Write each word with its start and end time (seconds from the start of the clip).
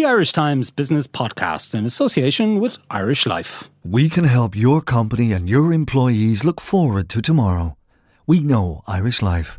the 0.00 0.06
Irish 0.06 0.32
Times 0.32 0.70
Business 0.70 1.06
Podcast 1.06 1.74
in 1.74 1.84
association 1.84 2.58
with 2.58 2.78
Irish 2.88 3.26
Life. 3.26 3.68
We 3.84 4.08
can 4.08 4.24
help 4.24 4.56
your 4.56 4.80
company 4.80 5.30
and 5.32 5.46
your 5.46 5.74
employees 5.74 6.42
look 6.42 6.58
forward 6.58 7.10
to 7.10 7.20
tomorrow. 7.20 7.76
We 8.26 8.40
know 8.40 8.80
Irish 8.86 9.20
Life. 9.20 9.58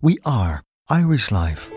We 0.00 0.16
are 0.24 0.62
Irish 0.88 1.30
Life. 1.30 1.68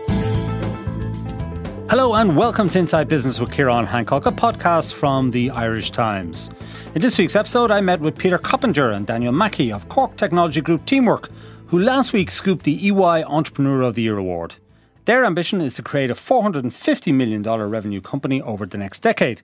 Hello 1.90 2.14
and 2.14 2.38
welcome 2.38 2.70
to 2.70 2.78
Inside 2.78 3.06
Business 3.06 3.38
with 3.38 3.50
Ciarán 3.50 3.86
Hancock, 3.86 4.24
a 4.24 4.32
podcast 4.32 4.94
from 4.94 5.30
the 5.30 5.50
Irish 5.50 5.90
Times. 5.90 6.48
In 6.94 7.02
this 7.02 7.18
week's 7.18 7.36
episode, 7.36 7.70
I 7.70 7.82
met 7.82 8.00
with 8.00 8.16
Peter 8.16 8.38
Coppinger 8.38 8.92
and 8.92 9.06
Daniel 9.06 9.32
Mackey 9.32 9.70
of 9.70 9.90
Cork 9.90 10.16
Technology 10.16 10.62
Group 10.62 10.86
Teamwork, 10.86 11.28
who 11.66 11.80
last 11.80 12.14
week 12.14 12.30
scooped 12.30 12.64
the 12.64 12.88
EY 12.88 13.24
Entrepreneur 13.24 13.82
of 13.82 13.94
the 13.94 14.00
Year 14.00 14.16
award. 14.16 14.54
Their 15.06 15.24
ambition 15.24 15.60
is 15.60 15.76
to 15.76 15.82
create 15.82 16.10
a 16.10 16.14
$450 16.14 17.14
million 17.14 17.40
revenue 17.44 18.00
company 18.00 18.42
over 18.42 18.66
the 18.66 18.76
next 18.76 19.00
decade. 19.00 19.42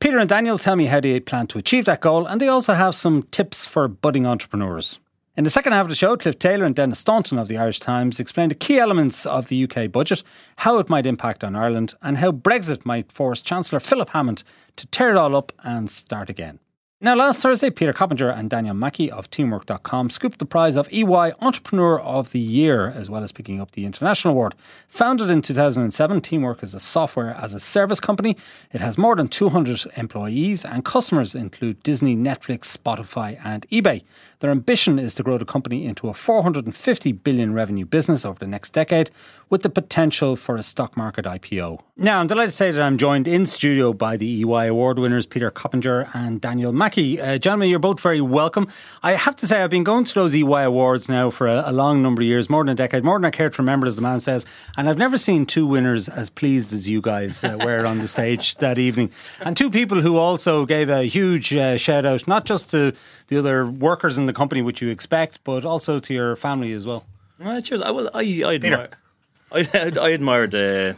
Peter 0.00 0.18
and 0.18 0.28
Daniel 0.28 0.58
tell 0.58 0.74
me 0.74 0.86
how 0.86 0.98
they 0.98 1.20
plan 1.20 1.46
to 1.46 1.58
achieve 1.58 1.84
that 1.84 2.00
goal, 2.00 2.26
and 2.26 2.40
they 2.40 2.48
also 2.48 2.74
have 2.74 2.92
some 2.96 3.22
tips 3.30 3.64
for 3.64 3.86
budding 3.86 4.26
entrepreneurs. 4.26 4.98
In 5.36 5.44
the 5.44 5.50
second 5.50 5.74
half 5.74 5.84
of 5.84 5.90
the 5.90 5.94
show, 5.94 6.16
Cliff 6.16 6.40
Taylor 6.40 6.64
and 6.64 6.74
Denis 6.74 6.98
Staunton 6.98 7.38
of 7.38 7.46
the 7.46 7.56
Irish 7.56 7.78
Times 7.78 8.18
explain 8.18 8.48
the 8.48 8.56
key 8.56 8.80
elements 8.80 9.24
of 9.24 9.46
the 9.46 9.62
UK 9.62 9.92
budget, 9.92 10.24
how 10.56 10.78
it 10.78 10.90
might 10.90 11.06
impact 11.06 11.44
on 11.44 11.54
Ireland, 11.54 11.94
and 12.02 12.18
how 12.18 12.32
Brexit 12.32 12.84
might 12.84 13.12
force 13.12 13.42
Chancellor 13.42 13.78
Philip 13.78 14.10
Hammond 14.10 14.42
to 14.74 14.88
tear 14.88 15.10
it 15.10 15.16
all 15.16 15.36
up 15.36 15.52
and 15.62 15.88
start 15.88 16.28
again. 16.28 16.58
Now, 16.98 17.14
last 17.14 17.42
Thursday, 17.42 17.68
Peter 17.68 17.92
Coppinger 17.92 18.30
and 18.30 18.48
Daniel 18.48 18.72
Mackey 18.72 19.10
of 19.10 19.30
Teamwork.com 19.30 20.08
scooped 20.08 20.38
the 20.38 20.46
prize 20.46 20.76
of 20.76 20.90
EY 20.90 21.34
Entrepreneur 21.42 22.00
of 22.00 22.32
the 22.32 22.38
Year, 22.38 22.88
as 22.88 23.10
well 23.10 23.22
as 23.22 23.32
picking 23.32 23.60
up 23.60 23.72
the 23.72 23.84
International 23.84 24.32
Award. 24.32 24.54
Founded 24.88 25.28
in 25.28 25.42
2007, 25.42 26.22
Teamwork 26.22 26.62
is 26.62 26.74
a 26.74 26.80
software 26.80 27.34
as 27.38 27.52
a 27.52 27.60
service 27.60 28.00
company. 28.00 28.34
It 28.72 28.80
has 28.80 28.96
more 28.96 29.14
than 29.14 29.28
200 29.28 29.84
employees, 29.98 30.64
and 30.64 30.86
customers 30.86 31.34
include 31.34 31.82
Disney, 31.82 32.16
Netflix, 32.16 32.74
Spotify, 32.74 33.38
and 33.44 33.68
eBay. 33.68 34.02
Their 34.40 34.50
ambition 34.50 34.98
is 34.98 35.14
to 35.16 35.22
grow 35.22 35.36
the 35.36 35.44
company 35.44 35.84
into 35.84 36.08
a 36.08 36.14
450 36.14 37.12
billion 37.12 37.52
revenue 37.52 37.84
business 37.84 38.24
over 38.24 38.38
the 38.38 38.46
next 38.46 38.70
decade, 38.70 39.10
with 39.50 39.62
the 39.62 39.70
potential 39.70 40.34
for 40.34 40.56
a 40.56 40.62
stock 40.62 40.96
market 40.96 41.26
IPO. 41.26 41.80
Now, 41.96 42.20
I'm 42.20 42.26
delighted 42.26 42.50
to 42.50 42.56
say 42.56 42.70
that 42.70 42.82
I'm 42.82 42.98
joined 42.98 43.28
in 43.28 43.44
studio 43.46 43.92
by 43.92 44.16
the 44.16 44.42
EY 44.42 44.66
award 44.68 44.98
winners 44.98 45.26
Peter 45.26 45.50
Coppinger 45.50 46.08
and 46.14 46.40
Daniel 46.40 46.72
Mackey. 46.72 46.85
Uh, 46.86 47.36
gentlemen, 47.36 47.68
you're 47.68 47.80
both 47.80 47.98
very 47.98 48.20
welcome. 48.20 48.68
I 49.02 49.12
have 49.12 49.34
to 49.36 49.46
say, 49.48 49.60
I've 49.60 49.70
been 49.70 49.82
going 49.82 50.04
to 50.04 50.14
those 50.14 50.36
EY 50.36 50.62
awards 50.62 51.08
now 51.08 51.30
for 51.30 51.48
a, 51.48 51.64
a 51.66 51.72
long 51.72 52.00
number 52.00 52.22
of 52.22 52.26
years, 52.28 52.48
more 52.48 52.62
than 52.62 52.70
a 52.70 52.74
decade, 52.76 53.02
more 53.02 53.18
than 53.18 53.24
I 53.24 53.30
care 53.30 53.50
to 53.50 53.60
remember, 53.60 53.88
as 53.88 53.96
the 53.96 54.02
man 54.02 54.20
says, 54.20 54.46
and 54.76 54.88
I've 54.88 54.96
never 54.96 55.18
seen 55.18 55.46
two 55.46 55.66
winners 55.66 56.08
as 56.08 56.30
pleased 56.30 56.72
as 56.72 56.88
you 56.88 57.00
guys 57.00 57.42
uh, 57.42 57.58
were 57.60 57.84
on 57.84 57.98
the 57.98 58.06
stage 58.06 58.54
that 58.58 58.78
evening, 58.78 59.10
and 59.40 59.56
two 59.56 59.68
people 59.68 60.00
who 60.00 60.16
also 60.16 60.64
gave 60.64 60.88
a 60.88 61.02
huge 61.02 61.52
uh, 61.56 61.76
shout 61.76 62.06
out, 62.06 62.28
not 62.28 62.44
just 62.44 62.70
to 62.70 62.94
the 63.26 63.36
other 63.36 63.66
workers 63.66 64.16
in 64.16 64.26
the 64.26 64.32
company, 64.32 64.62
which 64.62 64.80
you 64.80 64.88
expect, 64.88 65.42
but 65.42 65.64
also 65.64 65.98
to 65.98 66.14
your 66.14 66.36
family 66.36 66.70
as 66.70 66.86
well. 66.86 67.04
Uh, 67.44 67.60
cheers. 67.60 67.80
I 67.80 67.90
will. 67.90 68.08
I, 68.14 68.20
I 68.46 68.54
admire. 68.54 68.90
I, 69.50 69.92
I 70.00 70.10
admired. 70.10 70.54
Uh, 70.54 70.94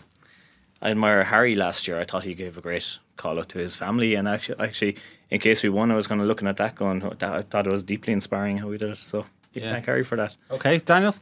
I 0.82 0.90
admire 0.90 1.24
Harry 1.24 1.54
last 1.54 1.88
year. 1.88 1.98
I 1.98 2.04
thought 2.04 2.24
he 2.24 2.34
gave 2.34 2.58
a 2.58 2.60
great 2.60 2.98
call 3.16 3.38
out 3.38 3.48
to 3.50 3.58
his 3.58 3.74
family, 3.74 4.14
and 4.16 4.28
actually, 4.28 4.60
actually, 4.60 4.96
in 5.30 5.40
case 5.40 5.62
we 5.62 5.68
won, 5.68 5.90
I 5.90 5.94
was 5.94 6.06
kind 6.06 6.20
of 6.20 6.26
looking 6.26 6.48
at 6.48 6.56
that, 6.56 6.74
going, 6.74 7.02
I 7.22 7.42
thought 7.42 7.66
it 7.66 7.72
was 7.72 7.82
deeply 7.82 8.12
inspiring 8.12 8.58
how 8.58 8.68
we 8.68 8.78
did 8.78 8.90
it. 8.90 8.98
So, 8.98 9.26
yeah. 9.52 9.70
thank 9.70 9.86
Harry 9.86 10.04
for 10.04 10.16
that. 10.16 10.36
Okay, 10.50 10.78
Daniel. 10.78 11.14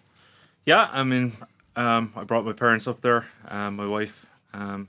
Yeah, 0.64 0.88
I 0.92 1.02
mean, 1.02 1.32
um, 1.76 2.12
I 2.16 2.24
brought 2.24 2.44
my 2.44 2.52
parents 2.52 2.86
up 2.86 3.00
there, 3.00 3.26
um, 3.48 3.76
my 3.76 3.86
wife. 3.86 4.26
Um, 4.52 4.88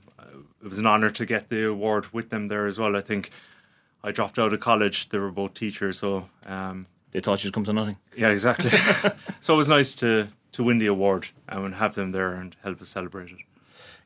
it 0.62 0.68
was 0.68 0.78
an 0.78 0.86
honour 0.86 1.10
to 1.10 1.26
get 1.26 1.48
the 1.48 1.68
award 1.68 2.12
with 2.12 2.30
them 2.30 2.48
there 2.48 2.66
as 2.66 2.78
well. 2.78 2.96
I 2.96 3.00
think 3.00 3.30
I 4.02 4.12
dropped 4.12 4.38
out 4.38 4.52
of 4.52 4.60
college. 4.60 5.08
They 5.08 5.18
were 5.18 5.30
both 5.30 5.54
teachers, 5.54 5.98
so 5.98 6.24
um, 6.46 6.86
they 7.12 7.20
thought 7.20 7.44
you'd 7.44 7.54
come 7.54 7.64
to 7.64 7.72
nothing. 7.72 7.96
Yeah, 8.16 8.28
exactly. 8.28 8.70
so 9.40 9.54
it 9.54 9.56
was 9.56 9.68
nice 9.68 9.94
to 9.96 10.28
to 10.52 10.64
win 10.64 10.78
the 10.78 10.86
award 10.86 11.28
and 11.48 11.74
have 11.74 11.94
them 11.94 12.10
there 12.12 12.32
and 12.32 12.56
help 12.62 12.80
us 12.80 12.88
celebrate 12.88 13.30
it. 13.30 13.38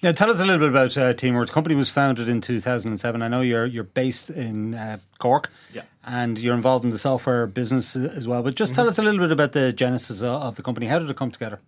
Yeah, 0.02 0.10
tell 0.10 0.30
us 0.30 0.40
a 0.40 0.44
little 0.44 0.58
bit 0.58 0.68
about 0.68 0.98
uh, 0.98 1.14
Teamwork. 1.14 1.46
The 1.46 1.52
company 1.52 1.76
was 1.76 1.88
founded 1.88 2.28
in 2.28 2.40
2007. 2.40 3.22
I 3.22 3.28
know 3.28 3.40
you're 3.40 3.66
you're 3.66 3.84
based 3.84 4.30
in 4.30 4.74
uh, 4.74 4.98
Cork, 5.20 5.48
yeah, 5.72 5.82
and 6.04 6.36
you're 6.38 6.56
involved 6.56 6.84
in 6.84 6.90
the 6.90 6.98
software 6.98 7.46
business 7.46 7.94
as 7.94 8.26
well. 8.26 8.42
But 8.42 8.56
just 8.56 8.72
mm-hmm. 8.72 8.80
tell 8.80 8.88
us 8.88 8.98
a 8.98 9.02
little 9.02 9.20
bit 9.20 9.30
about 9.30 9.52
the 9.52 9.72
genesis 9.72 10.20
of 10.20 10.56
the 10.56 10.62
company. 10.62 10.86
How 10.86 10.98
did 10.98 11.08
it 11.08 11.16
come 11.16 11.30
together? 11.30 11.60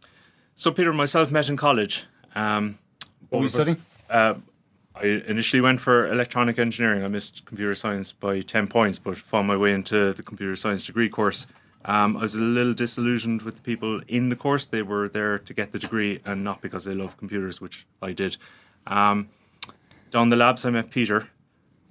So 0.57 0.73
Peter 0.73 0.91
and 0.91 0.99
myself 0.99 1.31
met 1.31 1.49
in 1.49 1.57
college. 1.57 2.07
Um, 2.35 2.79
what 3.29 3.39
were 3.39 3.45
you 3.45 3.51
studying? 3.51 3.81
Uh, 4.11 4.35
I 4.97 5.23
initially 5.27 5.61
went 5.61 5.81
for 5.81 6.11
electronic 6.11 6.59
engineering. 6.59 7.05
I 7.05 7.09
missed 7.09 7.45
computer 7.47 7.75
science 7.77 8.11
by 8.13 8.41
10 8.41 8.69
points, 8.69 8.99
but 8.99 9.17
found 9.17 9.47
my 9.47 9.57
way 9.57 9.73
into 9.73 10.13
the 10.13 10.23
computer 10.23 10.55
science 10.57 10.85
degree 10.85 11.09
course. 11.09 11.47
Um, 11.85 12.17
I 12.17 12.23
was 12.23 12.35
a 12.35 12.41
little 12.41 12.73
disillusioned 12.73 13.43
with 13.43 13.57
the 13.57 13.61
people 13.63 14.01
in 14.09 14.31
the 14.31 14.37
course. 14.37 14.65
They 14.65 14.83
were 14.83 15.09
there 15.09 15.39
to 15.39 15.55
get 15.55 15.73
the 15.73 15.79
degree 15.79 16.21
and 16.25 16.43
not 16.43 16.63
because 16.63 16.85
they 16.85 16.95
love 16.95 17.17
computers, 17.17 17.61
which 17.61 17.87
I 18.01 18.13
did. 18.13 18.37
Um, 18.87 19.29
down 20.11 20.29
the 20.29 20.37
labs, 20.37 20.65
I 20.65 20.71
met 20.71 20.91
Peter 20.91 21.29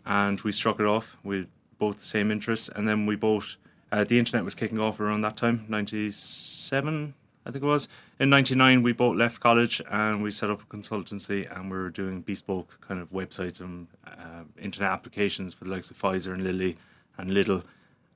and 0.05 0.39
we 0.41 0.51
struck 0.51 0.79
it 0.79 0.85
off. 0.85 1.17
We 1.23 1.47
both 1.77 1.99
the 1.99 2.05
same 2.05 2.31
interests, 2.31 2.69
and 2.73 2.87
then 2.87 3.05
we 3.05 3.15
both, 3.15 3.57
uh, 3.91 4.03
the 4.03 4.17
internet 4.17 4.45
was 4.45 4.55
kicking 4.55 4.79
off 4.79 4.99
around 4.99 5.21
that 5.21 5.35
time, 5.35 5.65
97, 5.67 7.13
I 7.45 7.51
think 7.51 7.63
it 7.63 7.67
was. 7.67 7.87
In 8.19 8.29
99, 8.29 8.83
we 8.83 8.93
both 8.93 9.17
left 9.17 9.41
college 9.41 9.81
and 9.91 10.23
we 10.23 10.31
set 10.31 10.49
up 10.49 10.61
a 10.61 10.65
consultancy 10.65 11.53
and 11.53 11.69
we 11.69 11.77
were 11.77 11.89
doing 11.89 12.21
bespoke 12.21 12.79
kind 12.79 13.01
of 13.01 13.11
websites 13.11 13.59
and 13.59 13.87
uh, 14.07 14.43
internet 14.61 14.91
applications 14.91 15.53
for 15.53 15.65
the 15.65 15.71
likes 15.71 15.91
of 15.91 15.99
Pfizer 15.99 16.33
and 16.33 16.43
Lilly 16.43 16.77
and 17.17 17.31
Lidl. 17.31 17.63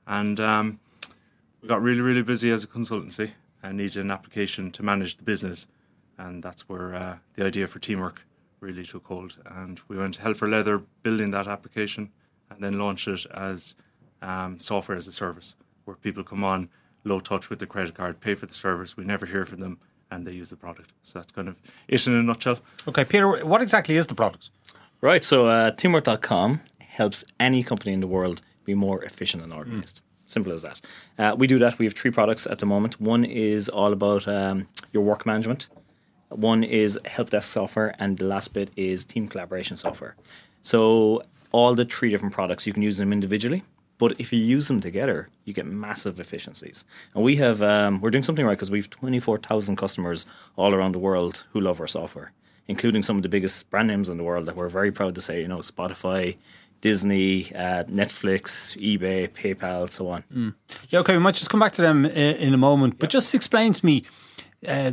And 0.06 0.40
um, 0.40 0.80
we 1.60 1.68
got 1.68 1.82
really, 1.82 2.00
really 2.00 2.22
busy 2.22 2.50
as 2.50 2.64
a 2.64 2.68
consultancy 2.68 3.32
and 3.62 3.76
needed 3.76 3.98
an 3.98 4.10
application 4.10 4.70
to 4.72 4.82
manage 4.82 5.16
the 5.16 5.22
business. 5.22 5.66
And 6.16 6.42
that's 6.42 6.68
where 6.68 6.94
uh, 6.94 7.16
the 7.34 7.44
idea 7.44 7.66
for 7.66 7.78
teamwork 7.78 8.22
really 8.60 8.84
took 8.84 9.06
hold. 9.06 9.36
And 9.46 9.80
we 9.88 9.96
went 9.96 10.16
hell 10.16 10.34
for 10.34 10.48
leather 10.48 10.78
building 11.02 11.30
that 11.32 11.46
application 11.46 12.10
and 12.50 12.62
then 12.62 12.78
launched 12.78 13.08
it 13.08 13.26
as 13.34 13.74
um, 14.22 14.58
software 14.58 14.96
as 14.96 15.06
a 15.06 15.12
service, 15.12 15.54
where 15.84 15.96
people 15.96 16.24
come 16.24 16.44
on 16.44 16.68
low 17.04 17.20
touch 17.20 17.50
with 17.50 17.58
the 17.58 17.66
credit 17.66 17.94
card, 17.94 18.20
pay 18.20 18.34
for 18.34 18.46
the 18.46 18.54
service. 18.54 18.96
We 18.96 19.04
never 19.04 19.26
hear 19.26 19.44
from 19.44 19.60
them, 19.60 19.78
and 20.10 20.26
they 20.26 20.32
use 20.32 20.50
the 20.50 20.56
product. 20.56 20.92
So 21.02 21.18
that's 21.18 21.32
kind 21.32 21.48
of 21.48 21.56
it 21.86 22.06
in 22.06 22.14
a 22.14 22.22
nutshell. 22.22 22.58
Okay, 22.86 23.04
Peter, 23.04 23.44
what 23.44 23.62
exactly 23.62 23.96
is 23.96 24.06
the 24.06 24.14
product? 24.14 24.50
Right. 25.00 25.22
So 25.22 25.46
uh, 25.46 25.70
teamwork.com 25.72 26.60
helps 26.80 27.24
any 27.38 27.62
company 27.62 27.92
in 27.92 28.00
the 28.00 28.06
world 28.06 28.40
be 28.64 28.74
more 28.74 29.04
efficient 29.04 29.42
and 29.42 29.52
organized. 29.52 30.00
Mm. 30.00 30.07
Simple 30.28 30.52
as 30.52 30.62
that. 30.62 30.80
Uh, 31.18 31.34
we 31.36 31.46
do 31.46 31.58
that. 31.58 31.78
We 31.78 31.86
have 31.86 31.94
three 31.94 32.12
products 32.12 32.46
at 32.46 32.58
the 32.58 32.66
moment. 32.66 33.00
One 33.00 33.24
is 33.24 33.68
all 33.68 33.92
about 33.92 34.28
um, 34.28 34.68
your 34.92 35.02
work 35.02 35.26
management. 35.26 35.66
One 36.28 36.62
is 36.62 36.98
help 37.04 37.30
desk 37.30 37.50
software, 37.50 37.96
and 37.98 38.16
the 38.18 38.26
last 38.26 38.52
bit 38.52 38.70
is 38.76 39.04
team 39.04 39.26
collaboration 39.26 39.76
software. 39.76 40.14
So 40.62 41.22
all 41.50 41.74
the 41.74 41.84
three 41.84 42.10
different 42.10 42.34
products, 42.34 42.66
you 42.66 42.72
can 42.72 42.82
use 42.82 42.98
them 42.98 43.12
individually 43.12 43.64
but 43.98 44.14
if 44.18 44.32
you 44.32 44.38
use 44.38 44.68
them 44.68 44.80
together, 44.80 45.28
you 45.44 45.52
get 45.52 45.66
massive 45.66 46.20
efficiencies. 46.20 46.84
And 47.14 47.24
we 47.24 47.36
have 47.36 47.60
um, 47.62 48.00
we're 48.00 48.10
doing 48.10 48.22
something 48.22 48.46
right 48.46 48.56
because 48.56 48.70
we 48.70 48.78
have 48.78 48.90
twenty 48.90 49.18
four 49.18 49.38
thousand 49.38 49.76
customers 49.76 50.26
all 50.56 50.72
around 50.72 50.94
the 50.94 51.00
world 51.00 51.44
who 51.52 51.60
love 51.60 51.80
our 51.80 51.88
software, 51.88 52.32
including 52.68 53.02
some 53.02 53.16
of 53.16 53.22
the 53.22 53.28
biggest 53.28 53.68
brand 53.70 53.88
names 53.88 54.08
in 54.08 54.16
the 54.16 54.22
world 54.22 54.46
that 54.46 54.56
we're 54.56 54.68
very 54.68 54.92
proud 54.92 55.16
to 55.16 55.20
say. 55.20 55.42
You 55.42 55.48
know, 55.48 55.58
Spotify. 55.58 56.36
Disney, 56.80 57.52
uh, 57.54 57.84
Netflix, 57.84 58.76
eBay, 58.78 59.28
PayPal, 59.28 59.90
so 59.90 60.08
on. 60.08 60.24
Mm. 60.34 60.54
Yeah, 60.90 61.00
okay, 61.00 61.14
we 61.14 61.18
might 61.18 61.34
just 61.34 61.50
come 61.50 61.60
back 61.60 61.72
to 61.74 61.82
them 61.82 62.04
in, 62.06 62.54
a 62.54 62.58
moment, 62.58 62.98
but 62.98 63.10
just 63.10 63.34
explain 63.34 63.72
to 63.72 63.84
me 63.84 64.04
uh, 64.66 64.92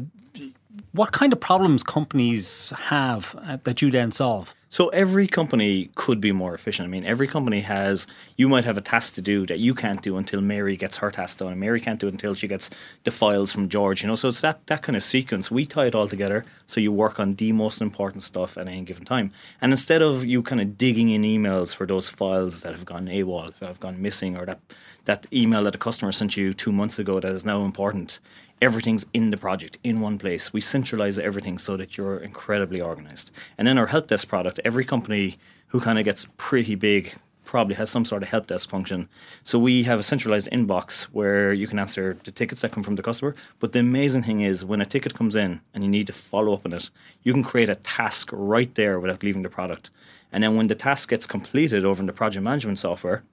what 0.91 1.11
kind 1.11 1.33
of 1.33 1.39
problems 1.39 1.83
companies 1.83 2.71
have 2.75 3.35
uh, 3.43 3.57
that 3.63 3.81
you 3.81 3.91
then 3.91 4.11
solve. 4.11 4.53
So 4.75 4.89
every 4.89 5.25
company 5.25 5.89
could 5.95 6.19
be 6.19 6.33
more 6.33 6.53
efficient. 6.53 6.85
I 6.85 6.89
mean, 6.89 7.05
every 7.05 7.29
company 7.29 7.61
has 7.61 8.07
you 8.35 8.49
might 8.49 8.65
have 8.65 8.75
a 8.75 8.81
task 8.81 9.13
to 9.13 9.21
do 9.21 9.45
that 9.45 9.59
you 9.59 9.73
can't 9.73 10.01
do 10.01 10.17
until 10.17 10.41
Mary 10.41 10.75
gets 10.75 10.97
her 10.97 11.09
task 11.11 11.37
done, 11.37 11.53
and 11.53 11.61
Mary 11.61 11.79
can't 11.79 11.97
do 11.97 12.07
it 12.07 12.11
until 12.11 12.33
she 12.33 12.49
gets 12.49 12.69
the 13.05 13.11
files 13.11 13.53
from 13.53 13.69
George. 13.69 14.01
You 14.01 14.09
know, 14.09 14.15
so 14.15 14.27
it's 14.27 14.41
that 14.41 14.67
that 14.67 14.81
kind 14.81 14.97
of 14.97 15.03
sequence. 15.03 15.49
We 15.49 15.65
tie 15.65 15.85
it 15.85 15.95
all 15.95 16.09
together 16.09 16.43
so 16.65 16.81
you 16.81 16.91
work 16.91 17.21
on 17.21 17.35
the 17.35 17.53
most 17.53 17.79
important 17.79 18.21
stuff 18.23 18.57
at 18.57 18.67
any 18.67 18.81
given 18.81 19.05
time. 19.05 19.31
And 19.61 19.71
instead 19.71 20.01
of 20.01 20.25
you 20.25 20.43
kind 20.43 20.59
of 20.59 20.77
digging 20.77 21.11
in 21.11 21.21
emails 21.21 21.73
for 21.73 21.87
those 21.87 22.09
files 22.09 22.63
that 22.63 22.73
have 22.73 22.83
gone 22.83 23.05
AWOL, 23.05 23.57
that 23.59 23.67
have 23.67 23.79
gone 23.79 24.01
missing, 24.01 24.35
or 24.35 24.45
that 24.45 24.59
that 25.05 25.25
email 25.31 25.63
that 25.63 25.75
a 25.75 25.77
customer 25.77 26.11
sent 26.11 26.35
you 26.35 26.51
two 26.51 26.73
months 26.73 26.99
ago 26.99 27.21
that 27.21 27.31
is 27.31 27.45
now 27.45 27.63
important, 27.63 28.19
everything's 28.61 29.05
in 29.13 29.29
the 29.29 29.37
project 29.37 29.77
in 29.83 30.01
one 30.01 30.17
place. 30.17 30.53
We 30.53 30.61
centralize 30.61 31.19
everything 31.19 31.57
so 31.57 31.77
that 31.77 31.97
you're 31.97 32.17
incredibly 32.17 32.81
organized. 32.81 33.31
And 33.57 33.67
then 33.67 33.77
our 33.77 33.87
help 33.87 34.07
desk 34.07 34.27
product, 34.27 34.59
every 34.63 34.85
company 34.85 35.37
who 35.67 35.79
kind 35.79 35.99
of 35.99 36.05
gets 36.05 36.27
pretty 36.37 36.75
big 36.75 37.13
probably 37.43 37.75
has 37.75 37.89
some 37.89 38.05
sort 38.05 38.23
of 38.23 38.29
help 38.29 38.47
desk 38.47 38.69
function. 38.69 39.07
So 39.43 39.59
we 39.59 39.83
have 39.83 39.99
a 39.99 40.03
centralized 40.03 40.49
inbox 40.51 41.03
where 41.03 41.53
you 41.53 41.67
can 41.67 41.79
answer 41.79 42.17
the 42.23 42.31
tickets 42.31 42.61
that 42.61 42.71
come 42.71 42.83
from 42.83 42.95
the 42.95 43.03
customer. 43.03 43.35
But 43.59 43.71
the 43.71 43.79
amazing 43.79 44.23
thing 44.23 44.41
is 44.41 44.65
when 44.65 44.81
a 44.81 44.85
ticket 44.85 45.13
comes 45.13 45.35
in 45.35 45.61
and 45.73 45.83
you 45.83 45.89
need 45.89 46.07
to 46.07 46.13
follow 46.13 46.53
up 46.53 46.65
on 46.65 46.73
it, 46.73 46.89
you 47.23 47.33
can 47.33 47.43
create 47.43 47.69
a 47.69 47.75
task 47.75 48.29
right 48.31 48.73
there 48.75 48.99
without 48.99 49.21
leaving 49.21 49.43
the 49.43 49.49
product. 49.49 49.91
And 50.31 50.43
then 50.43 50.55
when 50.55 50.67
the 50.67 50.75
task 50.75 51.09
gets 51.09 51.27
completed 51.27 51.85
over 51.85 52.01
in 52.01 52.07
the 52.07 52.13
project 52.13 52.43
management 52.43 52.79
software, 52.79 53.23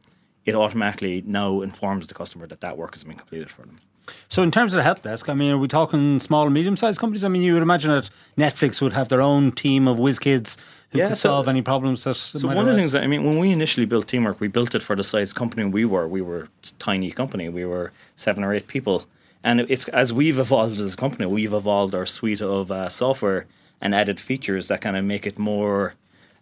it 0.45 0.55
automatically 0.55 1.23
now 1.27 1.61
informs 1.63 2.07
the 2.07 2.15
customer 2.15 2.47
that 2.49 2.61
that 2.61 2.77
work 2.77 2.95
has 2.95 3.05
been 3.05 3.17
completed 3.17 3.51
for 3.51 3.63
them. 3.63 3.81
So, 4.29 4.43
in 4.43 4.51
terms 4.51 4.73
of 4.75 4.79
the 4.79 4.83
help 4.83 5.03
desk, 5.03 5.29
I 5.29 5.35
mean, 5.35 5.53
are 5.53 5.59
we 5.59 5.69
talking 5.69 6.19
small, 6.21 6.45
and 6.45 6.55
medium 6.55 6.77
sized 6.77 6.99
companies? 7.01 7.25
I 7.25 7.29
mean, 7.29 7.43
you 7.43 7.55
would 7.55 7.63
imagine 7.63 7.91
that 7.91 8.11
Netflix 8.37 8.81
would 8.81 8.93
have 8.95 9.09
their 9.09 9.21
own 9.21 9.53
team 9.53 9.87
of 9.87 9.99
whiz 9.99 10.19
kids 10.19 10.57
who 10.91 10.99
Yeah, 10.99 11.09
could 11.09 11.19
so- 11.19 11.29
solve 11.31 11.49
any 11.49 11.63
problems 11.63 12.05
that. 12.05 12.17
So 12.17 12.47
one 12.49 12.59
of 12.59 12.67
the 12.67 12.77
things 12.77 12.93
that 12.93 13.03
I 13.03 13.07
mean, 13.07 13.25
when 13.25 13.39
we 13.39 13.51
initially 13.51 13.87
built 13.87 14.09
Teamwork, 14.09 14.41
we 14.41 14.49
built 14.49 14.75
it 14.75 14.83
for 14.83 14.97
the 14.97 15.05
size 15.05 15.33
company 15.33 15.65
we 15.65 15.85
were. 15.85 16.07
We 16.09 16.21
were 16.23 16.43
a 16.43 16.49
tiny 16.79 17.11
company. 17.13 17.49
We 17.49 17.65
were 17.65 17.93
seven 18.17 18.43
or 18.45 18.53
eight 18.55 18.67
people, 18.67 19.07
and 19.45 19.61
it's 19.61 19.89
as 19.89 20.13
we've 20.13 20.39
evolved 20.39 20.81
as 20.81 20.95
a 20.95 20.97
company, 20.97 21.27
we've 21.27 21.53
evolved 21.53 21.95
our 21.95 22.07
suite 22.07 22.43
of 22.43 22.71
uh, 22.73 22.89
software 22.89 23.47
and 23.81 23.95
added 23.95 24.19
features 24.21 24.69
that 24.69 24.81
kind 24.81 24.97
of 24.97 25.05
make 25.05 25.27
it 25.27 25.39
more. 25.39 25.95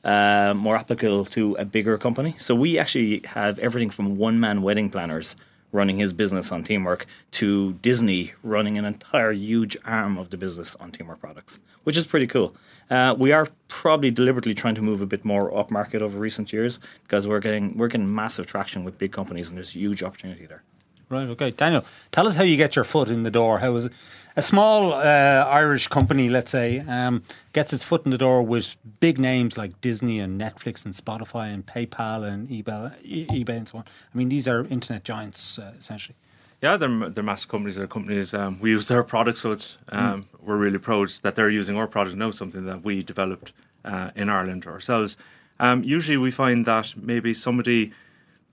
Uh, 0.02 0.54
more 0.56 0.76
applicable 0.76 1.26
to 1.26 1.54
a 1.56 1.64
bigger 1.66 1.98
company. 1.98 2.34
So 2.38 2.54
we 2.54 2.78
actually 2.78 3.20
have 3.26 3.58
everything 3.58 3.90
from 3.90 4.16
one 4.16 4.40
man 4.40 4.62
wedding 4.62 4.88
planners 4.88 5.36
running 5.72 5.98
his 5.98 6.12
business 6.12 6.52
on 6.52 6.64
Teamwork 6.64 7.06
to 7.32 7.72
Disney 7.74 8.32
running 8.42 8.78
an 8.78 8.84
entire 8.84 9.32
huge 9.32 9.76
arm 9.84 10.18
of 10.18 10.30
the 10.30 10.36
business 10.36 10.74
on 10.76 10.90
Teamwork 10.92 11.20
products, 11.20 11.58
which 11.84 11.96
is 11.96 12.04
pretty 12.04 12.26
cool. 12.26 12.54
Uh, 12.90 13.14
we 13.16 13.30
are 13.30 13.46
probably 13.68 14.10
deliberately 14.10 14.52
trying 14.52 14.74
to 14.74 14.82
move 14.82 15.00
a 15.00 15.06
bit 15.06 15.24
more 15.24 15.50
upmarket 15.52 16.02
over 16.02 16.18
recent 16.18 16.52
years 16.52 16.80
because 17.04 17.28
we're 17.28 17.38
getting 17.38 17.76
we're 17.76 17.88
getting 17.88 18.12
massive 18.12 18.46
traction 18.46 18.82
with 18.82 18.98
big 18.98 19.12
companies 19.12 19.48
and 19.48 19.56
there's 19.56 19.70
huge 19.70 20.02
opportunity 20.02 20.46
there. 20.46 20.62
Right, 21.10 21.28
okay. 21.30 21.50
Daniel, 21.50 21.84
tell 22.12 22.28
us 22.28 22.36
how 22.36 22.44
you 22.44 22.56
get 22.56 22.76
your 22.76 22.84
foot 22.84 23.08
in 23.08 23.24
the 23.24 23.32
door. 23.32 23.58
How 23.58 23.74
is 23.74 23.86
it? 23.86 23.92
A 24.36 24.42
small 24.42 24.92
uh, 24.92 25.44
Irish 25.50 25.88
company, 25.88 26.28
let's 26.28 26.52
say, 26.52 26.84
um, 26.86 27.24
gets 27.52 27.72
its 27.72 27.82
foot 27.82 28.04
in 28.04 28.12
the 28.12 28.18
door 28.18 28.44
with 28.44 28.76
big 29.00 29.18
names 29.18 29.58
like 29.58 29.80
Disney 29.80 30.20
and 30.20 30.40
Netflix 30.40 30.84
and 30.84 30.94
Spotify 30.94 31.52
and 31.52 31.66
PayPal 31.66 32.22
and 32.22 32.48
eBay, 32.48 33.26
eBay 33.26 33.56
and 33.56 33.68
so 33.68 33.78
on. 33.78 33.84
I 34.14 34.16
mean, 34.16 34.28
these 34.28 34.46
are 34.46 34.64
internet 34.66 35.02
giants, 35.02 35.58
uh, 35.58 35.72
essentially. 35.76 36.14
Yeah, 36.62 36.76
they're 36.76 37.10
they're 37.10 37.24
massive 37.24 37.48
companies. 37.48 37.74
They're 37.74 37.88
companies. 37.88 38.32
Um, 38.32 38.60
we 38.60 38.70
use 38.70 38.86
their 38.86 39.02
products, 39.02 39.40
so 39.40 39.50
it's 39.50 39.78
um, 39.88 40.28
we're 40.40 40.58
really 40.58 40.78
proud 40.78 41.08
that 41.22 41.34
they're 41.34 41.50
using 41.50 41.76
our 41.76 41.88
product 41.88 42.16
now. 42.16 42.30
Something 42.30 42.66
that 42.66 42.84
we 42.84 43.02
developed 43.02 43.52
uh, 43.84 44.10
in 44.14 44.28
Ireland 44.28 44.66
ourselves. 44.66 45.16
Um, 45.58 45.82
usually, 45.82 46.18
we 46.18 46.30
find 46.30 46.66
that 46.66 46.94
maybe 46.96 47.34
somebody 47.34 47.92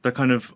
they're 0.01 0.11
kind 0.11 0.31
of 0.31 0.55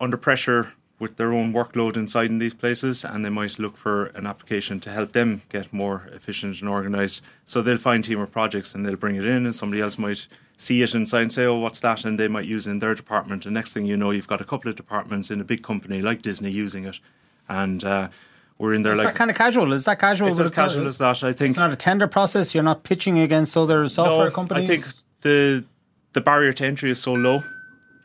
under 0.00 0.16
pressure 0.16 0.72
with 1.02 1.16
their 1.16 1.32
own 1.32 1.52
workload 1.52 1.96
inside 1.96 2.30
in 2.30 2.38
these 2.38 2.54
places, 2.54 3.04
and 3.04 3.24
they 3.24 3.28
might 3.28 3.58
look 3.58 3.76
for 3.76 4.06
an 4.18 4.24
application 4.24 4.78
to 4.78 4.90
help 4.90 5.10
them 5.10 5.42
get 5.48 5.72
more 5.72 6.08
efficient 6.12 6.60
and 6.60 6.70
organised. 6.70 7.20
So 7.44 7.60
they'll 7.60 7.76
find 7.76 8.04
Teamwork 8.04 8.30
Projects 8.30 8.72
and 8.72 8.86
they'll 8.86 9.02
bring 9.04 9.16
it 9.16 9.26
in, 9.26 9.44
and 9.44 9.54
somebody 9.54 9.82
else 9.82 9.98
might 9.98 10.28
see 10.56 10.80
it 10.80 10.94
inside 10.94 11.22
and 11.22 11.32
say, 11.32 11.44
"Oh, 11.44 11.56
what's 11.56 11.80
that?" 11.80 12.04
And 12.04 12.20
they 12.20 12.28
might 12.28 12.46
use 12.46 12.68
it 12.68 12.70
in 12.70 12.78
their 12.78 12.94
department. 12.94 13.44
And 13.44 13.52
next 13.52 13.72
thing 13.74 13.84
you 13.84 13.96
know, 13.96 14.12
you've 14.12 14.28
got 14.28 14.40
a 14.40 14.44
couple 14.44 14.70
of 14.70 14.76
departments 14.76 15.28
in 15.30 15.40
a 15.40 15.44
big 15.44 15.64
company 15.64 16.00
like 16.00 16.22
Disney 16.22 16.52
using 16.52 16.84
it, 16.84 17.00
and 17.48 17.84
uh, 17.84 18.08
we're 18.58 18.72
in 18.72 18.82
there 18.82 18.92
Is 18.92 18.98
like 18.98 19.08
that 19.08 19.16
kind 19.16 19.30
of 19.30 19.36
casual? 19.36 19.72
Is 19.72 19.84
that 19.86 19.98
casual? 19.98 20.28
it's 20.28 20.38
as 20.38 20.52
casual 20.52 20.86
as 20.86 20.98
that. 20.98 21.24
I 21.24 21.32
think 21.32 21.50
It's 21.50 21.58
not 21.58 21.72
a 21.72 21.76
tender 21.76 22.06
process. 22.06 22.54
You're 22.54 22.62
not 22.62 22.84
pitching 22.84 23.18
against 23.18 23.56
other 23.56 23.88
software 23.88 24.28
no, 24.28 24.34
companies. 24.34 24.70
I 24.70 24.76
think 24.76 24.84
the 25.22 25.64
the 26.12 26.20
barrier 26.20 26.52
to 26.52 26.64
entry 26.64 26.92
is 26.92 27.00
so 27.00 27.12
low 27.12 27.42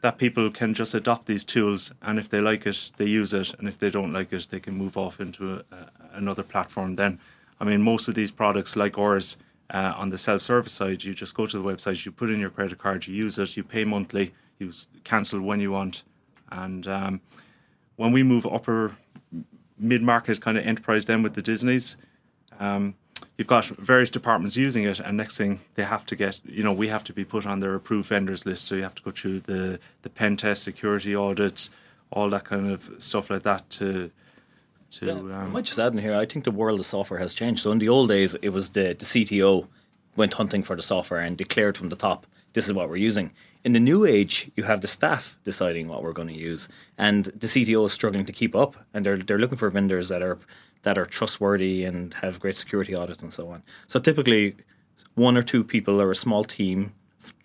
that 0.02 0.18
people 0.18 0.50
can 0.52 0.74
just 0.74 0.94
adopt 0.94 1.26
these 1.26 1.44
tools, 1.44 1.92
and 2.02 2.20
if 2.20 2.30
they 2.30 2.40
like 2.40 2.66
it, 2.66 2.92
they 2.98 3.06
use 3.06 3.34
it, 3.34 3.54
and 3.58 3.68
if 3.68 3.78
they 3.80 3.90
don't 3.90 4.14
like 4.14 4.32
it, 4.32 4.48
they 4.50 4.60
can 4.60 4.76
move 4.76 4.96
off 4.98 5.20
into 5.20 5.54
a, 5.54 5.76
a, 5.76 5.90
another 6.14 6.44
platform. 6.44 6.96
Then, 6.96 7.20
I 7.60 7.66
mean, 7.66 7.82
most 7.82 8.08
of 8.08 8.16
these 8.16 8.32
products, 8.32 8.76
like 8.76 8.98
ours, 8.98 9.38
uh, 9.70 9.94
on 9.98 10.10
the 10.10 10.18
self-service 10.18 10.72
side, 10.72 11.04
you 11.04 11.14
just 11.14 11.36
go 11.36 11.46
to 11.46 11.58
the 11.58 11.64
website, 11.64 12.06
you 12.06 12.12
put 12.12 12.30
in 12.30 12.40
your 12.40 12.50
credit 12.52 12.78
card, 12.78 13.08
you 13.08 13.16
use 13.16 13.38
it, 13.40 13.58
you 13.58 13.64
pay 13.64 13.84
monthly, 13.84 14.34
you 14.60 14.72
cancel 15.04 15.42
when 15.42 15.60
you 15.60 15.72
want, 15.72 16.04
and 16.52 16.88
um, 16.88 17.22
when 17.96 18.12
we 18.12 18.24
move 18.24 18.46
upper 18.46 18.96
mid-market 19.80 20.40
kind 20.42 20.58
of 20.58 20.66
enterprise, 20.66 21.06
then 21.06 21.24
with 21.24 21.34
the 21.34 21.42
Disneys. 21.42 21.98
Um, 22.60 22.96
you've 23.38 23.48
got 23.48 23.66
various 23.66 24.10
departments 24.10 24.56
using 24.58 24.84
it, 24.84 25.00
and 25.00 25.16
next 25.18 25.38
thing 25.38 25.60
they 25.76 25.84
have 25.84 26.06
to 26.08 26.16
get, 26.16 26.40
you 26.46 26.64
know, 26.64 26.74
we 26.74 26.88
have 26.88 27.04
to 27.06 27.14
be 27.14 27.24
put 27.24 27.46
on 27.46 27.60
their 27.60 27.76
approved 27.76 28.10
vendors 28.10 28.46
list. 28.46 28.68
So 28.68 28.76
you 28.76 28.84
have 28.84 28.96
to 28.96 29.04
go 29.04 29.12
through 29.12 29.42
the 29.42 29.80
the 30.02 30.10
pen 30.10 30.38
test, 30.38 30.64
security 30.64 31.16
audits, 31.16 31.70
all 32.12 32.30
that 32.30 32.44
kind 32.46 32.72
of 32.72 32.90
stuff 33.00 33.30
like 33.30 33.44
that 33.44 33.70
to 33.72 34.12
to. 34.92 35.10
I 35.10 35.44
Um, 35.44 35.52
might 35.52 35.66
just 35.66 35.80
add 35.80 35.94
in 35.94 36.00
here, 36.00 36.16
I 36.16 36.26
think 36.26 36.46
the 36.46 36.52
world 36.52 36.80
of 36.80 36.86
software 36.86 37.20
has 37.20 37.34
changed. 37.34 37.62
So 37.62 37.72
in 37.72 37.80
the 37.80 37.90
old 37.90 38.10
days, 38.10 38.36
it 38.42 38.50
was 38.50 38.70
the, 38.70 38.96
the 38.98 39.06
CTO 39.06 39.68
went 40.16 40.34
hunting 40.34 40.64
for 40.64 40.76
the 40.76 40.82
software 40.82 41.20
and 41.20 41.38
declared 41.38 41.78
from 41.78 41.90
the 41.90 41.96
top, 41.96 42.26
this 42.54 42.66
is 42.66 42.74
what 42.74 42.90
we're 42.90 42.96
using. 42.96 43.32
In 43.64 43.74
the 43.74 43.80
new 43.80 44.06
age, 44.06 44.50
you 44.56 44.64
have 44.64 44.82
the 44.82 44.88
staff 44.88 45.38
deciding 45.44 45.90
what 45.90 46.02
we're 46.02 46.14
going 46.14 46.30
to 46.30 46.34
use, 46.34 46.70
and 46.98 47.26
the 47.26 47.48
CTO 47.48 47.86
is 47.86 47.94
struggling 47.94 48.26
to 48.26 48.32
keep 48.32 48.56
up, 48.56 48.76
and 48.94 49.06
they're 49.06 49.18
they're 49.18 49.38
looking 49.38 49.58
for 49.58 49.70
vendors 49.70 50.08
that 50.10 50.22
are 50.22 50.38
that 50.88 50.98
are 50.98 51.06
trustworthy 51.06 51.84
and 51.84 52.14
have 52.14 52.40
great 52.40 52.56
security 52.56 52.96
audits 52.96 53.22
and 53.22 53.34
so 53.34 53.44
on. 53.54 53.62
So 53.88 54.00
typically, 54.00 54.56
one 55.16 55.36
or 55.36 55.42
two 55.52 55.62
people 55.62 56.00
or 56.00 56.10
a 56.12 56.16
small 56.16 56.46
team 56.46 56.94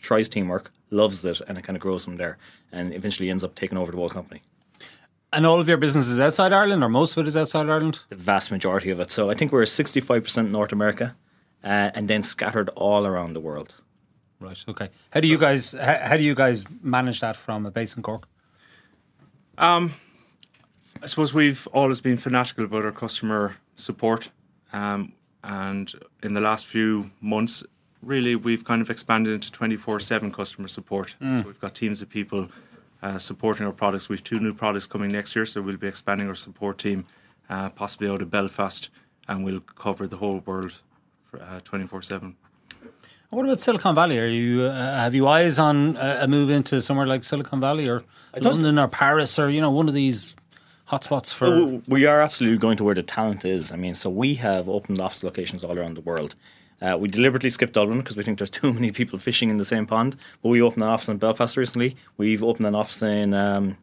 tries 0.00 0.28
teamwork, 0.28 0.70
loves 0.90 1.24
it, 1.24 1.40
and 1.48 1.58
it 1.58 1.64
kind 1.64 1.76
of 1.76 1.82
grows 1.82 2.04
from 2.04 2.18
there, 2.18 2.38
and 2.70 2.94
eventually 2.94 3.28
ends 3.30 3.42
up 3.42 3.56
taking 3.56 3.76
over 3.76 3.90
the 3.90 3.98
whole 3.98 4.14
company. 4.20 4.42
and 5.32 5.44
all 5.46 5.58
of 5.58 5.66
your 5.66 5.78
business 5.86 6.06
is 6.08 6.20
outside 6.20 6.52
Ireland, 6.52 6.84
or 6.84 6.88
most 6.88 7.16
of 7.16 7.18
it 7.24 7.28
is 7.32 7.36
outside 7.36 7.68
Ireland. 7.68 7.96
the 8.10 8.16
vast 8.32 8.52
majority 8.52 8.90
of 8.94 9.00
it. 9.00 9.10
So 9.10 9.28
I 9.32 9.34
think 9.34 9.50
we're 9.50 9.64
65% 9.64 10.50
North 10.50 10.72
America 10.72 11.16
uh, 11.64 11.90
and 11.96 12.06
then 12.06 12.22
scattered 12.22 12.68
all 12.76 13.06
around 13.10 13.32
the 13.32 13.40
world. 13.40 13.74
Right. 14.38 14.62
Okay. 14.68 14.88
How 15.10 15.20
do 15.24 15.26
you 15.26 15.38
guys? 15.46 15.72
How, 15.72 15.98
how 16.10 16.16
do 16.16 16.22
you 16.30 16.36
guys 16.44 16.64
manage 16.96 17.18
that 17.20 17.36
from 17.44 17.66
a 17.66 17.70
base 17.70 17.96
in 17.96 18.02
Cork? 18.02 18.24
I 21.02 21.06
suppose 21.06 21.34
we've 21.34 21.66
always 21.72 22.00
been 22.00 22.16
fanatical 22.16 22.64
about 22.64 22.84
our 22.84 22.92
customer 22.92 23.56
support, 23.74 24.30
um, 24.72 25.12
and 25.42 25.92
in 26.22 26.34
the 26.34 26.40
last 26.40 26.66
few 26.66 27.10
months, 27.20 27.64
really 28.02 28.36
we've 28.36 28.64
kind 28.64 28.80
of 28.80 28.88
expanded 28.88 29.32
into 29.34 29.50
twenty 29.50 29.76
four 29.76 29.98
seven 29.98 30.30
customer 30.30 30.68
support. 30.68 31.16
So 31.20 31.42
we've 31.42 31.60
got 31.60 31.74
teams 31.74 32.02
of 32.02 32.08
people 32.08 32.48
uh, 33.02 33.18
supporting 33.18 33.66
our 33.66 33.72
products. 33.72 34.08
We've 34.08 34.22
two 34.22 34.38
new 34.38 34.54
products 34.54 34.86
coming 34.86 35.10
next 35.10 35.34
year, 35.34 35.44
so 35.44 35.60
we'll 35.60 35.76
be 35.76 35.88
expanding 35.88 36.28
our 36.28 36.36
support 36.36 36.78
team, 36.78 37.04
uh, 37.50 37.70
possibly 37.70 38.08
out 38.08 38.22
of 38.22 38.30
Belfast, 38.30 38.88
and 39.26 39.44
we'll 39.44 39.60
cover 39.60 40.06
the 40.06 40.18
whole 40.18 40.38
world 40.46 40.80
twenty 41.64 41.86
four 41.86 42.02
seven. 42.02 42.36
What 43.30 43.44
about 43.46 43.60
Silicon 43.60 43.94
Valley? 43.94 44.18
Are 44.20 44.26
you 44.26 44.64
uh, 44.64 44.98
have 45.00 45.14
you 45.16 45.26
eyes 45.26 45.58
on 45.58 45.96
uh, 45.96 46.18
a 46.20 46.28
move 46.28 46.48
into 46.48 46.80
somewhere 46.80 47.06
like 47.06 47.24
Silicon 47.24 47.60
Valley 47.60 47.88
or 47.88 48.04
London 48.40 48.78
or 48.78 48.86
Paris 48.86 49.36
or 49.38 49.50
you 49.50 49.60
know 49.60 49.70
one 49.70 49.88
of 49.88 49.94
these 49.94 50.36
hotspots 50.92 51.32
for? 51.32 51.80
We 51.88 52.06
are 52.06 52.20
absolutely 52.20 52.58
going 52.58 52.76
to 52.76 52.84
where 52.84 52.94
the 52.94 53.02
talent 53.02 53.44
is. 53.44 53.72
I 53.72 53.76
mean, 53.76 53.94
so 53.94 54.10
we 54.10 54.34
have 54.36 54.68
opened 54.68 55.00
office 55.00 55.24
locations 55.24 55.64
all 55.64 55.78
around 55.78 55.96
the 55.96 56.02
world. 56.02 56.34
Uh, 56.82 56.96
we 56.98 57.08
deliberately 57.08 57.48
skipped 57.48 57.74
Dublin 57.74 57.98
because 57.98 58.16
we 58.16 58.24
think 58.24 58.38
there's 58.38 58.50
too 58.50 58.72
many 58.72 58.90
people 58.90 59.18
fishing 59.18 59.50
in 59.50 59.56
the 59.56 59.64
same 59.64 59.86
pond. 59.86 60.16
But 60.42 60.50
we 60.50 60.60
opened 60.60 60.82
an 60.82 60.88
office 60.88 61.08
in 61.08 61.16
Belfast 61.16 61.56
recently. 61.56 61.96
We've 62.16 62.42
opened 62.42 62.66
an 62.66 62.74
office 62.74 63.02
in 63.02 63.32
um, 63.34 63.76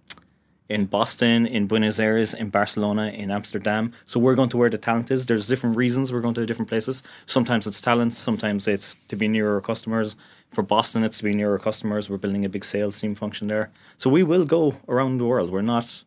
in 0.70 0.86
Boston, 0.86 1.48
in 1.48 1.66
Buenos 1.66 2.00
Aires, 2.00 2.36
in 2.36 2.50
Barcelona, 2.50 3.08
in 3.08 3.32
Amsterdam. 3.32 3.92
So 4.06 4.20
we're 4.20 4.36
going 4.36 4.50
to 4.50 4.58
where 4.58 4.70
the 4.70 4.78
talent 4.78 5.10
is. 5.10 5.26
There's 5.26 5.48
different 5.48 5.76
reasons 5.76 6.14
we're 6.14 6.22
going 6.22 6.36
to 6.36 6.46
different 6.46 6.70
places. 6.70 7.02
Sometimes 7.26 7.66
it's 7.66 7.82
talent, 7.82 8.14
sometimes 8.14 8.68
it's 8.68 8.96
to 9.08 9.16
be 9.16 9.28
nearer 9.28 9.56
our 9.56 9.62
customers. 9.62 10.16
For 10.52 10.62
Boston, 10.62 11.04
it's 11.04 11.18
to 11.20 11.24
be 11.24 11.34
nearer 11.34 11.54
our 11.54 11.60
customers. 11.60 12.10
We're 12.10 12.18
building 12.18 12.46
a 12.46 12.50
big 12.50 12.64
sales 12.64 13.00
team 13.00 13.16
function 13.16 13.48
there. 13.48 13.72
So 13.98 14.10
we 14.12 14.24
will 14.24 14.46
go 14.46 14.76
around 14.88 15.18
the 15.18 15.26
world. 15.26 15.52
We're 15.52 15.62
not, 15.62 16.04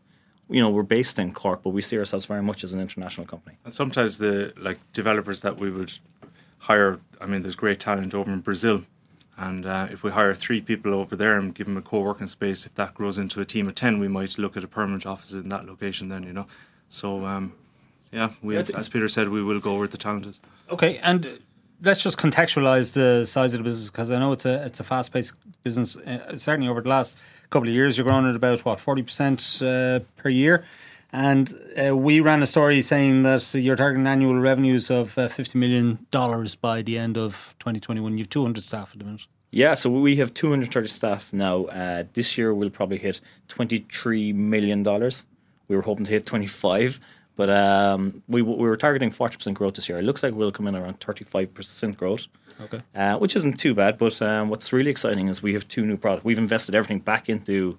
you 0.53 0.61
know, 0.61 0.71
we're 0.71 0.83
based 0.99 1.19
in 1.19 1.33
Cork, 1.33 1.63
but 1.63 1.71
we 1.71 1.83
see 1.83 1.99
ourselves 1.99 2.25
very 2.27 2.43
much 2.43 2.63
as 2.65 2.75
an 2.75 2.81
international 2.81 3.27
company. 3.27 3.57
And 3.65 3.73
sometimes 3.73 4.19
the 4.19 4.53
like 4.57 4.79
developers 4.93 5.41
that 5.41 5.59
we 5.59 5.71
would 5.71 5.93
hire, 6.59 6.99
I 7.21 7.27
mean, 7.27 7.43
there's 7.43 7.57
great 7.57 7.81
talent 7.81 8.15
over 8.15 8.31
in 8.33 8.41
Brazil, 8.41 8.83
and 9.37 9.65
uh, 9.67 9.89
if 9.91 10.05
we 10.05 10.11
hire 10.11 10.35
three 10.35 10.61
people 10.61 10.95
over 10.95 11.17
there 11.17 11.39
and 11.39 11.55
give 11.55 11.67
them 11.67 11.77
a 11.77 11.83
co-working 11.83 12.27
space, 12.27 12.67
if 12.67 12.75
that 12.75 12.95
grows 12.95 13.19
into 13.19 13.41
a 13.41 13.45
team 13.45 13.67
of 13.69 13.75
ten, 13.75 13.99
we 13.99 14.09
might 14.09 14.39
look 14.39 14.57
at 14.57 14.63
a 14.65 14.69
permanent 14.69 15.07
office 15.07 15.33
in 15.33 15.49
that 15.49 15.65
location. 15.67 16.09
Then 16.09 16.23
you 16.25 16.33
know, 16.33 16.47
so 16.89 17.25
um, 17.27 17.55
yeah, 18.13 18.31
we 18.43 18.57
It's- 18.57 18.71
as 18.79 18.89
Peter 18.89 19.09
said, 19.09 19.29
we 19.31 19.43
will 19.43 19.61
go 19.61 19.77
where 19.79 19.89
the 19.89 19.99
talent 19.99 20.27
is. 20.27 20.41
Okay, 20.71 20.99
and 20.99 21.41
let's 21.83 22.03
just 22.03 22.19
contextualize 22.19 22.95
the 22.95 23.27
size 23.27 23.55
of 23.55 23.59
the 23.59 23.65
business 23.65 23.91
because 23.91 24.11
I 24.11 24.19
know 24.19 24.33
it's 24.33 24.47
a 24.47 24.65
it's 24.65 24.81
a 24.81 24.85
fast 24.85 25.13
paced 25.13 25.35
business. 25.63 25.97
Uh, 25.97 26.37
certainly 26.37 26.69
over 26.69 26.81
the 26.81 26.89
last 26.89 27.19
couple 27.51 27.69
of 27.69 27.75
years, 27.75 27.97
you're 27.97 28.07
growing 28.07 28.29
at 28.29 28.37
about 28.37 28.65
what 28.65 28.81
forty 28.81 29.03
percent 29.03 29.61
uh, 29.63 30.01
per 30.17 30.29
year. 30.29 30.65
And 31.15 31.55
uh, 31.77 31.95
we 31.95 32.21
ran 32.21 32.43
a 32.43 32.47
story 32.47 32.81
saying 32.81 33.23
that 33.25 33.53
you're 33.53 33.77
targeting 33.77 34.07
annual 34.07 34.39
revenues 34.39 34.91
of 34.91 35.19
uh, 35.19 35.29
fifty 35.29 35.59
million 35.59 36.07
dollars 36.11 36.55
by 36.55 36.83
the 36.83 36.97
end 36.97 37.19
of 37.19 37.55
2021. 37.59 38.17
You've 38.17 38.31
200 38.31 38.65
staff 38.65 38.93
at 38.93 38.99
the 38.99 39.05
minute. 39.05 39.27
Yeah, 39.51 39.75
so 39.75 39.91
we 39.91 40.17
have 40.17 40.33
230 40.33 40.89
staff 40.89 41.31
now. 41.31 41.67
Uh, 41.67 42.05
this 42.15 42.39
year 42.39 42.55
we'll 42.55 42.71
probably 42.71 42.97
hit 42.97 43.21
23 43.49 44.33
million 44.33 44.83
dollars. 44.83 45.27
We 45.69 45.77
were 45.77 45.83
hoping 45.83 46.07
to 46.07 46.11
hit 46.11 46.25
25, 46.25 46.99
but 47.37 47.51
um, 47.51 48.23
we 48.29 48.43
we 48.43 48.55
were 48.55 48.77
targeting 48.77 49.11
40% 49.11 49.55
growth 49.55 49.75
this 49.75 49.89
year. 49.89 49.99
It 49.99 50.03
looks 50.03 50.23
like 50.23 50.35
we'll 50.35 50.53
come 50.53 50.67
in 50.67 50.77
around 50.77 51.01
35% 51.01 51.97
growth. 51.97 52.27
Okay. 52.61 52.81
Uh, 52.95 53.17
which 53.17 53.35
isn't 53.35 53.59
too 53.59 53.75
bad, 53.75 53.99
but 53.99 54.21
um, 54.23 54.49
what's 54.49 54.73
really 54.73 54.91
exciting 54.91 55.29
is 55.29 55.43
we 55.43 55.55
have 55.55 55.67
two 55.69 55.85
new 55.87 55.97
products. 55.97 56.25
We've 56.25 56.39
invested 56.39 56.75
everything 56.75 57.01
back 57.01 57.29
into 57.29 57.79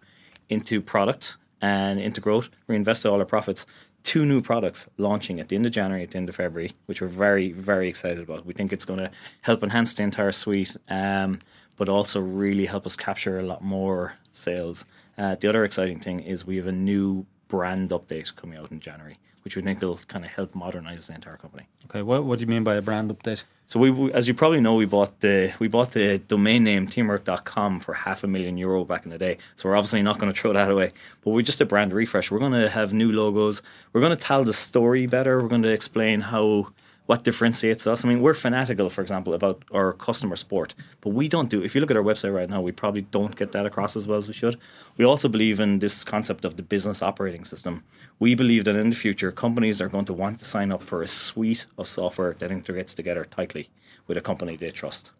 into 0.50 0.81
product 0.81 1.38
and 1.62 2.00
into 2.00 2.22
growth. 2.22 2.50
We 2.67 2.75
invested 2.75 3.10
all 3.10 3.19
our 3.19 3.25
profits. 3.25 3.65
Two 4.03 4.25
new 4.25 4.41
products 4.41 4.86
launching 4.98 5.39
at 5.39 5.48
the 5.48 5.55
end 5.55 5.65
of 5.65 5.72
January, 5.72 6.03
at 6.03 6.12
the 6.12 6.17
end 6.17 6.27
of 6.27 6.36
February, 6.36 6.75
which 6.88 7.01
we're 7.01 7.07
very, 7.07 7.53
very 7.53 7.88
excited 7.88 8.19
about. 8.19 8.45
We 8.45 8.53
think 8.53 8.74
it's 8.74 8.83
going 8.83 9.00
to 9.00 9.10
help 9.41 9.63
enhance 9.63 9.93
the 9.93 10.03
entire 10.03 10.33
suite, 10.33 10.75
um, 10.89 11.39
but 11.77 11.88
also 11.88 12.19
really 12.19 12.65
help 12.65 12.86
us 12.86 12.98
capture 12.98 13.39
a 13.39 13.43
lot 13.43 13.63
more 13.63 14.13
sales. 14.33 14.86
Uh, 15.17 15.36
the 15.39 15.48
other 15.48 15.63
exciting 15.63 16.01
thing 16.01 16.19
is 16.19 16.45
we 16.45 16.57
have 16.57 16.67
a 16.67 16.74
new 16.74 17.25
brand 17.48 17.91
update 17.91 18.36
coming 18.36 18.60
out 18.60 18.72
in 18.72 18.81
January, 18.81 19.17
which 19.43 19.55
we 19.55 19.62
think 19.62 19.81
will 19.81 20.00
kind 20.07 20.25
of 20.25 20.31
help 20.31 20.55
modernize 20.55 21.07
the 21.07 21.15
entire 21.15 21.38
company. 21.38 21.67
Okay. 21.85 22.01
What, 22.01 22.23
what 22.23 22.39
do 22.39 22.43
you 22.43 22.47
mean 22.50 22.63
by 22.63 22.75
a 22.75 22.81
brand 22.81 23.12
update? 23.12 23.43
So 23.67 23.79
we, 23.79 23.91
we, 23.91 24.13
as 24.13 24.27
you 24.27 24.33
probably 24.33 24.59
know, 24.59 24.75
we 24.75 24.85
bought 24.85 25.19
the 25.21 25.53
we 25.59 25.67
bought 25.67 25.91
the 25.91 26.19
domain 26.19 26.63
name 26.63 26.88
teamwork.com 26.88 27.79
for 27.79 27.93
half 27.93 28.23
a 28.23 28.27
million 28.27 28.57
euro 28.57 28.85
back 28.85 29.05
in 29.05 29.09
the 29.12 29.17
day. 29.17 29.38
So 29.55 29.69
we're 29.69 29.75
obviously 29.75 30.03
not 30.03 30.19
going 30.19 30.31
to 30.31 30.39
throw 30.39 30.53
that 30.53 30.69
away. 30.69 30.91
But 31.23 31.31
we're 31.31 31.41
just 31.41 31.62
a 31.62 31.65
brand 31.65 31.93
refresh. 31.93 32.29
We're 32.29 32.39
going 32.39 32.53
to 32.53 32.69
have 32.69 32.93
new 32.93 33.12
logos. 33.12 33.62
We're 33.91 34.01
going 34.01 34.15
to 34.15 34.23
tell 34.23 34.43
the 34.43 34.53
story 34.53 35.07
better. 35.07 35.41
We're 35.41 35.50
going 35.50 35.63
to 35.63 35.71
explain 35.71 36.21
how 36.21 36.69
what 37.05 37.24
differentiates 37.24 37.86
us. 37.86 38.05
I 38.05 38.07
mean, 38.07 38.22
we're 38.22 38.33
fanatical, 38.33 38.89
for 38.89 39.01
example, 39.01 39.33
about 39.33 39.63
our 39.74 39.93
customer 39.93 40.36
support, 40.36 40.74
but 41.01 41.10
we 41.10 41.27
don't 41.27 41.50
do. 41.50 41.62
If 41.62 41.75
you 41.75 41.81
look 41.81 41.91
at 41.91 41.98
our 41.98 42.03
website 42.03 42.33
right 42.33 42.50
now, 42.50 42.62
we 42.62 42.72
probably 42.72 43.01
don't 43.01 43.36
get 43.36 43.51
that 43.51 43.65
across 43.65 43.95
as 43.95 44.07
well 44.07 44.17
as 44.17 44.27
we 44.27 44.33
should. 44.33 44.57
We 44.98 45.05
also 45.05 45.27
believe 45.27 45.60
in 45.60 45.79
this 45.79 46.03
concept 46.03 46.45
of 46.45 46.55
the 46.55 46.63
business 46.63 47.01
operating 47.01 47.45
system. 47.45 47.83
We 48.19 48.36
believe 48.36 48.63
that 48.65 48.75
in 48.75 48.89
the 48.89 48.95
future, 48.95 49.31
companies 49.31 49.81
are 49.81 49.89
going 49.89 50.05
to 50.05 50.13
want 50.13 50.39
to 50.39 50.45
sign 50.45 50.72
up 50.72 50.81
for 50.81 51.01
a 51.01 51.07
suite 51.07 51.65
of 51.77 51.88
software 51.88 52.36
that 52.39 52.51
integrates 52.51 52.93
together 52.93 53.25
tightly 53.25 53.69
with 54.07 54.17
a 54.17 54.22
company 54.22 54.55
they 54.55 54.72
trust. 54.72 55.12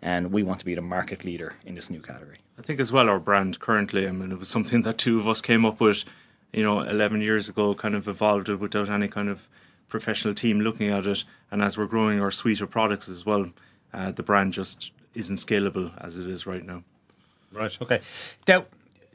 And 0.00 0.32
we 0.32 0.42
want 0.42 0.58
to 0.60 0.64
be 0.64 0.74
the 0.74 0.80
market 0.80 1.24
leader 1.24 1.54
in 1.64 1.74
this 1.74 1.90
new 1.90 2.00
category. 2.00 2.38
I 2.58 2.62
think 2.62 2.80
as 2.80 2.92
well 2.92 3.08
our 3.08 3.20
brand 3.20 3.60
currently. 3.60 4.06
I 4.06 4.12
mean, 4.12 4.32
it 4.32 4.38
was 4.38 4.48
something 4.48 4.82
that 4.82 4.98
two 4.98 5.18
of 5.18 5.28
us 5.28 5.40
came 5.40 5.64
up 5.64 5.80
with, 5.80 6.04
you 6.52 6.62
know, 6.62 6.80
11 6.80 7.20
years 7.20 7.48
ago. 7.48 7.74
Kind 7.74 7.94
of 7.94 8.08
evolved 8.08 8.48
it 8.48 8.56
without 8.56 8.88
any 8.88 9.08
kind 9.08 9.28
of 9.28 9.48
professional 9.92 10.34
team 10.34 10.60
looking 10.60 10.88
at 10.88 11.06
it. 11.06 11.22
And 11.52 11.62
as 11.62 11.78
we're 11.78 11.86
growing 11.86 12.20
our 12.20 12.32
suite 12.32 12.60
of 12.60 12.70
products 12.70 13.08
as 13.08 13.24
well, 13.24 13.52
uh, 13.94 14.10
the 14.10 14.24
brand 14.24 14.54
just 14.54 14.90
isn't 15.14 15.36
scalable 15.36 15.92
as 16.02 16.18
it 16.18 16.26
is 16.26 16.46
right 16.46 16.64
now. 16.64 16.82
Right. 17.52 17.78
Okay. 17.80 18.00
Now, 18.48 18.64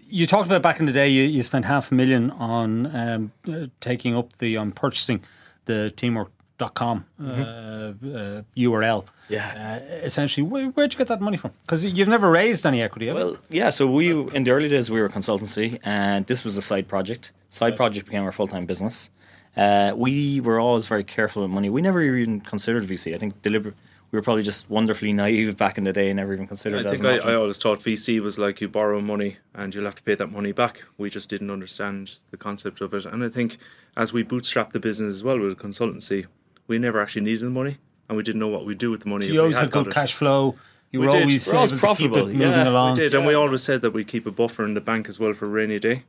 you 0.08 0.28
talked 0.28 0.46
about 0.46 0.62
back 0.62 0.80
in 0.80 0.86
the 0.86 0.94
day. 0.94 1.10
You, 1.10 1.24
you 1.24 1.42
spent 1.44 1.66
half 1.66 1.92
a 1.92 1.96
million 1.96 2.30
on 2.32 2.96
um, 2.96 3.32
uh, 3.52 3.68
taking 3.82 4.16
up 4.16 4.38
the 4.38 4.56
on 4.56 4.72
purchasing 4.72 5.22
the 5.66 5.92
teamwork.com 5.98 7.06
mm-hmm. 7.20 7.42
uh, 7.42 8.20
uh, 8.20 8.42
URL. 8.56 9.06
Yeah. 9.28 9.82
Uh, 9.82 9.96
essentially, 10.06 10.44
where, 10.48 10.68
where'd 10.68 10.94
you 10.94 11.00
get 11.00 11.08
that 11.08 11.20
money 11.20 11.38
from? 11.38 11.52
Because 11.64 11.84
you've 11.84 12.08
never 12.08 12.30
raised 12.30 12.66
any 12.66 12.84
equity. 12.84 13.12
well, 13.12 13.32
you? 13.32 13.40
yeah. 13.50 13.72
So 13.72 13.88
we 13.88 14.12
in 14.12 14.44
the 14.44 14.52
early 14.52 14.70
days 14.70 14.92
we 14.92 15.00
were 15.00 15.08
a 15.08 15.10
consultancy, 15.10 15.80
and 15.84 16.28
this 16.28 16.44
was 16.46 16.56
a 16.56 16.62
side 16.62 16.88
project. 16.88 17.32
Side 17.50 17.66
right. 17.66 17.76
project 17.76 18.06
became 18.06 18.24
our 18.24 18.32
full 18.32 18.48
time 18.48 18.68
business. 18.68 19.10
Uh, 19.58 19.94
we 19.96 20.40
were 20.40 20.60
always 20.60 20.86
very 20.86 21.04
careful 21.04 21.42
with 21.42 21.52
money. 21.52 21.70
We 21.70 21.82
never 21.82 22.02
even 22.02 22.42
considered 22.42 22.88
VC. 22.88 23.16
I 23.16 23.18
think 23.18 23.42
deliberate 23.42 23.76
we 24.12 24.18
were 24.18 24.24
probably 24.24 24.44
just 24.44 24.70
wonderfully 24.70 25.12
naive 25.12 25.58
back 25.58 25.78
in 25.78 25.84
the 25.84 25.92
day 25.92 26.10
and 26.10 26.18
never 26.18 26.34
even 26.34 26.48
considered 26.48 26.88
I 26.88 26.92
think 26.92 27.06
I, 27.06 27.32
I, 27.32 27.36
always 27.36 27.58
thought 27.58 27.80
VC 27.80 28.22
was 28.22 28.40
like 28.40 28.62
you 28.62 28.70
borrow 28.70 29.02
money 29.02 29.38
and 29.54 29.76
you'll 29.76 29.86
have 29.86 29.96
to 29.96 30.04
pay 30.04 30.16
that 30.16 30.32
money 30.32 30.54
back. 30.54 30.84
We 30.98 31.10
just 31.10 31.30
didn't 31.30 31.52
understand 31.52 32.18
the 32.32 32.38
concept 32.38 32.80
of 32.80 32.94
it. 32.94 33.06
And 33.06 33.24
I 33.24 33.30
think 33.30 33.58
as 33.98 34.14
we 34.14 34.24
bootstrapped 34.24 34.72
the 34.72 34.80
business 34.80 35.14
as 35.14 35.24
well 35.24 35.40
with 35.40 35.52
a 35.52 35.56
consultancy, 35.56 36.26
we 36.68 36.80
never 36.80 37.02
actually 37.02 37.24
needed 37.24 37.42
the 37.42 37.50
money 37.50 37.80
and 38.08 38.16
we 38.16 38.24
didn't 38.24 38.40
know 38.40 38.48
what 38.48 38.66
we'd 38.66 38.78
do 38.78 38.92
with 38.92 39.02
the 39.02 39.10
money. 39.10 39.28
So 39.28 39.34
you 39.34 39.42
always 39.42 39.58
had, 39.58 39.72
good 39.72 39.92
cash 39.92 40.14
flow. 40.14 40.56
You 40.92 41.02
we 41.02 41.08
were 41.08 41.12
did. 41.12 41.22
always, 41.24 41.48
we're 41.52 41.58
always 41.58 41.72
profitable. 41.74 42.28
moving 42.28 42.40
yeah, 42.40 42.70
along. 42.70 42.94
We 42.94 43.02
did, 43.02 43.14
and 43.14 43.26
we 43.26 43.34
always 43.34 43.62
said 43.62 43.82
that 43.82 43.92
we'd 43.92 44.08
keep 44.08 44.26
a 44.26 44.32
buffer 44.32 44.64
in 44.64 44.74
the 44.74 44.80
bank 44.80 45.10
as 45.10 45.20
well 45.20 45.34
for 45.34 45.46
a 45.46 45.50
rainy 45.50 45.80
day. 45.80 46.04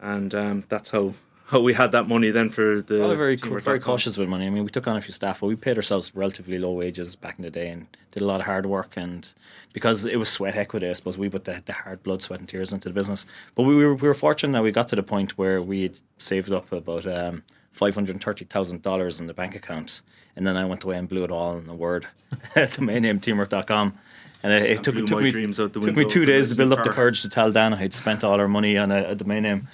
And 0.00 0.34
um, 0.34 0.64
that's 0.68 0.90
how 0.90 1.14
how 1.46 1.60
we 1.60 1.72
had 1.72 1.92
that 1.92 2.08
money 2.08 2.30
then 2.30 2.48
for 2.48 2.82
the. 2.82 2.98
Probably 2.98 3.16
very 3.16 3.36
very 3.36 3.78
cautious 3.78 4.16
with 4.16 4.28
money. 4.28 4.46
I 4.46 4.50
mean, 4.50 4.64
we 4.64 4.70
took 4.70 4.86
on 4.88 4.96
a 4.96 5.00
few 5.00 5.12
staff, 5.12 5.40
but 5.40 5.46
we 5.46 5.54
paid 5.54 5.76
ourselves 5.76 6.12
relatively 6.14 6.58
low 6.58 6.72
wages 6.72 7.14
back 7.14 7.38
in 7.38 7.44
the 7.44 7.50
day 7.50 7.68
and 7.68 7.86
did 8.10 8.22
a 8.22 8.26
lot 8.26 8.40
of 8.40 8.46
hard 8.46 8.66
work. 8.66 8.94
And 8.96 9.32
because 9.72 10.04
it 10.06 10.16
was 10.16 10.28
sweat 10.28 10.56
equity, 10.56 10.88
I 10.88 10.92
suppose 10.92 11.16
we 11.16 11.28
put 11.28 11.44
the, 11.44 11.62
the 11.64 11.72
hard 11.72 12.02
blood, 12.02 12.20
sweat, 12.20 12.40
and 12.40 12.48
tears 12.48 12.72
into 12.72 12.88
the 12.88 12.94
business. 12.94 13.26
But 13.54 13.62
we 13.62 13.76
were 13.76 13.94
we 13.94 14.08
were 14.08 14.14
fortunate 14.14 14.54
that 14.54 14.62
we 14.62 14.72
got 14.72 14.88
to 14.88 14.96
the 14.96 15.04
point 15.04 15.38
where 15.38 15.62
we 15.62 15.82
had 15.82 15.96
saved 16.18 16.50
up 16.50 16.72
about 16.72 17.06
um, 17.06 17.44
five 17.70 17.94
hundred 17.94 18.20
thirty 18.20 18.44
thousand 18.44 18.82
dollars 18.82 19.20
in 19.20 19.28
the 19.28 19.34
bank 19.34 19.54
account, 19.54 20.00
and 20.34 20.44
then 20.44 20.56
I 20.56 20.64
went 20.64 20.82
away 20.82 20.96
and 20.96 21.08
blew 21.08 21.22
it 21.22 21.30
all 21.30 21.56
in 21.58 21.68
the 21.68 21.74
word 21.74 22.08
the 22.54 22.66
domain 22.66 23.02
name 23.02 23.20
teamwork.com. 23.20 23.96
And 24.42 24.52
it, 24.52 24.70
it 24.70 24.82
took, 24.82 24.94
it 24.94 25.06
took, 25.06 25.22
me, 25.22 25.30
took 25.30 25.96
me 25.96 26.04
two 26.04 26.24
days 26.24 26.50
to 26.50 26.54
build 26.56 26.72
up 26.72 26.84
the 26.84 26.90
courage 26.90 27.22
to 27.22 27.28
tell 27.28 27.50
Dan 27.50 27.72
I 27.72 27.78
had 27.78 27.94
spent 27.94 28.22
all 28.22 28.38
our 28.38 28.46
money 28.46 28.76
on 28.76 28.92
a, 28.92 29.10
a 29.10 29.14
domain 29.14 29.42
name. 29.42 29.68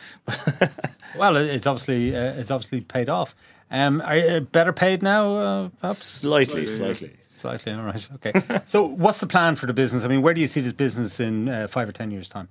Well, 1.16 1.36
it's 1.36 1.66
obviously 1.66 2.14
uh, 2.14 2.32
it's 2.34 2.50
obviously 2.50 2.80
paid 2.80 3.08
off. 3.08 3.34
Um, 3.70 4.02
are 4.02 4.16
you 4.16 4.40
better 4.40 4.72
paid 4.72 5.02
now? 5.02 5.36
Uh, 5.36 5.68
perhaps 5.80 6.04
slightly, 6.04 6.66
slightly, 6.66 7.16
slightly. 7.28 7.72
All 7.72 7.82
right, 7.82 8.08
okay. 8.14 8.32
so, 8.66 8.84
what's 8.84 9.20
the 9.20 9.26
plan 9.26 9.56
for 9.56 9.66
the 9.66 9.72
business? 9.72 10.04
I 10.04 10.08
mean, 10.08 10.22
where 10.22 10.34
do 10.34 10.40
you 10.40 10.46
see 10.46 10.60
this 10.60 10.72
business 10.72 11.20
in 11.20 11.48
uh, 11.48 11.68
five 11.68 11.88
or 11.88 11.92
ten 11.92 12.10
years' 12.10 12.28
time? 12.28 12.48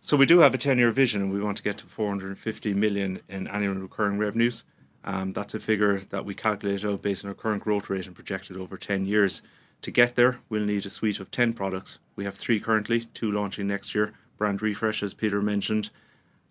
So, 0.00 0.16
we 0.16 0.26
do 0.26 0.40
have 0.40 0.54
a 0.54 0.58
ten-year 0.58 0.90
vision, 0.90 1.22
and 1.22 1.32
we 1.32 1.40
want 1.40 1.56
to 1.58 1.62
get 1.62 1.78
to 1.78 1.86
450 1.86 2.74
million 2.74 3.20
in 3.28 3.46
annual 3.46 3.74
recurring 3.74 4.18
revenues. 4.18 4.64
Um, 5.04 5.32
that's 5.32 5.54
a 5.54 5.60
figure 5.60 6.00
that 6.00 6.24
we 6.24 6.34
calculate 6.34 6.84
out 6.84 7.02
based 7.02 7.24
on 7.24 7.28
our 7.28 7.34
current 7.34 7.62
growth 7.62 7.88
rate 7.88 8.06
and 8.06 8.14
projected 8.14 8.56
over 8.56 8.76
10 8.76 9.06
years. 9.06 9.42
To 9.82 9.90
get 9.90 10.14
there, 10.14 10.40
we'll 10.50 10.66
need 10.66 10.84
a 10.84 10.90
suite 10.90 11.20
of 11.20 11.30
10 11.30 11.54
products. 11.54 11.98
We 12.16 12.24
have 12.24 12.34
three 12.34 12.60
currently, 12.60 13.06
two 13.14 13.32
launching 13.32 13.66
next 13.66 13.94
year, 13.94 14.12
brand 14.36 14.60
refresh, 14.60 15.02
as 15.02 15.14
Peter 15.14 15.40
mentioned, 15.40 15.90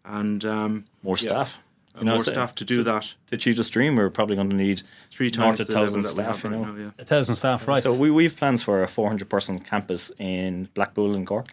and 0.06 0.44
um, 0.46 0.86
more 1.04 1.18
staff. 1.18 1.58
You 1.98 2.06
know, 2.06 2.14
more 2.16 2.24
staff 2.24 2.56
to 2.56 2.66
do 2.66 2.78
to, 2.78 2.84
that. 2.84 3.14
To 3.28 3.36
achieve 3.36 3.58
the 3.58 3.64
stream, 3.64 3.96
we're 3.96 4.10
probably 4.10 4.36
going 4.36 4.50
to 4.50 4.56
need 4.56 4.84
three 5.12 5.30
times 5.30 5.60
a 5.60 5.66
thousand 5.66 6.06
staff. 6.06 6.44
You 6.44 6.52
know, 6.52 6.64
right 6.64 6.76
now, 6.76 6.82
yeah. 6.82 6.92
a 6.98 7.06
thousand 7.06 7.36
staff, 7.36 7.68
right? 7.68 7.84
So 7.84 7.94
we 7.94 8.10
we've 8.10 8.36
plans 8.36 8.64
for 8.64 8.84
a 8.84 8.88
400 8.88 9.30
person 9.30 9.60
campus 9.60 10.12
in 10.18 10.70
Blackpool 10.74 11.16
and 11.16 11.28
Cork. 11.28 11.48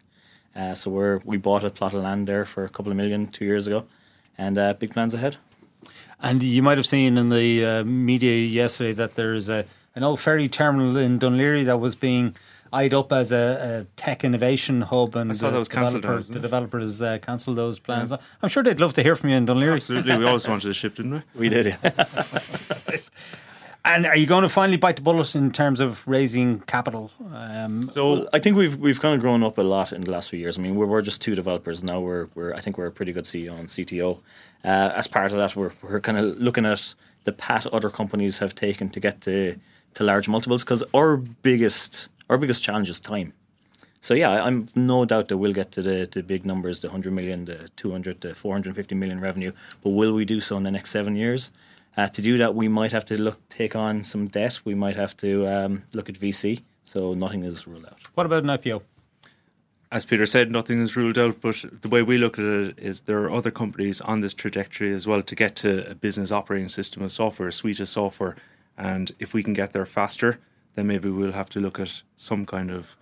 Uh, 0.54 0.74
so 0.74 0.90
we're 0.90 1.18
we 1.24 1.36
bought 1.36 1.64
a 1.64 1.70
plot 1.70 1.94
of 1.94 2.02
land 2.02 2.28
there 2.28 2.44
for 2.44 2.64
a 2.64 2.68
couple 2.68 2.92
of 2.92 2.96
million 2.96 3.28
two 3.28 3.44
years 3.44 3.66
ago, 3.66 3.86
and 4.38 4.56
uh, 4.56 4.72
big 4.74 4.92
plans 4.92 5.14
ahead. 5.14 5.36
And 6.20 6.42
you 6.42 6.62
might 6.62 6.78
have 6.78 6.86
seen 6.86 7.18
in 7.18 7.28
the 7.28 7.64
uh, 7.64 7.84
media 7.84 8.36
yesterday 8.46 8.92
that 8.92 9.16
there's 9.16 9.48
a 9.48 9.66
an 9.94 10.02
old 10.02 10.20
ferry 10.20 10.48
terminal 10.48 10.96
in 10.96 11.18
Dún 11.18 11.36
Laoghaire 11.36 11.64
that 11.64 11.78
was 11.78 11.94
being 11.94 12.36
eyed 12.76 12.94
up 12.94 13.12
as 13.12 13.32
a, 13.32 13.86
a 13.86 13.86
tech 13.96 14.24
innovation 14.24 14.82
hub, 14.82 15.16
and 15.16 15.30
I 15.30 15.34
saw 15.34 15.50
the, 15.50 15.58
was 15.58 15.68
developer, 15.68 16.22
the 16.22 16.38
developers 16.38 17.00
uh, 17.00 17.18
cancelled 17.18 17.56
those 17.56 17.78
plans. 17.78 18.10
Yeah. 18.10 18.18
I'm 18.42 18.48
sure 18.48 18.62
they'd 18.62 18.80
love 18.80 18.94
to 18.94 19.02
hear 19.02 19.16
from 19.16 19.30
you 19.30 19.36
in 19.36 19.46
Dún 19.46 19.56
Laoghaire. 19.56 19.76
Absolutely, 19.76 20.18
we 20.18 20.24
always 20.26 20.46
wanted 20.46 20.70
a 20.70 20.74
ship, 20.74 20.96
didn't 20.96 21.12
we? 21.12 21.22
We 21.34 21.48
did, 21.48 21.66
yeah. 21.66 21.92
And 23.86 24.04
are 24.04 24.16
you 24.16 24.26
going 24.26 24.42
to 24.42 24.48
finally 24.48 24.76
bite 24.76 24.96
the 24.96 25.02
bullet 25.02 25.36
in 25.36 25.52
terms 25.52 25.78
of 25.78 26.08
raising 26.08 26.58
capital? 26.62 27.12
Um, 27.32 27.84
so 27.84 28.12
well, 28.12 28.28
I 28.32 28.40
think 28.40 28.56
we've 28.56 28.76
we've 28.76 29.00
kind 29.00 29.14
of 29.14 29.20
grown 29.20 29.44
up 29.44 29.58
a 29.58 29.62
lot 29.62 29.92
in 29.92 30.00
the 30.00 30.10
last 30.10 30.28
few 30.28 30.40
years. 30.40 30.58
I 30.58 30.60
mean, 30.60 30.74
we're, 30.74 30.86
we're 30.86 31.02
just 31.02 31.22
two 31.22 31.36
developers 31.36 31.84
now. 31.84 32.00
We're 32.00 32.26
we're 32.34 32.52
I 32.52 32.60
think 32.60 32.78
we're 32.78 32.86
a 32.86 32.90
pretty 32.90 33.12
good 33.12 33.26
CEO 33.26 33.56
and 33.56 33.68
CTO. 33.68 34.18
Uh, 34.64 34.90
as 34.96 35.06
part 35.06 35.30
of 35.30 35.38
that, 35.38 35.54
we're 35.54 35.70
we're 35.82 36.00
kind 36.00 36.18
of 36.18 36.36
looking 36.36 36.66
at 36.66 36.94
the 37.26 37.30
path 37.30 37.64
other 37.68 37.88
companies 37.88 38.38
have 38.38 38.56
taken 38.56 38.90
to 38.90 38.98
get 38.98 39.20
to 39.20 39.54
to 39.94 40.02
large 40.02 40.28
multiples 40.28 40.64
because 40.64 40.82
our 40.92 41.16
biggest 41.16 42.08
our 42.28 42.38
biggest 42.38 42.62
challenge 42.62 42.90
is 42.90 43.00
time. 43.00 43.32
So 44.00 44.14
yeah, 44.14 44.30
I'm 44.44 44.68
no 44.74 45.04
doubt 45.04 45.28
that 45.28 45.38
we'll 45.38 45.52
get 45.52 45.72
to 45.72 45.82
the, 45.82 46.08
the 46.10 46.22
big 46.22 46.44
numbers, 46.44 46.80
the 46.80 46.88
100 46.88 47.12
million, 47.12 47.44
the 47.44 47.68
200, 47.76 48.20
the 48.20 48.34
450 48.34 48.94
million 48.94 49.20
revenue. 49.20 49.52
But 49.82 49.90
will 49.90 50.12
we 50.12 50.24
do 50.24 50.40
so 50.40 50.56
in 50.56 50.62
the 50.62 50.70
next 50.70 50.90
seven 50.90 51.16
years? 51.16 51.50
Uh, 51.96 52.06
to 52.08 52.22
do 52.22 52.36
that, 52.38 52.54
we 52.54 52.68
might 52.68 52.92
have 52.92 53.04
to 53.06 53.20
look 53.20 53.48
take 53.48 53.74
on 53.74 54.04
some 54.04 54.28
debt. 54.28 54.60
We 54.64 54.74
might 54.74 54.96
have 54.96 55.16
to 55.18 55.46
um, 55.48 55.82
look 55.92 56.08
at 56.08 56.16
VC. 56.16 56.62
So 56.84 57.14
nothing 57.14 57.42
is 57.42 57.66
ruled 57.66 57.86
out. 57.86 57.98
What 58.14 58.26
about 58.26 58.44
an 58.44 58.50
IPO? 58.50 58.82
As 59.90 60.04
Peter 60.04 60.26
said, 60.26 60.50
nothing 60.50 60.80
is 60.80 60.96
ruled 60.96 61.18
out. 61.18 61.40
But 61.40 61.64
the 61.80 61.88
way 61.88 62.02
we 62.02 62.18
look 62.18 62.38
at 62.38 62.44
it 62.44 62.78
is 62.78 63.00
there 63.00 63.18
are 63.24 63.30
other 63.30 63.50
companies 63.50 64.00
on 64.00 64.20
this 64.20 64.34
trajectory 64.34 64.92
as 64.92 65.06
well 65.06 65.22
to 65.22 65.34
get 65.34 65.56
to 65.56 65.90
a 65.90 65.94
business 65.94 66.30
operating 66.30 66.68
system 66.68 67.02
of 67.02 67.10
software, 67.12 67.48
a 67.48 67.52
suite 67.52 67.80
of 67.80 67.88
software 67.88 68.36
and 68.76 69.12
if 69.18 69.32
we 69.32 69.42
can 69.42 69.52
get 69.52 69.72
there 69.72 69.86
faster, 69.86 70.38
then 70.76 70.86
maybe 70.86 71.10
we'll 71.10 71.32
have 71.32 71.50
to 71.50 71.60
look 71.60 71.80
at 71.80 72.02
some 72.14 72.46
kind 72.46 72.70
of 72.70 72.96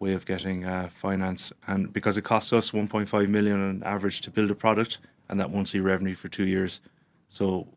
way 0.00 0.12
of 0.12 0.26
getting 0.26 0.64
uh, 0.64 0.88
finance. 0.90 1.52
And 1.66 1.92
because 1.92 2.18
it 2.18 2.22
costs 2.22 2.52
us 2.52 2.72
1.5 2.72 3.28
million 3.28 3.60
on 3.60 3.82
average 3.84 4.20
to 4.22 4.30
build 4.30 4.50
a 4.50 4.54
product, 4.54 4.98
and 5.28 5.38
that 5.38 5.50
won't 5.50 5.68
see 5.68 5.78
revenue 5.78 6.14
for 6.14 6.28
two 6.28 6.46
years. 6.46 6.80
So 7.28 7.68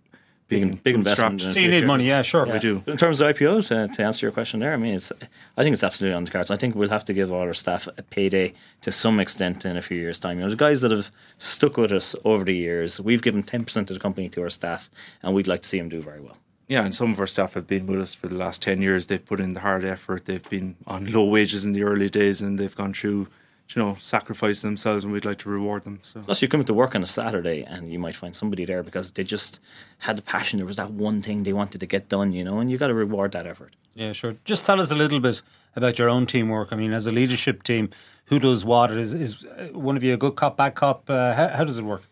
being 0.48 0.80
big 0.84 0.96
investment 0.96 1.42
in 1.44 1.54
So 1.54 1.60
you 1.60 1.70
need 1.70 1.88
money, 1.88 2.06
yeah, 2.06 2.22
sure. 2.22 2.46
Yeah. 2.48 2.60
do. 2.60 2.84
In 2.86 2.98
terms 2.98 3.22
of 3.22 3.34
IPO, 3.34 3.68
to, 3.68 3.88
to 3.94 4.04
answer 4.04 4.26
your 4.26 4.32
question 4.32 4.60
there, 4.60 4.74
I 4.74 4.78
mean, 4.78 4.96
it's 4.96 5.12
I 5.58 5.64
think 5.64 5.74
it's 5.74 5.84
absolutely 5.84 6.16
on 6.16 6.26
the 6.26 6.32
cards. 6.32 6.52
I 6.52 6.58
think 6.58 6.76
we'll 6.76 6.90
have 6.90 7.06
to 7.06 7.14
give 7.14 7.32
all 7.32 7.42
our 7.42 7.54
staff 7.54 7.88
a 7.98 8.04
payday 8.04 8.54
to 8.82 8.92
some 8.92 9.20
extent 9.20 9.66
in 9.66 9.78
a 9.78 9.82
few 9.82 9.98
years' 9.98 10.20
time. 10.20 10.38
You 10.38 10.44
know, 10.44 10.50
the 10.50 10.56
guys 10.56 10.82
that 10.82 10.92
have 10.92 11.12
stuck 11.38 11.78
with 11.78 11.92
us 11.92 12.16
over 12.26 12.44
the 12.44 12.56
years, 12.56 13.00
we've 13.00 13.22
given 13.22 13.44
ten 13.44 13.64
percent 13.66 13.90
of 13.90 13.96
the 13.96 14.02
company 14.02 14.30
to 14.30 14.42
our 14.42 14.50
staff, 14.50 14.90
and 15.24 15.34
we'd 15.34 15.48
like 15.48 15.62
to 15.62 15.70
see 15.70 15.80
them 15.80 15.90
do 15.90 16.02
very 16.02 16.22
well. 16.22 16.38
Yeah, 16.72 16.86
and 16.86 16.96
some 16.96 17.12
of 17.12 17.20
our 17.20 17.28
staff 17.28 17.56
have 17.56 17.68
been 17.68 17.86
with 17.86 18.00
us 18.00 18.14
for 18.14 18.30
the 18.30 18.36
last 18.36 18.62
10 18.62 18.82
years. 18.82 19.08
They've 19.08 19.26
put 19.26 19.42
in 19.42 19.56
the 19.56 19.60
hard 19.60 19.84
effort. 19.84 20.24
They've 20.24 20.50
been 20.50 20.78
on 20.88 21.12
low 21.12 21.26
wages 21.26 21.66
in 21.66 21.74
the 21.74 21.84
early 21.84 22.08
days 22.08 22.40
and 22.40 22.58
they've 22.58 22.74
gone 22.74 22.94
through, 22.94 23.28
you 23.76 23.76
know, 23.76 23.98
sacrificing 24.00 24.70
themselves 24.70 25.04
and 25.04 25.12
we'd 25.12 25.26
like 25.26 25.40
to 25.40 25.50
reward 25.50 25.84
them. 25.84 26.00
So 26.02 26.22
Plus, 26.22 26.42
you 26.42 26.48
come 26.48 26.64
to 26.64 26.74
work 26.74 26.96
on 26.96 27.04
a 27.04 27.08
Saturday 27.08 27.64
and 27.64 27.92
you 27.92 28.00
might 28.00 28.16
find 28.16 28.34
somebody 28.34 28.64
there 28.64 28.84
because 28.84 29.12
they 29.12 29.26
just 29.26 29.60
had 29.98 30.16
the 30.16 30.22
passion. 30.22 30.60
There 30.60 30.66
was 30.66 30.78
that 30.78 30.92
one 30.92 31.22
thing 31.22 31.44
they 31.44 31.52
wanted 31.52 31.82
to 31.82 31.86
get 31.86 32.08
done, 32.08 32.32
you 32.32 32.46
know, 32.46 32.60
and 32.60 32.72
you 32.72 32.78
got 32.78 32.88
to 32.88 32.94
reward 32.94 33.34
that 33.34 33.46
effort. 33.46 33.76
Yeah, 33.94 34.14
sure. 34.14 34.38
Just 34.46 34.64
tell 34.64 34.80
us 34.80 34.92
a 34.92 34.96
little 34.96 35.20
bit 35.20 35.42
about 35.76 36.00
your 36.00 36.08
own 36.08 36.26
teamwork. 36.26 36.72
I 36.72 36.78
mean, 36.78 36.94
as 36.94 37.06
a 37.06 37.12
leadership 37.12 37.64
team, 37.64 37.90
who 38.28 38.40
does 38.40 38.64
what? 38.64 38.92
Is, 38.92 39.14
is 39.14 39.44
uh, 39.44 39.68
one 39.74 39.98
of 39.98 40.04
you 40.04 40.14
a 40.14 40.18
good 40.18 40.38
cop, 40.38 40.56
bad 40.56 40.76
cop? 40.76 41.10
Uh, 41.10 41.34
how, 41.34 41.50
how 41.50 41.64
does 41.66 41.78
it 41.78 41.84
work? 41.84 42.04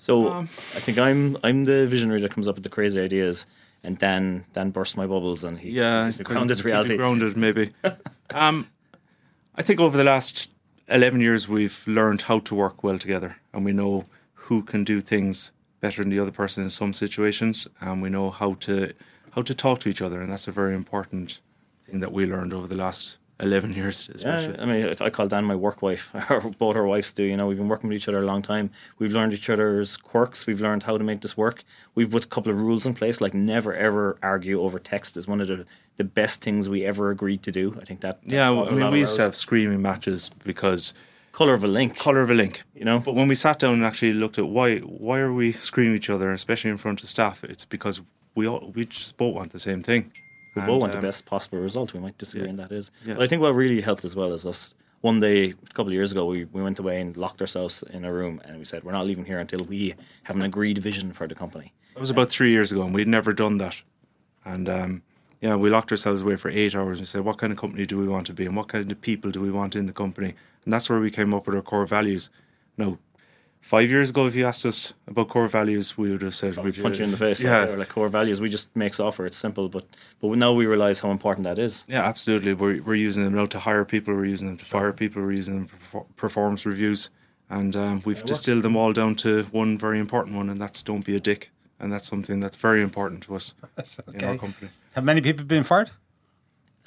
So 0.00 0.28
I 0.30 0.44
think 0.44 0.96
I'm 0.96 1.36
I'm 1.42 1.64
the 1.64 1.86
visionary 1.86 2.20
that 2.22 2.32
comes 2.32 2.48
up 2.48 2.54
with 2.54 2.64
the 2.64 2.70
crazy 2.70 3.00
ideas, 3.00 3.46
and 3.82 3.98
Dan 3.98 4.44
Dan 4.52 4.70
bursts 4.70 4.96
my 4.96 5.06
bubbles 5.06 5.44
and 5.44 5.58
he 5.58 5.70
yeah, 5.70 6.06
keeps 6.06 6.18
me 6.18 6.24
kind 6.24 6.34
grounded 6.34 6.50
of 6.52 6.56
to 6.58 6.62
keep 6.62 6.66
it 6.66 6.72
reality. 6.72 6.96
grounded 6.96 7.36
maybe. 7.36 7.70
um, 8.30 8.68
I 9.54 9.62
think 9.62 9.80
over 9.80 9.96
the 9.96 10.04
last 10.04 10.50
11 10.88 11.20
years 11.20 11.48
we've 11.48 11.84
learned 11.86 12.22
how 12.22 12.38
to 12.40 12.54
work 12.54 12.82
well 12.82 12.98
together 12.98 13.36
and 13.52 13.64
we 13.64 13.72
know 13.72 14.06
who 14.34 14.62
can 14.62 14.84
do 14.84 15.00
things 15.00 15.52
better 15.80 16.02
than 16.02 16.10
the 16.10 16.18
other 16.18 16.30
person 16.32 16.62
in 16.62 16.70
some 16.70 16.92
situations 16.92 17.68
and 17.80 18.02
we 18.02 18.08
know 18.08 18.30
how 18.30 18.54
to 18.54 18.92
how 19.32 19.42
to 19.42 19.54
talk 19.54 19.80
to 19.80 19.88
each 19.88 20.02
other 20.02 20.20
and 20.20 20.32
that's 20.32 20.48
a 20.48 20.52
very 20.52 20.74
important 20.74 21.40
thing 21.86 22.00
that 22.00 22.12
we 22.12 22.26
learned 22.26 22.52
over 22.52 22.66
the 22.66 22.76
last 22.76 23.18
11 23.40 23.72
years 23.72 24.08
especially. 24.12 24.54
Yeah, 24.54 24.62
I 24.62 24.64
mean, 24.66 24.94
I 25.00 25.10
call 25.10 25.28
Dan 25.28 25.44
my 25.44 25.54
work 25.54 25.80
wife, 25.80 26.10
or 26.30 26.40
both 26.40 26.76
our 26.76 26.86
wives 26.86 27.12
do. 27.12 27.22
You 27.22 27.36
know, 27.36 27.46
we've 27.46 27.56
been 27.56 27.68
working 27.68 27.88
with 27.88 27.96
each 27.96 28.08
other 28.08 28.22
a 28.22 28.26
long 28.26 28.42
time. 28.42 28.70
We've 28.98 29.12
learned 29.12 29.32
each 29.32 29.48
other's 29.48 29.96
quirks. 29.96 30.46
We've 30.46 30.60
learned 30.60 30.82
how 30.82 30.98
to 30.98 31.04
make 31.04 31.20
this 31.20 31.36
work. 31.36 31.62
We've 31.94 32.10
put 32.10 32.24
a 32.24 32.28
couple 32.28 32.50
of 32.52 32.58
rules 32.58 32.84
in 32.84 32.94
place, 32.94 33.20
like 33.20 33.34
never 33.34 33.74
ever 33.74 34.18
argue 34.22 34.60
over 34.60 34.78
text. 34.78 35.16
Is 35.16 35.28
one 35.28 35.40
of 35.40 35.46
the, 35.48 35.66
the 35.96 36.04
best 36.04 36.42
things 36.42 36.68
we 36.68 36.84
ever 36.84 37.10
agreed 37.10 37.42
to 37.44 37.52
do. 37.52 37.76
I 37.80 37.84
think 37.84 38.00
that. 38.00 38.18
Yeah, 38.24 38.50
I 38.50 38.70
mean, 38.72 38.90
we 38.90 39.00
used 39.00 39.16
to 39.16 39.22
have 39.22 39.36
screaming 39.36 39.82
matches 39.82 40.30
because 40.44 40.92
color 41.32 41.54
of 41.54 41.62
a 41.62 41.68
link. 41.68 41.96
color 41.96 42.20
of 42.20 42.30
a 42.30 42.34
link. 42.34 42.64
You 42.74 42.84
know, 42.84 42.98
But 42.98 43.14
when 43.14 43.28
we 43.28 43.36
sat 43.36 43.60
down 43.60 43.74
and 43.74 43.84
actually 43.84 44.14
looked 44.14 44.38
at 44.38 44.46
why 44.48 44.78
why 44.78 45.20
are 45.20 45.32
we 45.32 45.52
screaming 45.52 45.94
each 45.94 46.10
other, 46.10 46.32
especially 46.32 46.70
in 46.70 46.76
front 46.76 47.02
of 47.02 47.08
staff, 47.08 47.44
it's 47.44 47.64
because 47.64 48.00
we 48.34 48.48
all 48.48 48.72
we 48.74 48.84
just 48.84 49.16
both 49.16 49.34
want 49.34 49.52
the 49.52 49.60
same 49.60 49.82
thing. 49.82 50.12
We 50.60 50.66
both 50.66 50.80
want 50.80 50.92
the 50.92 50.98
um, 50.98 51.02
best 51.02 51.26
possible 51.26 51.58
result. 51.58 51.94
We 51.94 52.00
might 52.00 52.18
disagree, 52.18 52.44
yeah. 52.44 52.50
and 52.50 52.58
that 52.58 52.72
is. 52.72 52.90
Yeah. 53.04 53.14
But 53.14 53.22
I 53.22 53.26
think 53.26 53.42
what 53.42 53.54
really 53.54 53.80
helped 53.80 54.04
as 54.04 54.14
well 54.14 54.32
is 54.32 54.46
us. 54.46 54.74
One 55.00 55.20
day, 55.20 55.50
a 55.50 55.74
couple 55.74 55.86
of 55.86 55.92
years 55.92 56.10
ago, 56.10 56.26
we, 56.26 56.46
we 56.46 56.60
went 56.60 56.80
away 56.80 57.00
and 57.00 57.16
locked 57.16 57.40
ourselves 57.40 57.84
in 57.90 58.04
a 58.04 58.12
room, 58.12 58.40
and 58.44 58.58
we 58.58 58.64
said 58.64 58.82
we're 58.82 58.92
not 58.92 59.06
leaving 59.06 59.24
here 59.24 59.38
until 59.38 59.60
we 59.66 59.94
have 60.24 60.34
an 60.34 60.42
agreed 60.42 60.78
vision 60.78 61.12
for 61.12 61.28
the 61.28 61.36
company. 61.36 61.72
That 61.94 62.00
was 62.00 62.10
about 62.10 62.30
three 62.30 62.50
years 62.50 62.72
ago, 62.72 62.82
and 62.82 62.92
we'd 62.92 63.06
never 63.06 63.32
done 63.32 63.58
that. 63.58 63.80
And 64.44 64.68
um, 64.68 65.02
yeah, 65.40 65.54
we 65.54 65.70
locked 65.70 65.92
ourselves 65.92 66.22
away 66.22 66.34
for 66.34 66.50
eight 66.50 66.74
hours 66.74 66.98
and 66.98 67.06
said, 67.06 67.20
what 67.24 67.38
kind 67.38 67.52
of 67.52 67.58
company 67.58 67.86
do 67.86 67.96
we 67.96 68.08
want 68.08 68.26
to 68.26 68.32
be, 68.32 68.44
and 68.44 68.56
what 68.56 68.68
kind 68.68 68.90
of 68.90 69.00
people 69.00 69.30
do 69.30 69.40
we 69.40 69.52
want 69.52 69.76
in 69.76 69.86
the 69.86 69.92
company? 69.92 70.34
And 70.64 70.72
that's 70.72 70.90
where 70.90 70.98
we 70.98 71.12
came 71.12 71.32
up 71.32 71.46
with 71.46 71.54
our 71.54 71.62
core 71.62 71.86
values. 71.86 72.28
Now, 72.76 72.98
five 73.60 73.88
years 73.90 74.10
ago, 74.10 74.26
if 74.26 74.34
you 74.34 74.46
asked 74.46 74.64
us 74.66 74.92
about 75.06 75.28
core 75.28 75.48
values, 75.48 75.96
we 75.98 76.10
would 76.10 76.22
have 76.22 76.34
said, 76.34 76.56
we'd 76.56 76.80
punch 76.82 76.98
you 76.98 77.04
in 77.04 77.10
the 77.10 77.16
face. 77.16 77.40
Yeah, 77.40 77.64
like, 77.64 77.78
like 77.78 77.88
core 77.88 78.08
values. 78.08 78.40
We 78.40 78.48
just 78.48 78.74
make 78.76 78.94
software. 78.94 79.26
It's 79.26 79.36
simple, 79.38 79.68
but 79.68 79.84
but 80.20 80.28
now 80.38 80.52
we 80.52 80.66
realize 80.66 81.00
how 81.00 81.10
important 81.10 81.44
that 81.44 81.58
is. 81.58 81.84
Yeah, 81.88 82.04
absolutely. 82.04 82.54
We're 82.54 82.82
we're 82.82 82.94
using 82.94 83.24
them 83.24 83.34
now 83.34 83.46
to 83.46 83.58
hire 83.58 83.84
people. 83.84 84.14
We're 84.14 84.24
using 84.26 84.48
them 84.48 84.56
to 84.58 84.64
fire 84.64 84.92
people. 84.92 85.22
We're 85.22 85.32
using 85.32 85.54
them 85.56 85.66
for 85.66 85.78
perfor- 86.04 86.16
performance 86.16 86.66
reviews, 86.66 87.10
and 87.50 87.74
um, 87.76 88.02
we've 88.04 88.22
distilled 88.24 88.62
them 88.62 88.76
all 88.76 88.92
down 88.92 89.14
to 89.16 89.44
one 89.52 89.78
very 89.78 89.98
important 89.98 90.36
one, 90.36 90.48
and 90.50 90.60
that's 90.60 90.82
don't 90.82 91.04
be 91.04 91.14
a 91.16 91.20
dick. 91.20 91.50
And 91.80 91.92
that's 91.92 92.08
something 92.08 92.40
that's 92.40 92.56
very 92.56 92.82
important 92.82 93.22
to 93.24 93.36
us 93.36 93.54
in 94.14 94.24
our 94.24 94.36
company. 94.36 94.70
Have 94.94 95.04
many 95.04 95.20
people 95.20 95.44
been 95.46 95.62
fired? 95.62 95.90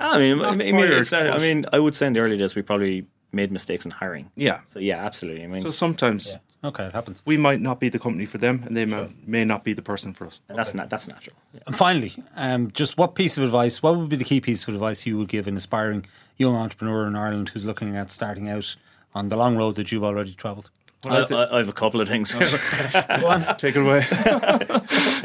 I 0.02 0.18
mean, 0.18 0.42
I 0.42 0.54
mean, 0.56 0.76
fired, 0.76 1.12
not- 1.12 1.36
I 1.36 1.38
mean, 1.38 1.66
I 1.72 1.80
would 1.80 1.96
say 1.96 2.08
in 2.08 2.14
the 2.14 2.20
early 2.20 2.38
days 2.38 2.56
we 2.56 2.62
probably 2.62 3.06
made 3.32 3.52
mistakes 3.52 3.86
in 3.86 3.92
hiring. 3.92 4.30
Yeah. 4.36 4.60
So 4.66 4.80
yeah, 4.80 5.06
absolutely. 5.06 5.44
I 5.44 5.48
mean, 5.48 5.62
So 5.62 5.70
sometimes 5.70 6.36
Okay, 6.64 6.86
it 6.86 6.94
happens. 6.94 7.24
we 7.26 7.38
might 7.38 7.60
not 7.60 7.80
be 7.80 7.90
the 7.90 7.98
company 7.98 8.26
for 8.26 8.38
them, 8.38 8.64
and 8.68 8.78
they 8.78 8.86
may, 8.86 9.10
may 9.26 9.44
not 9.44 9.64
be 9.64 9.74
the 9.74 9.82
person 9.82 10.14
for 10.14 10.28
us. 10.28 10.42
and 10.48 10.58
that's 10.58 10.74
not 10.76 10.90
that's 10.92 11.08
natural. 11.08 11.36
Yeah. 11.54 11.62
And 11.66 11.76
finally, 11.76 12.14
um, 12.36 12.70
just 12.72 12.98
what 12.98 13.16
piece 13.16 13.38
of 13.38 13.44
advice, 13.44 13.82
what 13.82 13.98
would 13.98 14.10
be 14.10 14.16
the 14.16 14.24
key 14.24 14.42
piece 14.42 14.68
of 14.68 14.74
advice 14.74 15.06
you 15.06 15.18
would 15.18 15.28
give 15.28 15.48
an 15.48 15.58
aspiring 15.58 16.06
young 16.38 16.56
entrepreneur 16.56 17.08
in 17.08 17.16
Ireland 17.16 17.50
who's 17.50 17.66
looking 17.66 17.96
at 17.98 18.12
starting 18.12 18.48
out 18.48 18.76
on 19.16 19.30
the 19.30 19.36
long 19.38 19.58
road 19.58 19.76
that 19.76 19.92
you've 19.92 20.04
already 20.04 20.34
travelled? 20.34 20.70
I, 21.04 21.18
I, 21.24 21.56
I 21.56 21.58
have 21.58 21.70
a 21.70 21.74
couple 21.74 22.00
of 22.00 22.08
things. 22.08 22.32
Take 23.58 23.76
it 23.76 23.78
away. 23.78 24.06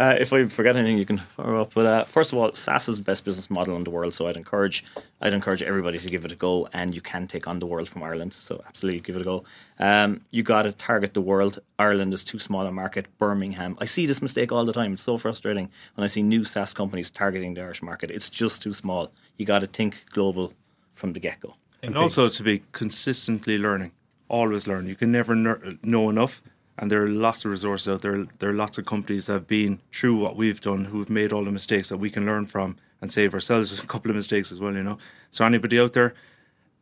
Uh, 0.00 0.14
if 0.20 0.32
I 0.32 0.46
forget 0.46 0.76
anything, 0.76 0.96
you 0.96 1.04
can 1.04 1.18
follow 1.18 1.60
up. 1.62 1.74
But 1.74 1.86
uh, 1.86 2.04
first 2.04 2.32
of 2.32 2.38
all, 2.38 2.52
SaaS 2.54 2.88
is 2.88 2.98
the 2.98 3.02
best 3.02 3.24
business 3.24 3.50
model 3.50 3.74
in 3.74 3.82
the 3.82 3.90
world, 3.90 4.14
so 4.14 4.28
I'd 4.28 4.36
encourage 4.36 4.84
I'd 5.20 5.34
encourage 5.34 5.60
everybody 5.60 5.98
to 5.98 6.06
give 6.06 6.24
it 6.24 6.30
a 6.30 6.36
go. 6.36 6.68
And 6.72 6.94
you 6.94 7.00
can 7.00 7.26
take 7.26 7.48
on 7.48 7.58
the 7.58 7.66
world 7.66 7.88
from 7.88 8.04
Ireland, 8.04 8.32
so 8.32 8.62
absolutely 8.68 9.00
give 9.00 9.16
it 9.16 9.22
a 9.22 9.24
go. 9.24 9.42
Um, 9.80 10.20
you 10.30 10.44
got 10.44 10.62
to 10.62 10.72
target 10.72 11.14
the 11.14 11.20
world. 11.20 11.58
Ireland 11.80 12.14
is 12.14 12.22
too 12.22 12.38
small 12.38 12.64
a 12.64 12.70
market. 12.70 13.06
Birmingham. 13.18 13.76
I 13.80 13.86
see 13.86 14.06
this 14.06 14.22
mistake 14.22 14.52
all 14.52 14.64
the 14.64 14.72
time. 14.72 14.92
It's 14.92 15.02
so 15.02 15.18
frustrating 15.18 15.68
when 15.96 16.04
I 16.04 16.06
see 16.08 16.22
new 16.22 16.44
SaaS 16.44 16.72
companies 16.72 17.10
targeting 17.10 17.54
the 17.54 17.62
Irish 17.62 17.82
market. 17.82 18.10
It's 18.12 18.30
just 18.30 18.62
too 18.62 18.72
small. 18.72 19.10
You 19.36 19.46
got 19.46 19.60
to 19.60 19.66
think 19.66 20.04
global 20.10 20.52
from 20.92 21.12
the 21.12 21.20
get 21.20 21.40
go. 21.40 21.54
and 21.82 21.96
also 21.96 22.28
to 22.28 22.42
be 22.42 22.62
consistently 22.72 23.58
learning, 23.58 23.92
always 24.28 24.66
learn. 24.66 24.86
You 24.86 24.94
can 24.96 25.10
never 25.12 25.34
ner- 25.34 25.76
know 25.82 26.08
enough, 26.10 26.42
and 26.78 26.90
there 26.90 27.02
are 27.02 27.08
lots 27.08 27.44
of 27.44 27.50
resources 27.50 27.88
out 27.88 28.02
there. 28.02 28.26
There 28.38 28.50
are 28.50 28.54
lots 28.54 28.78
of 28.78 28.86
companies 28.86 29.26
that 29.26 29.32
have 29.32 29.48
been 29.48 29.80
through 29.92 30.16
what 30.16 30.36
we've 30.36 30.60
done, 30.60 30.86
who 30.86 31.00
have 31.00 31.10
made 31.10 31.32
all 31.32 31.44
the 31.44 31.50
mistakes 31.50 31.88
that 31.88 31.98
we 31.98 32.10
can 32.10 32.24
learn 32.24 32.46
from 32.46 32.76
and 33.00 33.12
save 33.12 33.34
ourselves 33.34 33.78
a 33.82 33.86
couple 33.86 34.10
of 34.10 34.16
mistakes 34.16 34.52
as 34.52 34.60
well. 34.60 34.74
You 34.74 34.82
know, 34.82 34.98
so 35.30 35.44
anybody 35.44 35.78
out 35.78 35.92
there, 35.92 36.14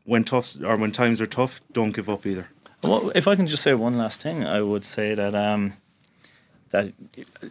when 0.05 0.25
tough 0.25 0.57
or 0.63 0.77
when 0.77 0.93
times 0.93 1.21
are 1.21 1.27
tough, 1.27 1.61
don't 1.73 1.93
give 1.93 2.11
up 2.11 2.27
either. 2.27 2.49
Well, 2.83 3.11
if 3.15 3.27
I 3.27 3.35
can 3.35 3.47
just 3.47 3.63
say 3.63 3.75
one 3.75 3.97
last 3.97 4.21
thing, 4.21 4.45
I 4.45 4.61
would 4.61 4.85
say 4.85 5.15
that 5.15 5.35
um, 5.35 5.73
that 6.71 6.93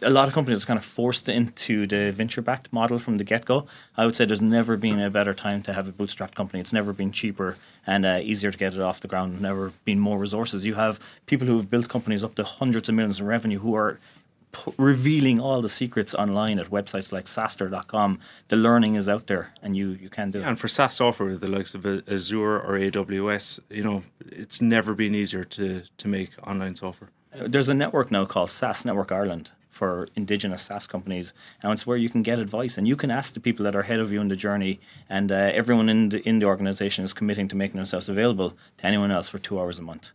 a 0.02 0.10
lot 0.10 0.28
of 0.28 0.34
companies 0.34 0.62
are 0.62 0.66
kind 0.66 0.78
of 0.78 0.84
forced 0.84 1.28
into 1.28 1.86
the 1.86 2.10
venture-backed 2.10 2.72
model 2.72 2.98
from 2.98 3.18
the 3.18 3.24
get-go. 3.24 3.66
I 3.96 4.04
would 4.04 4.14
say 4.14 4.24
there's 4.26 4.42
never 4.42 4.76
been 4.76 5.00
a 5.00 5.10
better 5.10 5.34
time 5.34 5.62
to 5.62 5.72
have 5.72 5.88
a 5.88 5.92
bootstrapped 5.92 6.34
company. 6.34 6.60
It's 6.60 6.72
never 6.72 6.92
been 6.92 7.12
cheaper 7.12 7.56
and 7.86 8.04
uh, 8.04 8.20
easier 8.22 8.50
to 8.50 8.58
get 8.58 8.74
it 8.74 8.82
off 8.82 9.00
the 9.00 9.08
ground. 9.08 9.40
Never 9.40 9.72
been 9.84 9.98
more 9.98 10.18
resources. 10.18 10.66
You 10.66 10.74
have 10.74 11.00
people 11.26 11.46
who 11.46 11.56
have 11.56 11.70
built 11.70 11.88
companies 11.88 12.22
up 12.22 12.34
to 12.34 12.44
hundreds 12.44 12.88
of 12.88 12.94
millions 12.94 13.20
in 13.20 13.26
revenue 13.26 13.58
who 13.58 13.74
are 13.74 13.98
p- 14.52 14.72
revealing 14.76 15.40
all 15.40 15.62
the 15.62 15.68
secrets 15.68 16.14
online 16.14 16.58
at 16.58 16.70
websites 16.70 17.10
like 17.12 17.24
SaaStr.com. 17.24 18.18
The 18.48 18.56
learning 18.56 18.96
is 18.96 19.08
out 19.08 19.26
there, 19.26 19.52
and 19.62 19.76
you 19.76 19.90
you 19.90 20.10
can 20.10 20.30
do 20.30 20.38
it. 20.38 20.44
And 20.44 20.58
for 20.58 20.68
SaaS 20.68 20.94
software, 20.94 21.36
the 21.36 21.48
likes 21.48 21.74
of 21.74 21.86
Azure 21.86 22.60
or 22.60 22.78
AWS, 22.78 23.60
you 23.70 23.84
know, 23.84 24.02
it's 24.26 24.60
never 24.60 24.94
been 24.94 25.14
easier 25.14 25.44
to 25.44 25.82
to 25.96 26.08
make 26.08 26.30
online 26.46 26.74
software. 26.74 27.10
There's 27.44 27.68
a 27.68 27.74
network 27.74 28.10
now 28.10 28.24
called 28.24 28.50
SaaS 28.50 28.84
Network 28.84 29.12
Ireland 29.12 29.50
for 29.70 30.08
indigenous 30.16 30.62
SaaS 30.62 30.86
companies, 30.86 31.34
and 31.62 31.70
it's 31.70 31.86
where 31.86 31.98
you 31.98 32.08
can 32.08 32.22
get 32.22 32.38
advice 32.38 32.78
and 32.78 32.88
you 32.88 32.96
can 32.96 33.10
ask 33.10 33.34
the 33.34 33.40
people 33.40 33.64
that 33.64 33.76
are 33.76 33.80
ahead 33.80 34.00
of 34.00 34.10
you 34.10 34.22
in 34.22 34.28
the 34.28 34.36
journey. 34.36 34.80
And 35.10 35.30
uh, 35.30 35.50
everyone 35.52 35.90
in 35.90 36.08
the 36.08 36.26
in 36.26 36.38
the 36.38 36.46
organization 36.46 37.04
is 37.04 37.12
committing 37.12 37.48
to 37.48 37.56
making 37.56 37.76
themselves 37.76 38.08
available 38.08 38.56
to 38.78 38.86
anyone 38.86 39.10
else 39.10 39.28
for 39.28 39.38
two 39.38 39.60
hours 39.60 39.78
a 39.78 39.82
month. 39.82 40.12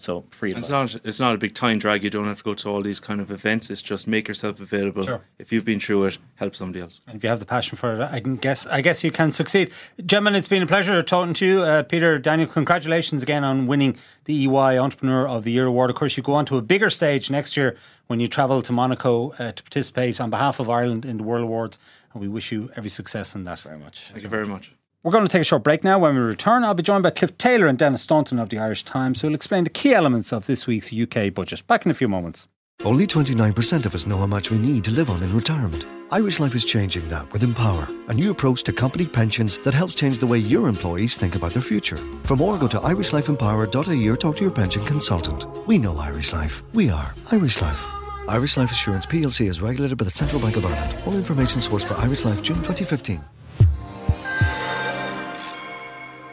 So 0.00 0.24
free 0.30 0.52
advice. 0.52 0.64
It's 0.64 0.70
not 0.70 0.96
it's 1.04 1.20
not 1.20 1.34
a 1.34 1.38
big 1.38 1.54
time 1.54 1.78
drag. 1.78 2.02
You 2.02 2.08
don't 2.08 2.26
have 2.26 2.38
to 2.38 2.44
go 2.44 2.54
to 2.54 2.68
all 2.70 2.82
these 2.82 3.00
kind 3.00 3.20
of 3.20 3.30
events. 3.30 3.68
It's 3.68 3.82
just 3.82 4.06
make 4.08 4.28
yourself 4.28 4.58
available. 4.58 5.02
Sure. 5.04 5.20
If 5.38 5.52
you've 5.52 5.66
been 5.66 5.78
through 5.78 6.06
it, 6.06 6.18
help 6.36 6.56
somebody 6.56 6.80
else. 6.80 7.02
And 7.06 7.16
if 7.16 7.22
you 7.22 7.28
have 7.28 7.38
the 7.38 7.44
passion 7.44 7.76
for 7.76 7.94
it, 7.94 8.00
I 8.00 8.20
can 8.20 8.36
guess. 8.36 8.66
I 8.66 8.80
guess 8.80 9.04
you 9.04 9.10
can 9.10 9.30
succeed. 9.30 9.72
Gentlemen, 10.06 10.36
it's 10.36 10.48
been 10.48 10.62
a 10.62 10.66
pleasure 10.66 11.02
talking 11.02 11.34
to 11.34 11.46
you. 11.46 11.62
Uh, 11.62 11.82
Peter, 11.82 12.18
Daniel, 12.18 12.48
congratulations 12.48 13.22
again 13.22 13.44
on 13.44 13.66
winning 13.66 13.94
the 14.24 14.46
EY 14.46 14.78
Entrepreneur 14.78 15.28
of 15.28 15.44
the 15.44 15.52
Year 15.52 15.66
award. 15.66 15.90
Of 15.90 15.96
course, 15.96 16.16
you 16.16 16.22
go 16.22 16.32
on 16.32 16.46
to 16.46 16.56
a 16.56 16.62
bigger 16.62 16.88
stage 16.88 17.30
next 17.30 17.56
year 17.56 17.76
when 18.06 18.20
you 18.20 18.26
travel 18.26 18.62
to 18.62 18.72
Monaco 18.72 19.32
uh, 19.32 19.52
to 19.52 19.62
participate 19.62 20.18
on 20.18 20.30
behalf 20.30 20.60
of 20.60 20.70
Ireland 20.70 21.04
in 21.04 21.18
the 21.18 21.24
World 21.24 21.44
Awards. 21.44 21.78
And 22.14 22.22
we 22.22 22.28
wish 22.28 22.50
you 22.52 22.70
every 22.74 22.90
success 22.90 23.34
in 23.34 23.44
that. 23.44 23.60
very 23.60 23.78
much. 23.78 24.08
Thank 24.12 24.22
you 24.22 24.30
very 24.30 24.46
much. 24.46 24.72
We're 25.02 25.12
going 25.12 25.24
to 25.24 25.32
take 25.32 25.40
a 25.40 25.44
short 25.44 25.62
break 25.62 25.82
now. 25.82 25.98
When 25.98 26.14
we 26.14 26.20
return, 26.20 26.62
I'll 26.62 26.74
be 26.74 26.82
joined 26.82 27.04
by 27.04 27.10
Cliff 27.10 27.38
Taylor 27.38 27.66
and 27.66 27.78
Denis 27.78 28.02
Staunton 28.02 28.38
of 28.38 28.50
the 28.50 28.58
Irish 28.58 28.84
Times, 28.84 29.20
who 29.20 29.28
will 29.28 29.34
explain 29.34 29.64
the 29.64 29.70
key 29.70 29.94
elements 29.94 30.30
of 30.30 30.44
this 30.44 30.66
week's 30.66 30.92
UK 30.92 31.32
budget. 31.32 31.66
Back 31.66 31.86
in 31.86 31.90
a 31.90 31.94
few 31.94 32.06
moments. 32.06 32.48
Only 32.84 33.06
29% 33.06 33.86
of 33.86 33.94
us 33.94 34.06
know 34.06 34.18
how 34.18 34.26
much 34.26 34.50
we 34.50 34.58
need 34.58 34.84
to 34.84 34.90
live 34.90 35.08
on 35.08 35.22
in 35.22 35.34
retirement. 35.34 35.86
Irish 36.10 36.38
Life 36.38 36.54
is 36.54 36.66
changing 36.66 37.08
that 37.08 37.32
with 37.32 37.42
Empower, 37.42 37.88
a 38.08 38.14
new 38.14 38.30
approach 38.30 38.62
to 38.64 38.74
company 38.74 39.06
pensions 39.06 39.56
that 39.58 39.72
helps 39.72 39.94
change 39.94 40.18
the 40.18 40.26
way 40.26 40.38
your 40.38 40.68
employees 40.68 41.16
think 41.16 41.34
about 41.34 41.54
their 41.54 41.62
future. 41.62 41.96
For 42.24 42.36
more, 42.36 42.58
go 42.58 42.68
to 42.68 42.78
irishlifeempower.ie 42.78 44.08
or 44.08 44.16
talk 44.16 44.36
to 44.36 44.42
your 44.42 44.52
pension 44.52 44.84
consultant. 44.84 45.46
We 45.66 45.78
know 45.78 45.96
Irish 45.96 46.34
Life. 46.34 46.62
We 46.74 46.90
are 46.90 47.14
Irish 47.32 47.62
Life. 47.62 47.82
Irish 48.28 48.58
Life 48.58 48.70
Assurance 48.70 49.06
plc 49.06 49.48
is 49.48 49.62
regulated 49.62 49.96
by 49.96 50.04
the 50.04 50.10
Central 50.10 50.42
Bank 50.42 50.56
of 50.56 50.66
Ireland. 50.66 50.94
All 51.06 51.14
information 51.14 51.62
sourced 51.62 51.84
for 51.84 51.94
Irish 51.94 52.26
Life 52.26 52.42
June 52.42 52.58
2015. 52.58 53.24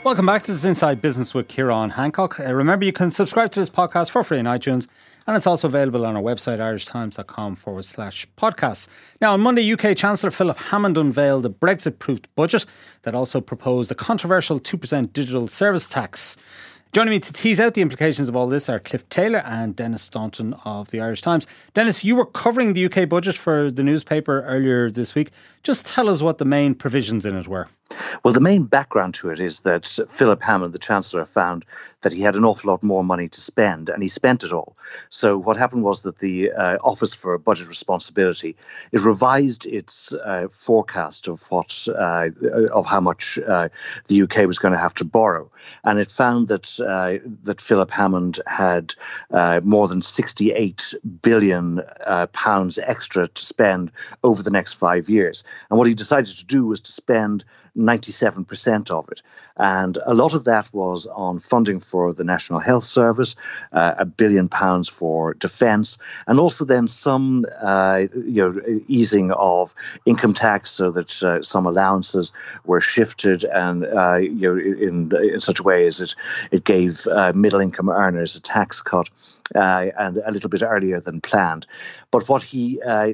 Welcome 0.07 0.25
back 0.25 0.43
to 0.43 0.53
this 0.53 0.63
Inside 0.63 1.01
Business 1.01 1.33
with 1.33 1.49
Ciarán 1.49 1.91
Hancock. 1.91 2.39
Uh, 2.39 2.53
remember, 2.53 2.85
you 2.85 2.93
can 2.93 3.11
subscribe 3.11 3.51
to 3.51 3.59
this 3.59 3.69
podcast 3.69 4.09
for 4.09 4.23
free 4.23 4.39
on 4.39 4.45
iTunes, 4.45 4.87
and 5.27 5.35
it's 5.35 5.45
also 5.45 5.67
available 5.67 6.05
on 6.05 6.15
our 6.15 6.21
website, 6.21 6.59
irishtimes.com 6.59 7.57
forward 7.57 7.83
slash 7.83 8.25
podcasts. 8.37 8.87
Now, 9.19 9.33
on 9.33 9.41
Monday, 9.41 9.69
UK 9.69 9.97
Chancellor 9.97 10.31
Philip 10.31 10.57
Hammond 10.57 10.97
unveiled 10.97 11.45
a 11.45 11.49
Brexit 11.49 11.99
proofed 11.99 12.33
budget 12.35 12.65
that 13.01 13.15
also 13.15 13.41
proposed 13.41 13.91
a 13.91 13.95
controversial 13.95 14.61
2% 14.61 15.11
digital 15.11 15.49
service 15.49 15.89
tax. 15.89 16.37
Joining 16.93 17.11
me 17.11 17.19
to 17.19 17.33
tease 17.33 17.59
out 17.59 17.73
the 17.73 17.81
implications 17.81 18.29
of 18.29 18.35
all 18.35 18.47
this 18.47 18.69
are 18.69 18.79
Cliff 18.79 19.07
Taylor 19.09 19.39
and 19.39 19.75
Denis 19.75 20.03
Staunton 20.03 20.53
of 20.63 20.89
the 20.89 21.01
Irish 21.01 21.21
Times. 21.21 21.45
Denis, 21.73 22.05
you 22.05 22.15
were 22.15 22.25
covering 22.25 22.73
the 22.73 22.85
UK 22.85 23.09
budget 23.09 23.35
for 23.35 23.69
the 23.69 23.83
newspaper 23.83 24.41
earlier 24.43 24.89
this 24.89 25.13
week. 25.13 25.31
Just 25.67 25.85
tell 25.85 26.07
us 26.07 26.21
what 26.21 26.37
the 26.37 26.45
main 26.45 26.75
provisions 26.75 27.25
in 27.25 27.35
it 27.35 27.45
were. 27.45 27.67
Well, 28.23 28.33
the 28.33 28.41
main 28.41 28.63
background 28.63 29.15
to 29.15 29.29
it 29.29 29.39
is 29.39 29.61
that 29.61 29.85
Philip 30.09 30.41
Hammond, 30.41 30.73
the 30.73 30.79
Chancellor, 30.79 31.25
found 31.25 31.65
that 32.01 32.13
he 32.13 32.21
had 32.21 32.35
an 32.35 32.45
awful 32.45 32.71
lot 32.71 32.83
more 32.83 33.03
money 33.03 33.27
to 33.29 33.41
spend, 33.41 33.89
and 33.89 34.01
he 34.01 34.09
spent 34.09 34.43
it 34.43 34.51
all. 34.51 34.77
So 35.09 35.37
what 35.37 35.57
happened 35.57 35.83
was 35.83 36.03
that 36.03 36.19
the 36.19 36.51
uh, 36.51 36.77
Office 36.83 37.15
for 37.15 37.37
Budget 37.37 37.67
Responsibility 37.67 38.55
it 38.91 39.01
revised 39.01 39.65
its 39.65 40.13
uh, 40.13 40.47
forecast 40.51 41.27
of 41.27 41.49
what 41.51 41.87
uh, 41.87 42.29
of 42.71 42.85
how 42.85 43.01
much 43.01 43.39
uh, 43.39 43.69
the 44.07 44.21
UK 44.21 44.47
was 44.47 44.59
going 44.59 44.73
to 44.73 44.79
have 44.79 44.93
to 44.95 45.05
borrow, 45.05 45.49
and 45.83 45.99
it 45.99 46.11
found 46.11 46.47
that 46.47 46.79
uh, 46.79 47.25
that 47.43 47.61
Philip 47.61 47.91
Hammond 47.91 48.39
had 48.45 48.93
uh, 49.31 49.61
more 49.63 49.87
than 49.87 50.01
68 50.01 50.93
billion 51.21 51.81
pounds 52.33 52.79
extra 52.79 53.27
to 53.27 53.45
spend 53.45 53.91
over 54.23 54.43
the 54.43 54.51
next 54.51 54.73
five 54.73 55.09
years. 55.09 55.43
And 55.69 55.77
what 55.77 55.87
he 55.87 55.93
decided 55.93 56.35
to 56.37 56.45
do 56.45 56.65
was 56.65 56.81
to 56.81 56.91
spend 56.91 57.43
97% 57.77 58.91
of 58.91 59.09
it. 59.09 59.21
And 59.55 59.97
a 60.05 60.13
lot 60.13 60.33
of 60.33 60.45
that 60.45 60.71
was 60.73 61.07
on 61.07 61.39
funding 61.39 61.79
for 61.79 62.13
the 62.13 62.23
National 62.23 62.59
Health 62.59 62.83
Service, 62.83 63.35
uh, 63.71 63.95
a 63.97 64.05
billion 64.05 64.49
pounds 64.49 64.89
for 64.89 65.33
defence, 65.35 65.97
and 66.27 66.39
also 66.39 66.65
then 66.65 66.87
some 66.87 67.45
uh, 67.61 68.03
you 68.13 68.51
know, 68.51 68.81
easing 68.87 69.31
of 69.31 69.73
income 70.05 70.33
tax 70.33 70.71
so 70.71 70.91
that 70.91 71.23
uh, 71.23 71.41
some 71.41 71.65
allowances 71.65 72.33
were 72.65 72.81
shifted 72.81 73.43
and 73.43 73.85
uh, 73.85 74.15
you 74.15 74.53
know, 74.53 74.57
in, 74.59 75.11
in 75.15 75.39
such 75.39 75.59
a 75.59 75.63
way 75.63 75.87
as 75.87 76.01
it, 76.01 76.15
it 76.51 76.63
gave 76.63 77.05
uh, 77.07 77.33
middle 77.33 77.59
income 77.59 77.89
earners 77.89 78.35
a 78.35 78.41
tax 78.41 78.81
cut 78.81 79.09
uh, 79.55 79.87
and 79.97 80.17
a 80.17 80.31
little 80.31 80.49
bit 80.49 80.63
earlier 80.63 80.99
than 80.99 81.21
planned. 81.21 81.65
But 82.11 82.27
what 82.29 82.43
he 82.43 82.81
uh, 82.85 83.13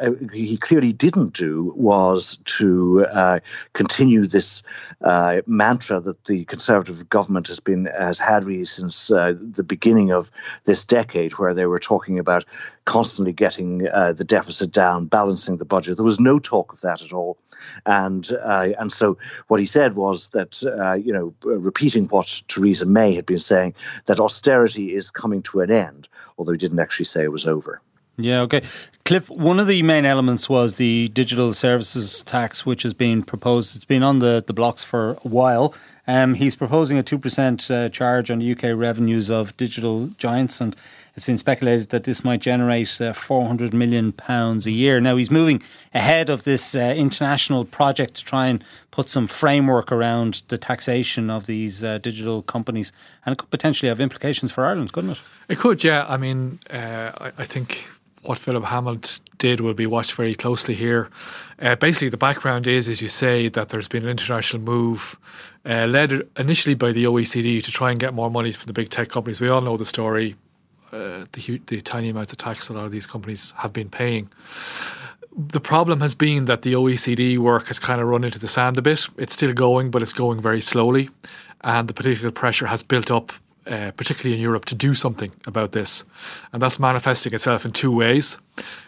uh 0.00 0.10
he 0.32 0.56
clearly 0.56 0.92
didn't 0.92 1.34
do 1.34 1.72
was 1.84 2.38
to 2.46 3.04
uh, 3.04 3.40
continue 3.74 4.26
this 4.26 4.62
uh, 5.02 5.42
mantra 5.46 6.00
that 6.00 6.24
the 6.24 6.46
Conservative 6.46 7.08
government 7.10 7.46
has 7.48 7.60
been 7.60 7.84
has 7.84 8.18
had 8.18 8.44
really 8.44 8.64
since 8.64 9.10
uh, 9.10 9.34
the 9.38 9.62
beginning 9.62 10.10
of 10.10 10.30
this 10.64 10.86
decade, 10.86 11.32
where 11.32 11.52
they 11.52 11.66
were 11.66 11.78
talking 11.78 12.18
about 12.18 12.46
constantly 12.86 13.32
getting 13.32 13.78
the 13.78 14.24
deficit 14.26 14.72
down, 14.72 15.06
balancing 15.06 15.58
the 15.58 15.64
budget. 15.64 15.96
There 15.96 16.04
was 16.04 16.18
no 16.18 16.38
talk 16.38 16.72
of 16.72 16.80
that 16.80 17.02
at 17.02 17.12
all, 17.12 17.36
and 17.84 18.26
and 18.30 18.90
so 18.90 19.18
what 19.48 19.60
he 19.60 19.66
said 19.66 19.94
was 19.94 20.28
that 20.28 20.62
you 21.04 21.12
know 21.12 21.34
repeating 21.44 22.06
what 22.06 22.42
Theresa 22.48 22.86
May 22.86 23.14
had 23.14 23.26
been 23.26 23.38
saying 23.38 23.74
that 24.06 24.20
austerity 24.20 24.94
is 24.94 25.10
coming 25.10 25.42
to 25.42 25.60
an 25.60 25.70
end, 25.70 26.08
although 26.38 26.52
he 26.52 26.58
didn't 26.58 26.80
actually 26.80 27.06
say 27.06 27.24
it 27.24 27.32
was 27.32 27.46
over. 27.46 27.82
Yeah, 28.16 28.42
okay. 28.42 28.62
Cliff, 29.04 29.28
one 29.28 29.60
of 29.60 29.66
the 29.66 29.82
main 29.82 30.06
elements 30.06 30.48
was 30.48 30.76
the 30.76 31.08
digital 31.08 31.52
services 31.52 32.22
tax, 32.22 32.64
which 32.64 32.84
has 32.84 32.94
been 32.94 33.22
proposed. 33.22 33.76
It's 33.76 33.84
been 33.84 34.02
on 34.02 34.20
the, 34.20 34.42
the 34.46 34.54
blocks 34.54 34.82
for 34.82 35.18
a 35.22 35.28
while. 35.28 35.74
Um, 36.06 36.32
he's 36.32 36.56
proposing 36.56 36.98
a 36.98 37.02
2% 37.02 37.70
uh, 37.70 37.90
charge 37.90 38.30
on 38.30 38.38
the 38.38 38.50
UK 38.52 38.74
revenues 38.74 39.30
of 39.30 39.54
digital 39.58 40.06
giants, 40.16 40.58
and 40.58 40.74
it's 41.14 41.26
been 41.26 41.36
speculated 41.36 41.90
that 41.90 42.04
this 42.04 42.24
might 42.24 42.40
generate 42.40 42.98
uh, 42.98 43.12
400 43.12 43.74
million 43.74 44.10
pounds 44.10 44.66
a 44.66 44.70
year. 44.70 45.02
Now, 45.02 45.16
he's 45.16 45.30
moving 45.30 45.62
ahead 45.92 46.30
of 46.30 46.44
this 46.44 46.74
uh, 46.74 46.94
international 46.96 47.66
project 47.66 48.14
to 48.14 48.24
try 48.24 48.46
and 48.46 48.64
put 48.90 49.10
some 49.10 49.26
framework 49.26 49.92
around 49.92 50.44
the 50.48 50.56
taxation 50.56 51.28
of 51.28 51.44
these 51.44 51.84
uh, 51.84 51.98
digital 51.98 52.40
companies, 52.40 52.90
and 53.26 53.34
it 53.34 53.36
could 53.36 53.50
potentially 53.50 53.90
have 53.90 54.00
implications 54.00 54.50
for 54.50 54.64
Ireland, 54.64 54.94
couldn't 54.94 55.10
it? 55.10 55.20
It 55.50 55.58
could, 55.58 55.84
yeah. 55.84 56.06
I 56.08 56.16
mean, 56.16 56.58
uh, 56.70 57.12
I, 57.18 57.32
I 57.36 57.44
think 57.44 57.86
what 58.24 58.38
Philip 58.38 58.64
Hammond 58.64 59.20
did 59.38 59.60
will 59.60 59.74
be 59.74 59.86
watched 59.86 60.14
very 60.14 60.34
closely 60.34 60.74
here. 60.74 61.10
Uh, 61.60 61.76
basically, 61.76 62.08
the 62.08 62.16
background 62.16 62.66
is, 62.66 62.88
as 62.88 63.02
you 63.02 63.08
say, 63.08 63.48
that 63.48 63.68
there's 63.68 63.88
been 63.88 64.04
an 64.04 64.08
international 64.08 64.62
move 64.62 65.18
uh, 65.66 65.86
led 65.86 66.22
initially 66.36 66.74
by 66.74 66.92
the 66.92 67.04
OECD 67.04 67.62
to 67.62 67.70
try 67.70 67.90
and 67.90 68.00
get 68.00 68.14
more 68.14 68.30
money 68.30 68.52
from 68.52 68.66
the 68.66 68.72
big 68.72 68.90
tech 68.90 69.08
companies. 69.08 69.40
We 69.40 69.48
all 69.48 69.60
know 69.60 69.76
the 69.76 69.84
story, 69.84 70.36
uh, 70.92 71.26
the, 71.32 71.60
the 71.66 71.80
tiny 71.80 72.08
amounts 72.08 72.32
of 72.32 72.38
tax 72.38 72.68
a 72.68 72.72
lot 72.72 72.86
of 72.86 72.92
these 72.92 73.06
companies 73.06 73.52
have 73.56 73.72
been 73.72 73.90
paying. 73.90 74.30
The 75.36 75.60
problem 75.60 76.00
has 76.00 76.14
been 76.14 76.44
that 76.44 76.62
the 76.62 76.74
OECD 76.74 77.38
work 77.38 77.66
has 77.66 77.78
kind 77.78 78.00
of 78.00 78.06
run 78.06 78.22
into 78.22 78.38
the 78.38 78.48
sand 78.48 78.78
a 78.78 78.82
bit. 78.82 79.08
It's 79.18 79.34
still 79.34 79.52
going, 79.52 79.90
but 79.90 80.00
it's 80.00 80.12
going 80.12 80.40
very 80.40 80.60
slowly. 80.60 81.10
And 81.62 81.88
the 81.88 81.94
political 81.94 82.30
pressure 82.30 82.66
has 82.66 82.82
built 82.82 83.10
up 83.10 83.32
uh, 83.66 83.90
particularly 83.92 84.36
in 84.36 84.42
Europe, 84.42 84.64
to 84.66 84.74
do 84.74 84.94
something 84.94 85.32
about 85.46 85.72
this. 85.72 86.04
And 86.52 86.62
that's 86.62 86.78
manifesting 86.78 87.32
itself 87.34 87.64
in 87.64 87.72
two 87.72 87.92
ways. 87.92 88.38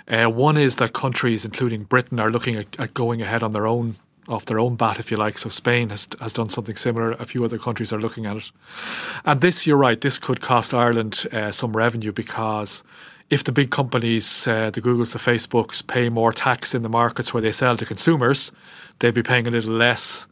Uh, 0.08 0.26
one 0.26 0.56
is 0.56 0.76
that 0.76 0.92
countries, 0.92 1.44
including 1.44 1.84
Britain, 1.84 2.20
are 2.20 2.30
looking 2.30 2.56
at, 2.56 2.78
at, 2.78 2.94
going 2.94 3.22
ahead 3.22 3.42
on 3.42 3.52
their 3.52 3.66
own, 3.66 3.96
off 4.28 4.46
their 4.46 4.60
own 4.60 4.76
bat, 4.76 5.00
if 5.00 5.10
you 5.10 5.16
like. 5.16 5.38
So 5.38 5.48
Spain 5.48 5.90
has, 5.90 6.08
has 6.20 6.32
done 6.32 6.50
something 6.50 6.76
similar. 6.76 7.12
A 7.12 7.26
few 7.26 7.44
other 7.44 7.58
countries 7.58 7.92
are 7.92 8.00
looking 8.00 8.26
at 8.26 8.36
it. 8.36 8.50
And 9.24 9.40
this, 9.40 9.66
you're 9.66 9.76
right, 9.76 10.00
this 10.00 10.18
could 10.18 10.40
cost 10.40 10.74
Ireland 10.74 11.26
uh, 11.32 11.50
some 11.52 11.76
revenue 11.76 12.12
because 12.12 12.84
if 13.30 13.44
the 13.44 13.52
big 13.52 13.70
companies, 13.70 14.46
uh, 14.46 14.70
the 14.70 14.80
Googles, 14.80 15.12
the 15.12 15.18
Facebooks, 15.18 15.84
pay 15.84 16.08
more 16.08 16.32
tax 16.32 16.74
in 16.74 16.82
the 16.82 16.88
markets 16.88 17.34
where 17.34 17.40
they 17.40 17.52
sell 17.52 17.76
to 17.76 17.84
consumers, 17.84 18.52
they'd 19.00 19.14
be 19.14 19.22
paying 19.22 19.46
a 19.46 19.50
little 19.50 19.72
less 19.72 20.26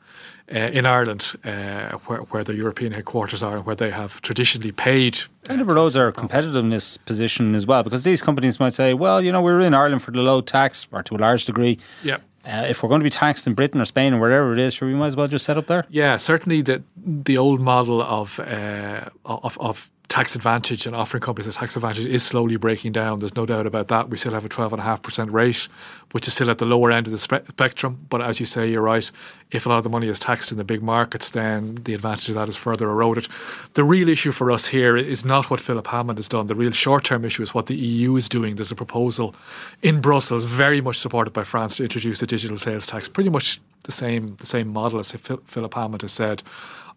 uh, 0.53 0.59
in 0.59 0.87
Ireland, 0.87 1.35
uh, 1.45 1.93
where, 2.07 2.21
where 2.21 2.45
the 2.45 2.55
European 2.55 2.93
headquarters 2.93 3.43
are 3.43 3.57
and 3.57 3.67
where 3.67 3.77
they 3.77 3.91
have 3.91 4.21
traditionally 4.23 4.73
paid. 4.73 5.21
Kind 5.45 5.61
of 5.61 5.69
erodes 5.69 5.97
our 5.97 6.13
competitiveness 6.13 6.99
position 7.07 7.55
as 7.55 7.67
well, 7.67 7.83
because 7.83 8.05
these 8.05 8.23
companies 8.23 8.59
might 8.59 8.75
say, 8.75 8.95
well, 8.95 9.23
you 9.23 9.33
know, 9.33 9.43
we're 9.43 9.61
in 9.61 9.75
Ireland 9.75 10.03
for 10.03 10.11
the 10.11 10.21
low 10.21 10.41
tax, 10.41 10.89
or 10.93 11.03
to 11.03 11.17
a 11.17 11.19
large 11.19 11.45
degree. 11.45 11.79
Yeah. 12.03 12.19
Uh, 12.47 12.67
if 12.69 12.83
we're 12.83 12.91
going 12.91 13.01
to 13.01 13.05
be 13.05 13.11
taxed 13.11 13.47
in 13.47 13.55
Britain 13.55 13.81
or 13.81 13.87
Spain 13.87 14.13
or 14.13 14.21
wherever 14.21 14.53
it 14.53 14.59
is, 14.59 14.75
sure, 14.75 14.87
we 14.87 14.95
might 14.95 15.07
as 15.07 15.17
well 15.17 15.27
just 15.27 15.47
set 15.47 15.57
up 15.57 15.67
there. 15.67 15.87
Yeah, 15.89 16.19
certainly 16.19 16.61
the 16.61 16.83
the 16.97 17.39
old 17.39 17.61
model 17.61 18.03
of 18.03 18.39
uh, 18.39 19.09
of, 19.25 19.57
of 19.59 19.91
tax 20.15 20.37
advantage 20.37 20.87
and 20.87 20.95
offering 20.95 21.21
companies 21.21 21.49
a 21.49 21.59
tax 21.59 21.75
advantage 21.75 22.07
is 22.07 22.23
slowly 22.23 22.55
breaking 22.55 22.93
down. 22.93 23.19
There's 23.19 23.35
no 23.35 23.45
doubt 23.45 23.67
about 23.67 23.89
that. 23.89 24.11
We 24.11 24.17
still 24.17 24.33
have 24.33 24.45
a 24.45 24.49
12.5% 24.49 25.33
rate, 25.33 25.67
which 26.13 26.29
is 26.29 26.35
still 26.35 26.49
at 26.51 26.59
the 26.59 26.65
lower 26.65 26.93
end 26.93 27.09
of 27.09 27.11
the 27.11 27.19
spe- 27.19 27.45
spectrum. 27.49 27.99
But 28.11 28.23
as 28.23 28.39
you 28.39 28.47
say, 28.47 28.71
you're 28.71 28.81
right. 28.81 29.11
If 29.51 29.67
a 29.67 29.69
lot 29.69 29.79
of 29.79 29.83
the 29.83 29.91
money 29.91 30.07
is 30.07 30.21
taxed 30.21 30.53
in 30.53 30.57
the 30.57 30.63
big 30.63 30.85
markets, 30.85 31.31
then 31.31 31.81
the 31.83 31.95
advantage 31.95 32.29
of 32.29 32.37
that 32.37 32.49
is 32.49 32.55
further 32.55 32.89
eroded. 32.89 33.27
The 33.73 33.83
real 33.83 34.09
issue 34.09 34.31
for 34.31 34.53
us 34.53 34.65
here 34.65 34.97
is 34.97 35.25
not 35.25 35.51
what 35.51 35.59
Philip 35.59 35.89
Hammond 35.89 36.21
has 36.21 36.29
done. 36.29 36.47
The 36.47 36.55
real 36.55 36.71
short 36.71 37.03
term 37.03 37.25
issue 37.25 37.43
is 37.43 37.53
what 37.53 37.67
the 37.67 37.75
EU 37.75 38.15
is 38.15 38.29
doing. 38.29 38.55
There's 38.55 38.71
a 38.71 38.77
proposal 38.77 39.35
in 39.83 40.01
Brussels, 40.01 40.45
very 40.45 40.81
much 40.81 41.01
supported 41.01 41.33
by 41.33 41.43
France, 41.43 41.79
to 41.79 41.83
introduce 41.83 42.23
a 42.23 42.27
digital 42.27 42.57
sales 42.57 42.87
tax, 42.87 43.09
pretty 43.09 43.31
much 43.31 43.61
the 43.83 43.91
same, 43.91 44.37
the 44.37 44.47
same 44.47 44.69
model 44.69 45.01
as 45.01 45.11
Philip 45.11 45.75
Hammond 45.75 46.03
has 46.03 46.13
said 46.13 46.45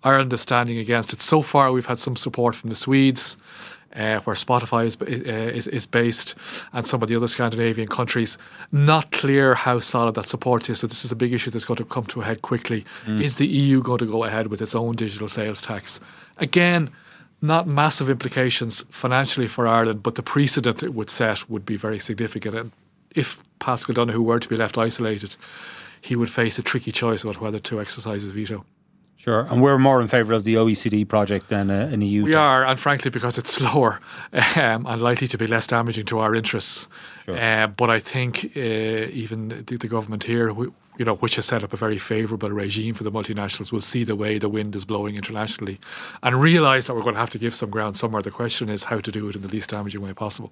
Ireland 0.03 0.33
is 0.33 0.41
standing 0.41 0.77
against 0.77 1.13
it. 1.13 1.21
So 1.21 1.41
far, 1.41 1.71
we've 1.71 1.85
had 1.85 1.99
some 1.99 2.15
support 2.15 2.55
from 2.55 2.69
the 2.69 2.75
Swedes. 2.75 3.37
Uh, 3.95 4.19
where 4.25 4.35
Spotify 4.35 4.85
is, 4.85 4.97
uh, 5.01 5.31
is, 5.55 5.65
is 5.67 5.87
based, 5.87 6.35
and 6.73 6.85
some 6.85 7.01
of 7.01 7.07
the 7.07 7.15
other 7.15 7.27
Scandinavian 7.27 7.87
countries. 7.87 8.37
Not 8.71 9.11
clear 9.11 9.55
how 9.55 9.79
solid 9.79 10.13
that 10.15 10.27
support 10.27 10.69
is. 10.69 10.81
So 10.81 10.87
this 10.87 11.03
is 11.03 11.11
a 11.11 11.15
big 11.15 11.33
issue 11.33 11.49
that's 11.49 11.65
going 11.65 11.77
to 11.77 11.85
come 11.85 12.03
to 12.07 12.21
a 12.21 12.25
head 12.25 12.43
quickly. 12.43 12.85
Mm. 13.05 13.23
Is 13.23 13.37
the 13.37 13.47
EU 13.47 13.81
going 13.81 13.97
to 13.99 14.05
go 14.05 14.23
ahead 14.23 14.47
with 14.47 14.61
its 14.61 14.75
own 14.75 14.97
digital 14.97 15.27
sales 15.27 15.63
tax? 15.63 15.99
Again, 16.37 16.91
not 17.41 17.67
massive 17.67 18.09
implications 18.09 18.85
financially 18.89 19.47
for 19.47 19.67
Ireland, 19.67 20.03
but 20.03 20.15
the 20.15 20.21
precedent 20.21 20.83
it 20.83 20.93
would 20.93 21.09
set 21.09 21.49
would 21.49 21.65
be 21.65 21.77
very 21.77 21.97
significant. 21.97 22.55
And 22.55 22.71
if 23.11 23.41
Paschal 23.59 23.93
Donohoe 23.93 24.21
were 24.21 24.39
to 24.39 24.49
be 24.49 24.57
left 24.57 24.77
isolated, 24.77 25.35
he 26.01 26.15
would 26.15 26.29
face 26.29 26.59
a 26.59 26.63
tricky 26.63 26.91
choice 26.91 27.23
about 27.23 27.41
whether 27.41 27.59
to 27.59 27.81
exercise 27.81 28.21
his 28.23 28.31
veto. 28.31 28.65
Sure, 29.17 29.41
and 29.49 29.61
we're 29.61 29.79
more 29.79 29.99
in 29.99 30.07
favour 30.07 30.33
of 30.33 30.43
the 30.43 30.55
OECD 30.55 31.07
project 31.07 31.49
than 31.49 31.71
uh, 31.71 31.89
an 31.91 32.01
EU. 32.01 32.23
We 32.23 32.33
tax. 32.33 32.37
are, 32.37 32.65
and 32.65 32.79
frankly, 32.79 33.09
because 33.09 33.37
it's 33.37 33.51
slower 33.59 33.99
um, 34.55 34.85
and 34.85 35.01
likely 35.01 35.27
to 35.27 35.37
be 35.37 35.47
less 35.47 35.67
damaging 35.67 36.05
to 36.05 36.19
our 36.19 36.35
interests. 36.35 36.87
Sure. 37.25 37.37
Uh, 37.37 37.67
but 37.67 37.89
I 37.89 37.99
think 37.99 38.51
uh, 38.55 38.59
even 38.59 39.49
the, 39.65 39.77
the, 39.77 39.87
government 39.87 40.23
here, 40.23 40.53
we, 40.53 40.67
you 40.97 41.05
know, 41.05 41.15
which 41.15 41.35
has 41.35 41.45
set 41.45 41.63
up 41.63 41.73
a 41.73 41.77
very 41.77 41.97
favourable 41.97 42.49
regime 42.49 42.93
for 42.93 43.03
the 43.03 43.11
multinationals, 43.11 43.71
will 43.71 43.81
see 43.81 44.03
the 44.03 44.15
way 44.15 44.37
the 44.37 44.49
wind 44.49 44.75
is 44.75 44.85
blowing 44.85 45.15
internationally 45.15 45.79
and 46.23 46.41
realise 46.41 46.85
that 46.85 46.95
we're 46.95 47.03
going 47.03 47.13
to 47.13 47.19
have 47.19 47.29
to 47.29 47.39
give 47.39 47.53
some 47.53 47.69
ground 47.69 47.97
somewhere. 47.97 48.21
The 48.21 48.31
question 48.31 48.69
is 48.69 48.83
how 48.83 48.99
to 48.99 49.11
do 49.11 49.29
it 49.29 49.35
in 49.35 49.41
the 49.41 49.47
least 49.47 49.69
damaging 49.69 50.01
way 50.01 50.13
possible. 50.13 50.51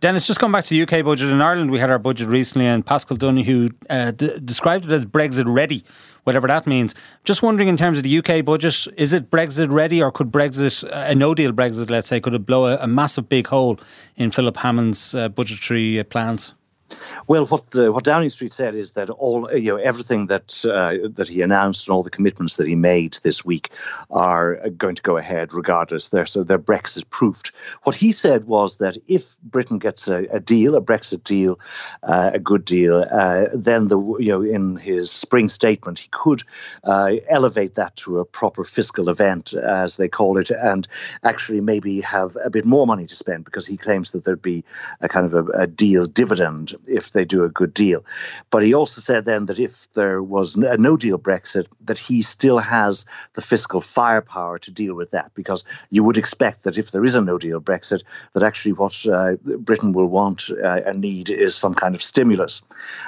Denis, 0.00 0.26
just 0.26 0.40
come 0.40 0.52
back 0.52 0.64
to 0.64 0.70
the 0.70 0.82
UK 0.82 1.04
budget. 1.04 1.30
In 1.30 1.40
Ireland, 1.40 1.70
we 1.70 1.78
had 1.78 1.90
our 1.90 1.98
budget 1.98 2.28
recently, 2.28 2.66
and 2.66 2.84
Paschal 2.84 3.16
Donohoe 3.16 3.70
uh, 3.90 4.10
d- 4.10 4.38
described 4.44 4.86
it 4.86 4.92
as 4.92 5.04
Brexit 5.04 5.44
ready, 5.46 5.84
whatever 6.24 6.48
that 6.48 6.66
means. 6.66 6.94
Just 7.24 7.42
wondering, 7.42 7.68
in 7.68 7.76
terms 7.76 7.98
of 7.98 8.04
the 8.04 8.18
UK 8.18 8.44
budget, 8.44 8.86
is 8.96 9.12
it 9.12 9.30
Brexit 9.30 9.70
ready, 9.70 10.02
or 10.02 10.10
could 10.10 10.32
Brexit, 10.32 10.82
a 10.90 11.14
no 11.14 11.34
deal 11.34 11.52
Brexit, 11.52 11.90
let's 11.90 12.08
say, 12.08 12.20
could 12.20 12.34
it 12.34 12.46
blow 12.46 12.66
a, 12.66 12.76
a 12.78 12.86
massive 12.86 13.28
big 13.28 13.46
hole 13.46 13.78
in 14.16 14.30
Philip 14.30 14.56
Hammond's 14.56 15.14
uh, 15.14 15.28
budgetary 15.28 16.00
uh, 16.00 16.04
plans? 16.04 16.52
Well, 17.26 17.46
what 17.46 17.74
what 17.74 18.04
Downing 18.04 18.30
Street 18.30 18.52
said 18.52 18.74
is 18.74 18.92
that 18.92 19.08
all 19.08 19.50
you 19.52 19.72
know 19.72 19.76
everything 19.76 20.26
that 20.26 20.64
uh, 20.64 21.08
that 21.14 21.28
he 21.28 21.40
announced 21.40 21.86
and 21.86 21.94
all 21.94 22.02
the 22.02 22.10
commitments 22.10 22.56
that 22.56 22.66
he 22.66 22.74
made 22.74 23.14
this 23.22 23.44
week 23.44 23.70
are 24.10 24.68
going 24.70 24.94
to 24.96 25.02
go 25.02 25.16
ahead 25.16 25.54
regardless. 25.54 26.10
They're 26.10 26.26
so 26.26 26.44
they're 26.44 26.58
Brexit 26.58 27.08
proofed. 27.08 27.52
What 27.84 27.96
he 27.96 28.12
said 28.12 28.44
was 28.44 28.76
that 28.76 28.98
if 29.08 29.36
Britain 29.40 29.78
gets 29.78 30.08
a, 30.08 30.26
a 30.26 30.40
deal, 30.40 30.74
a 30.74 30.82
Brexit 30.82 31.24
deal, 31.24 31.58
uh, 32.02 32.32
a 32.34 32.38
good 32.38 32.64
deal, 32.64 33.06
uh, 33.10 33.46
then 33.54 33.88
the 33.88 33.98
you 34.18 34.28
know 34.28 34.42
in 34.42 34.76
his 34.76 35.10
spring 35.10 35.48
statement 35.48 35.98
he 35.98 36.08
could 36.10 36.42
uh, 36.84 37.12
elevate 37.28 37.76
that 37.76 37.96
to 37.96 38.18
a 38.18 38.24
proper 38.24 38.64
fiscal 38.64 39.08
event 39.08 39.54
as 39.54 39.96
they 39.96 40.08
call 40.08 40.36
it, 40.36 40.50
and 40.50 40.86
actually 41.22 41.62
maybe 41.62 42.02
have 42.02 42.36
a 42.44 42.50
bit 42.50 42.66
more 42.66 42.86
money 42.86 43.06
to 43.06 43.16
spend 43.16 43.46
because 43.46 43.66
he 43.66 43.78
claims 43.78 44.12
that 44.12 44.24
there'd 44.24 44.42
be 44.42 44.62
a 45.00 45.08
kind 45.08 45.24
of 45.24 45.34
a, 45.34 45.44
a 45.52 45.66
deal 45.66 46.04
dividend 46.04 46.73
if 46.86 47.12
they 47.12 47.24
do 47.24 47.44
a 47.44 47.48
good 47.48 47.74
deal. 47.74 48.04
But 48.50 48.62
he 48.62 48.74
also 48.74 49.00
said 49.00 49.24
then 49.24 49.46
that 49.46 49.58
if 49.58 49.92
there 49.92 50.22
was 50.22 50.56
a 50.56 50.76
no 50.76 50.96
deal 50.96 51.18
Brexit, 51.18 51.66
that 51.84 51.98
he 51.98 52.22
still 52.22 52.58
has 52.58 53.04
the 53.34 53.42
fiscal 53.42 53.80
firepower 53.80 54.58
to 54.58 54.70
deal 54.70 54.94
with 54.94 55.10
that, 55.10 55.30
because 55.34 55.64
you 55.90 56.04
would 56.04 56.16
expect 56.16 56.62
that 56.62 56.78
if 56.78 56.90
there 56.90 57.04
is 57.04 57.14
a 57.14 57.20
no 57.20 57.38
deal 57.38 57.60
Brexit, 57.60 58.02
that 58.32 58.42
actually 58.42 58.72
what 58.72 59.06
uh, 59.06 59.34
Britain 59.58 59.92
will 59.92 60.06
want 60.06 60.50
uh, 60.50 60.80
and 60.86 61.00
need 61.00 61.30
is 61.30 61.54
some 61.54 61.74
kind 61.74 61.94
of 61.94 62.02
stimulus. 62.02 62.62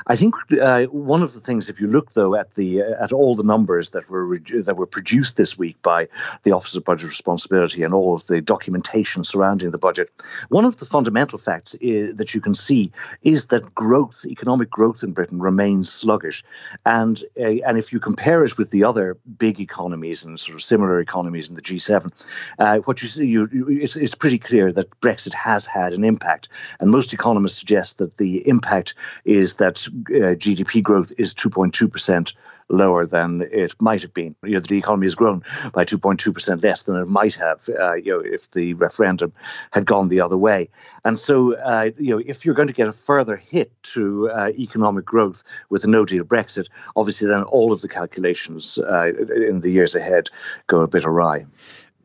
I 0.07 0.17
think 0.17 0.35
uh, 0.61 0.85
one 0.85 1.23
of 1.23 1.33
the 1.33 1.41
things, 1.41 1.69
if 1.69 1.81
you 1.81 1.87
look 1.89 2.13
though 2.13 2.35
at 2.35 2.55
the 2.55 2.83
uh, 2.83 3.05
at 3.05 3.13
all 3.13 3.35
the 3.35 3.43
numbers 3.43 3.91
that 3.91 4.09
were 4.11 4.25
re- 4.25 4.63
that 4.63 4.77
were 4.77 4.87
produced 4.87 5.37
this 5.37 5.59
week 5.59 5.77
by 5.83 6.09
the 6.43 6.53
Office 6.53 6.77
of 6.77 6.85
Budget 6.85 7.09
Responsibility 7.09 7.83
and 7.83 7.95
all 7.95 8.15
of 8.15 8.27
the 8.27 8.41
documentation 8.41 9.25
surrounding 9.25 9.71
the 9.71 9.79
budget, 9.79 10.11
one 10.49 10.65
of 10.65 10.77
the 10.79 10.87
fundamental 10.87 11.39
facts 11.39 11.75
is, 11.81 12.17
that 12.17 12.35
you 12.35 12.41
can 12.41 12.55
see 12.55 12.91
is 13.23 13.47
that 13.47 13.56
growth 13.61 14.07
growth, 14.07 14.27
economic 14.27 14.71
growth 14.71 15.03
in 15.03 15.13
Britain 15.13 15.41
remains 15.41 15.91
sluggish, 15.91 16.45
and 16.85 17.23
uh, 17.41 17.65
and 17.67 17.79
if 17.79 17.93
you 17.93 18.01
compare 18.01 18.45
it 18.45 18.59
with 18.59 18.71
the 18.71 18.85
other 18.85 19.17
big 19.39 19.61
economies 19.61 20.25
and 20.25 20.39
sort 20.39 20.55
of 20.55 20.63
similar 20.63 21.01
economies 21.01 21.49
in 21.49 21.55
the 21.55 21.63
G7, 21.63 22.13
uh, 22.59 22.79
what 22.81 23.03
you 23.03 23.09
see, 23.09 23.27
you, 23.27 23.49
you, 23.53 23.69
it's, 23.69 23.97
it's 23.97 24.15
pretty 24.15 24.39
clear 24.39 24.73
that 24.73 25.01
Brexit 25.01 25.35
has 25.35 25.67
had 25.67 25.93
an 25.93 26.05
impact, 26.05 26.49
and 26.79 26.91
most 26.91 27.13
economists 27.13 27.59
suggest 27.59 27.99
that 27.99 28.17
the 28.19 28.47
impact 28.49 28.95
is 29.25 29.55
that 29.55 29.87
uh, 29.89 30.37
GDP 30.37 30.83
growth 30.83 31.13
is 31.17 31.35
2.2 31.35 31.91
percent 31.91 32.35
lower 32.69 33.07
than 33.07 33.43
it 33.51 33.75
might 33.81 34.03
have 34.03 34.13
been. 34.13 34.35
You 34.43 34.55
know, 34.55 34.61
the 34.61 34.79
economy 34.79 35.07
has 35.07 35.15
grown 35.15 35.43
by 35.73 35.85
2.2% 35.85 36.65
less 36.65 36.83
than 36.83 36.97
it 36.97 37.07
might 37.07 37.35
have, 37.37 37.69
uh, 37.69 37.95
you 37.95 38.13
know, 38.13 38.21
if 38.21 38.51
the 38.51 38.75
referendum 38.75 39.33
had 39.71 39.87
gone 39.87 40.09
the 40.09 40.21
other 40.21 40.37
way. 40.37 40.69
And 41.05 41.19
so, 41.19 41.55
uh, 41.57 41.91
you 41.99 42.17
know, 42.17 42.23
if 42.25 42.45
you're 42.45 42.55
going 42.55 42.69
to 42.69 42.75
get 42.75 42.89
a 42.89 42.93
further 42.93 43.37
hit 43.37 43.71
to 43.95 44.31
uh, 44.31 44.51
economic 44.59 45.05
growth 45.05 45.45
with 45.71 45.85
a 45.85 45.89
no-deal 45.89 46.25
Brexit, 46.25 46.67
obviously 46.97 47.29
then 47.29 47.43
all 47.45 47.73
of 47.73 47.83
the 47.83 47.89
calculations 47.89 48.79
uh, 48.79 49.13
in 49.49 49.61
the 49.61 49.71
years 49.71 49.95
ahead 49.95 50.29
go 50.67 50.81
a 50.81 50.89
bit 50.89 51.05
awry. 51.05 51.47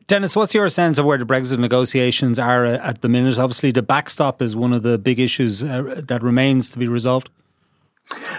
Denis, 0.06 0.36
what's 0.36 0.52
your 0.52 0.68
sense 0.68 0.98
of 0.98 1.06
where 1.06 1.16
the 1.16 1.24
Brexit 1.24 1.58
negotiations 1.58 2.38
are 2.38 2.66
at 2.66 3.00
the 3.00 3.08
minute? 3.08 3.38
Obviously, 3.38 3.70
the 3.70 3.82
backstop 3.82 4.42
is 4.42 4.54
one 4.54 4.72
of 4.72 4.82
the 4.82 4.98
big 4.98 5.18
issues 5.18 5.62
uh, 5.62 6.02
that 6.06 6.22
remains 6.22 6.70
to 6.70 6.78
be 6.78 6.88
resolved. 6.88 7.30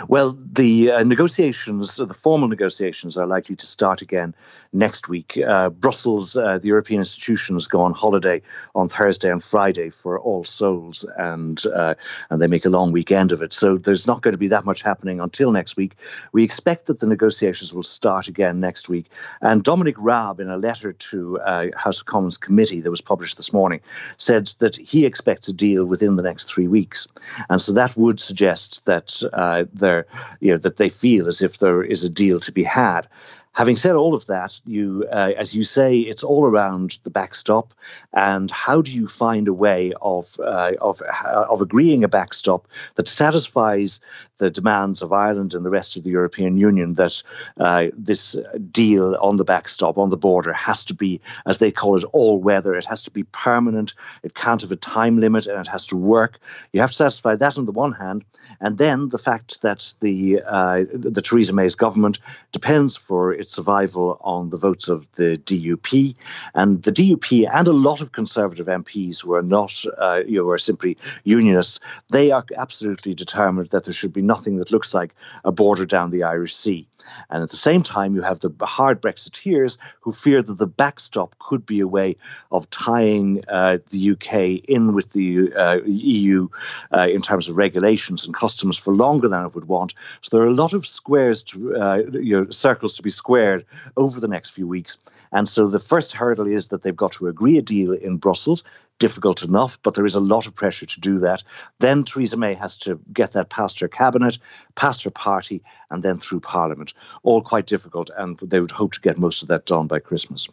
Well, 0.07 0.37
the 0.37 0.91
uh, 0.91 1.03
negotiations, 1.03 1.95
the 1.95 2.13
formal 2.13 2.47
negotiations, 2.47 3.17
are 3.17 3.25
likely 3.25 3.55
to 3.55 3.65
start 3.65 4.01
again 4.01 4.35
next 4.71 5.07
week. 5.07 5.37
Uh, 5.37 5.69
Brussels, 5.69 6.35
uh, 6.35 6.57
the 6.57 6.67
European 6.67 6.99
institutions, 7.01 7.67
go 7.67 7.81
on 7.81 7.93
holiday 7.93 8.41
on 8.75 8.89
Thursday 8.89 9.31
and 9.31 9.43
Friday 9.43 9.89
for 9.89 10.19
All 10.19 10.43
Souls, 10.43 11.05
and 11.17 11.63
uh, 11.65 11.95
and 12.29 12.41
they 12.41 12.47
make 12.47 12.65
a 12.65 12.69
long 12.69 12.91
weekend 12.91 13.31
of 13.31 13.41
it. 13.41 13.53
So 13.53 13.77
there's 13.77 14.07
not 14.07 14.21
going 14.21 14.33
to 14.33 14.37
be 14.37 14.49
that 14.49 14.65
much 14.65 14.81
happening 14.81 15.19
until 15.19 15.51
next 15.51 15.77
week. 15.77 15.95
We 16.31 16.43
expect 16.43 16.87
that 16.87 16.99
the 16.99 17.07
negotiations 17.07 17.73
will 17.73 17.83
start 17.83 18.27
again 18.27 18.59
next 18.59 18.89
week. 18.89 19.09
And 19.41 19.63
Dominic 19.63 19.95
Raab, 19.97 20.39
in 20.39 20.49
a 20.49 20.57
letter 20.57 20.93
to 20.93 21.39
uh, 21.39 21.67
House 21.75 22.01
of 22.01 22.05
Commons 22.05 22.37
committee 22.37 22.81
that 22.81 22.91
was 22.91 23.01
published 23.01 23.37
this 23.37 23.53
morning, 23.53 23.79
said 24.17 24.47
that 24.59 24.75
he 24.75 25.05
expects 25.05 25.47
a 25.47 25.53
deal 25.53 25.85
within 25.85 26.15
the 26.15 26.23
next 26.23 26.45
three 26.45 26.67
weeks, 26.67 27.07
and 27.49 27.61
so 27.61 27.73
that 27.73 27.95
would 27.95 28.19
suggest 28.19 28.85
that 28.85 29.23
uh, 29.63 29.69
there, 29.73 30.05
you 30.39 30.51
know, 30.51 30.57
that 30.57 30.77
they 30.77 30.89
feel 30.89 31.27
as 31.27 31.41
if 31.41 31.57
there 31.57 31.83
is 31.83 32.03
a 32.03 32.09
deal 32.09 32.39
to 32.41 32.51
be 32.51 32.63
had. 32.63 33.07
Having 33.53 33.75
said 33.75 33.95
all 33.95 34.15
of 34.15 34.25
that, 34.25 34.59
you, 34.65 35.05
uh, 35.11 35.31
as 35.37 35.53
you 35.53 35.63
say, 35.63 35.99
it's 35.99 36.23
all 36.23 36.45
around 36.45 36.97
the 37.03 37.11
backstop, 37.11 37.73
and 38.11 38.49
how 38.49 38.81
do 38.81 38.91
you 38.91 39.07
find 39.07 39.47
a 39.47 39.53
way 39.53 39.93
of 40.01 40.39
uh, 40.39 40.71
of 40.81 41.01
of 41.01 41.61
agreeing 41.61 42.03
a 42.03 42.07
backstop 42.07 42.67
that 42.95 43.07
satisfies 43.07 43.99
the 44.39 44.49
demands 44.49 45.01
of 45.01 45.13
Ireland 45.13 45.53
and 45.53 45.65
the 45.65 45.69
rest 45.69 45.95
of 45.95 46.03
the 46.03 46.09
European 46.09 46.57
Union 46.57 46.95
that 46.95 47.21
uh, 47.59 47.87
this 47.95 48.35
deal 48.71 49.15
on 49.21 49.37
the 49.37 49.45
backstop, 49.45 49.97
on 49.97 50.09
the 50.09 50.17
border, 50.17 50.53
has 50.53 50.85
to 50.85 50.93
be, 50.93 51.21
as 51.45 51.59
they 51.59 51.71
call 51.71 51.97
it, 51.97 52.03
all 52.13 52.39
weather. 52.39 52.75
It 52.75 52.85
has 52.85 53.03
to 53.03 53.11
be 53.11 53.23
permanent. 53.23 53.93
It 54.23 54.33
can't 54.33 54.61
have 54.61 54.71
a 54.71 54.75
time 54.75 55.19
limit 55.19 55.47
and 55.47 55.59
it 55.59 55.67
has 55.67 55.85
to 55.87 55.97
work. 55.97 56.39
You 56.71 56.81
have 56.81 56.91
to 56.91 56.95
satisfy 56.95 57.35
that 57.35 57.57
on 57.57 57.65
the 57.65 57.71
one 57.71 57.93
hand. 57.93 58.25
And 58.59 58.77
then 58.77 59.09
the 59.09 59.17
fact 59.17 59.61
that 59.61 59.93
the, 59.99 60.41
uh, 60.45 60.83
the 60.91 61.21
Theresa 61.21 61.53
May's 61.53 61.75
government 61.75 62.19
depends 62.51 62.97
for 62.97 63.33
its 63.33 63.55
survival 63.55 64.17
on 64.21 64.49
the 64.49 64.57
votes 64.57 64.87
of 64.87 65.07
the 65.13 65.37
DUP. 65.37 66.15
And 66.55 66.81
the 66.81 66.91
DUP 66.91 67.47
and 67.53 67.67
a 67.67 67.73
lot 67.73 68.01
of 68.01 68.11
Conservative 68.11 68.65
MPs 68.65 69.21
who 69.21 69.33
are 69.33 69.41
not, 69.43 69.83
uh, 69.97 70.21
you 70.25 70.39
know, 70.39 70.49
are 70.49 70.57
simply 70.57 70.97
unionists, 71.23 71.79
they 72.09 72.31
are 72.31 72.45
absolutely 72.57 73.13
determined 73.13 73.69
that 73.69 73.83
there 73.85 73.93
should 73.93 74.13
be 74.13 74.21
nothing 74.33 74.55
that 74.57 74.71
looks 74.71 74.93
like 74.93 75.11
a 75.45 75.51
border 75.51 75.85
down 75.85 76.11
the 76.11 76.23
Irish 76.23 76.55
Sea. 76.55 76.87
And 77.29 77.43
at 77.43 77.49
the 77.49 77.57
same 77.69 77.83
time, 77.83 78.15
you 78.15 78.21
have 78.21 78.39
the 78.39 78.51
hard 78.65 79.01
Brexiteers 79.01 79.77
who 80.01 80.11
fear 80.11 80.41
that 80.41 80.57
the 80.57 80.67
backstop 80.67 81.35
could 81.39 81.65
be 81.65 81.79
a 81.81 81.87
way 81.87 82.15
of 82.51 82.69
tying 82.69 83.43
uh, 83.47 83.77
the 83.89 84.11
UK 84.11 84.33
in 84.75 84.93
with 84.93 85.11
the 85.11 85.53
uh, 85.53 85.79
EU 85.85 86.47
uh, 86.95 87.07
in 87.09 87.21
terms 87.21 87.49
of 87.49 87.57
regulations 87.57 88.25
and 88.25 88.33
customs 88.33 88.77
for 88.77 88.93
longer 88.93 89.27
than 89.27 89.45
it 89.45 89.55
would 89.55 89.67
want. 89.67 89.93
So 90.21 90.29
there 90.37 90.45
are 90.45 90.55
a 90.55 90.61
lot 90.63 90.73
of 90.73 90.87
squares, 90.87 91.43
to, 91.43 91.75
uh, 91.75 92.01
you 92.13 92.35
know, 92.37 92.49
circles 92.49 92.95
to 92.95 93.03
be 93.03 93.11
squared 93.11 93.65
over 93.95 94.19
the 94.19 94.27
next 94.27 94.51
few 94.51 94.67
weeks. 94.67 94.97
And 95.31 95.49
so 95.49 95.67
the 95.67 95.79
first 95.79 96.13
hurdle 96.13 96.47
is 96.47 96.67
that 96.67 96.83
they've 96.83 96.95
got 96.95 97.13
to 97.13 97.27
agree 97.27 97.57
a 97.57 97.61
deal 97.61 97.91
in 97.91 98.17
Brussels. 98.17 98.63
Difficult 98.99 99.43
enough, 99.43 99.79
but 99.83 99.95
there 99.95 100.05
is 100.05 100.15
a 100.15 100.19
lot 100.19 100.47
of 100.47 100.55
pressure 100.55 100.85
to 100.85 100.99
do 100.99 101.19
that. 101.19 101.43
Then 101.79 102.03
Theresa 102.03 102.37
May 102.37 102.53
has 102.53 102.77
to 102.77 102.99
get 103.11 103.33
that 103.33 103.49
past 103.49 103.79
her 103.79 103.87
cabinet, 103.87 104.37
past 104.75 105.03
her 105.03 105.09
party, 105.09 105.61
and 105.89 106.03
then 106.03 106.19
through 106.19 106.39
Parliament. 106.39 106.93
All 107.23 107.41
quite 107.41 107.65
difficult, 107.65 108.09
and 108.17 108.39
they 108.39 108.61
would 108.61 108.71
hope 108.71 108.93
to 108.93 109.01
get 109.01 109.17
most 109.17 109.41
of 109.41 109.49
that 109.49 109.65
done 109.65 109.87
by 109.87 109.99
Christmas. 109.99 110.47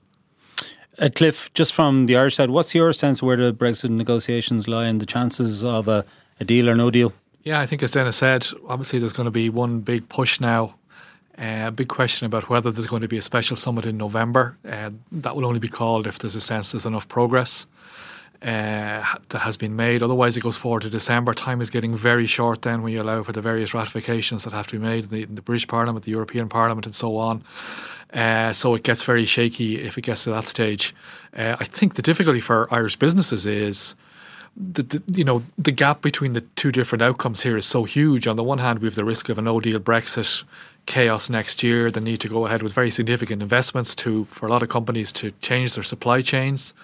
Uh, 0.98 1.08
Cliff, 1.14 1.52
just 1.54 1.72
from 1.72 2.06
the 2.06 2.16
Irish 2.16 2.36
side, 2.36 2.50
what's 2.50 2.74
your 2.74 2.92
sense 2.92 3.20
of 3.20 3.26
where 3.26 3.36
the 3.36 3.54
Brexit 3.54 3.90
negotiations 3.90 4.66
lie 4.66 4.86
and 4.86 5.00
the 5.00 5.06
chances 5.06 5.64
of 5.64 5.86
a, 5.86 6.04
a 6.40 6.44
deal 6.44 6.68
or 6.68 6.74
no 6.74 6.90
deal? 6.90 7.12
Yeah, 7.42 7.60
I 7.60 7.66
think 7.66 7.82
as 7.82 7.92
Denis 7.92 8.16
said, 8.16 8.46
obviously 8.68 8.98
there's 8.98 9.12
going 9.12 9.26
to 9.26 9.30
be 9.30 9.48
one 9.48 9.80
big 9.80 10.08
push 10.08 10.40
now 10.40 10.74
uh, 11.40 11.68
a 11.68 11.70
big 11.70 11.88
question 11.88 12.26
about 12.26 12.50
whether 12.50 12.70
there's 12.70 12.86
going 12.86 13.02
to 13.02 13.08
be 13.08 13.16
a 13.16 13.22
special 13.22 13.56
summit 13.56 13.86
in 13.86 13.96
November. 13.96 14.58
Uh, 14.68 14.90
that 15.10 15.34
will 15.34 15.46
only 15.46 15.58
be 15.58 15.68
called 15.68 16.06
if 16.06 16.18
there's 16.18 16.34
a 16.34 16.40
sense 16.40 16.72
there's 16.72 16.84
enough 16.84 17.08
progress 17.08 17.66
uh, 18.42 19.04
that 19.28 19.40
has 19.40 19.56
been 19.56 19.76
made. 19.76 20.02
Otherwise, 20.02 20.36
it 20.36 20.40
goes 20.40 20.56
forward 20.56 20.82
to 20.82 20.90
December. 20.90 21.34
Time 21.34 21.60
is 21.60 21.68
getting 21.68 21.94
very 21.94 22.26
short 22.26 22.62
then 22.62 22.82
when 22.82 22.92
you 22.92 23.02
allow 23.02 23.22
for 23.22 23.32
the 23.32 23.40
various 23.40 23.74
ratifications 23.74 24.44
that 24.44 24.52
have 24.52 24.66
to 24.68 24.78
be 24.78 24.84
made 24.84 25.04
in 25.04 25.10
the, 25.10 25.22
in 25.24 25.34
the 25.34 25.42
British 25.42 25.68
Parliament, 25.68 26.04
the 26.04 26.10
European 26.10 26.48
Parliament, 26.48 26.86
and 26.86 26.94
so 26.94 27.16
on. 27.16 27.42
Uh, 28.14 28.52
so 28.52 28.74
it 28.74 28.82
gets 28.82 29.02
very 29.02 29.24
shaky 29.24 29.80
if 29.80 29.98
it 29.98 30.02
gets 30.02 30.24
to 30.24 30.30
that 30.30 30.48
stage. 30.48 30.94
Uh, 31.36 31.56
I 31.60 31.64
think 31.64 31.94
the 31.94 32.02
difficulty 32.02 32.40
for 32.40 32.66
Irish 32.72 32.96
businesses 32.96 33.46
is. 33.46 33.94
The, 34.56 34.82
the, 34.82 35.02
you 35.16 35.22
know 35.22 35.44
the 35.58 35.70
gap 35.70 36.02
between 36.02 36.32
the 36.32 36.40
two 36.40 36.72
different 36.72 37.02
outcomes 37.02 37.40
here 37.40 37.56
is 37.56 37.64
so 37.64 37.84
huge. 37.84 38.26
On 38.26 38.34
the 38.34 38.42
one 38.42 38.58
hand, 38.58 38.80
we 38.80 38.88
have 38.88 38.96
the 38.96 39.04
risk 39.04 39.28
of 39.28 39.38
a 39.38 39.42
no 39.42 39.60
deal 39.60 39.78
Brexit 39.78 40.42
chaos 40.86 41.30
next 41.30 41.62
year, 41.62 41.88
the 41.88 42.00
need 42.00 42.20
to 42.20 42.28
go 42.28 42.46
ahead 42.46 42.60
with 42.60 42.72
very 42.72 42.90
significant 42.90 43.42
investments 43.42 43.94
to 43.94 44.24
for 44.24 44.48
a 44.48 44.50
lot 44.50 44.60
of 44.60 44.68
companies 44.68 45.12
to 45.12 45.30
change 45.40 45.74
their 45.74 45.84
supply 45.84 46.20
chains 46.20 46.74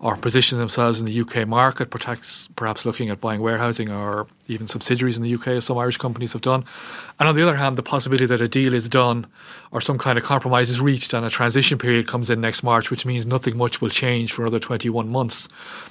or 0.00 0.16
position 0.16 0.58
themselves 0.58 1.00
in 1.00 1.06
the 1.06 1.20
UK 1.20 1.46
market, 1.46 1.90
perhaps, 1.90 2.48
perhaps 2.54 2.86
looking 2.86 3.10
at 3.10 3.20
buying 3.20 3.40
warehousing 3.40 3.90
or 3.90 4.28
even 4.46 4.68
subsidiaries 4.68 5.16
in 5.16 5.24
the 5.24 5.34
UK, 5.34 5.48
as 5.48 5.64
some 5.64 5.76
Irish 5.76 5.96
companies 5.96 6.32
have 6.32 6.42
done. 6.42 6.64
And 7.18 7.28
on 7.28 7.34
the 7.34 7.42
other 7.42 7.56
hand, 7.56 7.76
the 7.76 7.82
possibility 7.82 8.24
that 8.26 8.40
a 8.40 8.46
deal 8.46 8.74
is 8.74 8.88
done 8.88 9.26
or 9.72 9.80
some 9.80 9.98
kind 9.98 10.16
of 10.16 10.22
compromise 10.22 10.70
is 10.70 10.80
reached 10.80 11.14
and 11.14 11.26
a 11.26 11.30
transition 11.30 11.78
period 11.78 12.06
comes 12.06 12.30
in 12.30 12.40
next 12.40 12.62
March, 12.62 12.90
which 12.90 13.04
means 13.04 13.26
nothing 13.26 13.56
much 13.56 13.80
will 13.80 13.90
change 13.90 14.32
for 14.32 14.42
another 14.42 14.60
21 14.60 15.08
months. 15.08 15.48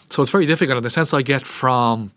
So 0.10 0.22
it's 0.22 0.32
very 0.32 0.46
difficult. 0.46 0.78
And 0.78 0.86
the 0.86 0.90
sense 0.90 1.14
I 1.14 1.22
get 1.22 1.46
from 1.46 2.12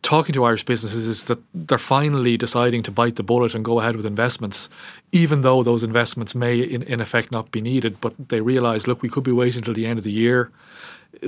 talking 0.00 0.32
to 0.32 0.44
Irish 0.44 0.64
businesses 0.64 1.06
is 1.06 1.24
that 1.24 1.38
they're 1.52 1.76
finally 1.76 2.38
deciding 2.38 2.84
to 2.84 2.90
bite 2.90 3.16
the 3.16 3.22
bullet 3.22 3.54
and 3.54 3.64
go 3.64 3.80
ahead 3.80 3.96
with 3.96 4.06
investments, 4.06 4.70
even 5.12 5.42
though 5.42 5.62
those 5.62 5.82
investments 5.82 6.34
may, 6.34 6.58
in, 6.60 6.84
in 6.84 7.02
effect, 7.02 7.32
not 7.32 7.50
be 7.50 7.60
needed. 7.60 8.00
But 8.00 8.14
they 8.28 8.40
realise, 8.40 8.86
look, 8.86 9.02
we 9.02 9.10
could 9.10 9.24
be 9.24 9.32
waiting 9.32 9.58
until 9.58 9.74
the 9.74 9.86
end 9.86 9.98
of 9.98 10.04
the 10.04 10.12
year 10.12 10.50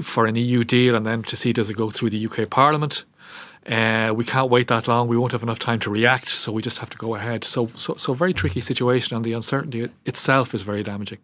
for 0.02 0.26
an 0.26 0.36
EU 0.36 0.64
deal 0.64 0.94
and 0.94 1.04
then 1.04 1.22
to 1.24 1.36
see 1.36 1.52
does 1.52 1.70
it 1.70 1.74
go 1.76 1.90
through 1.90 2.10
the 2.10 2.26
UK 2.26 2.48
Parliament. 2.50 3.04
Uh, 3.66 4.12
we 4.14 4.24
can't 4.24 4.50
wait 4.50 4.68
that 4.68 4.88
long. 4.88 5.06
We 5.06 5.16
won't 5.16 5.32
have 5.32 5.42
enough 5.42 5.58
time 5.58 5.80
to 5.80 5.90
react, 5.90 6.28
so 6.28 6.50
we 6.50 6.62
just 6.62 6.78
have 6.78 6.90
to 6.90 6.98
go 6.98 7.14
ahead. 7.14 7.44
So, 7.44 7.68
so, 7.76 7.94
so 7.94 8.14
very 8.14 8.32
tricky 8.32 8.60
situation, 8.60 9.14
and 9.14 9.24
the 9.24 9.34
uncertainty 9.34 9.88
itself 10.06 10.54
is 10.54 10.62
very 10.62 10.82
damaging. 10.82 11.18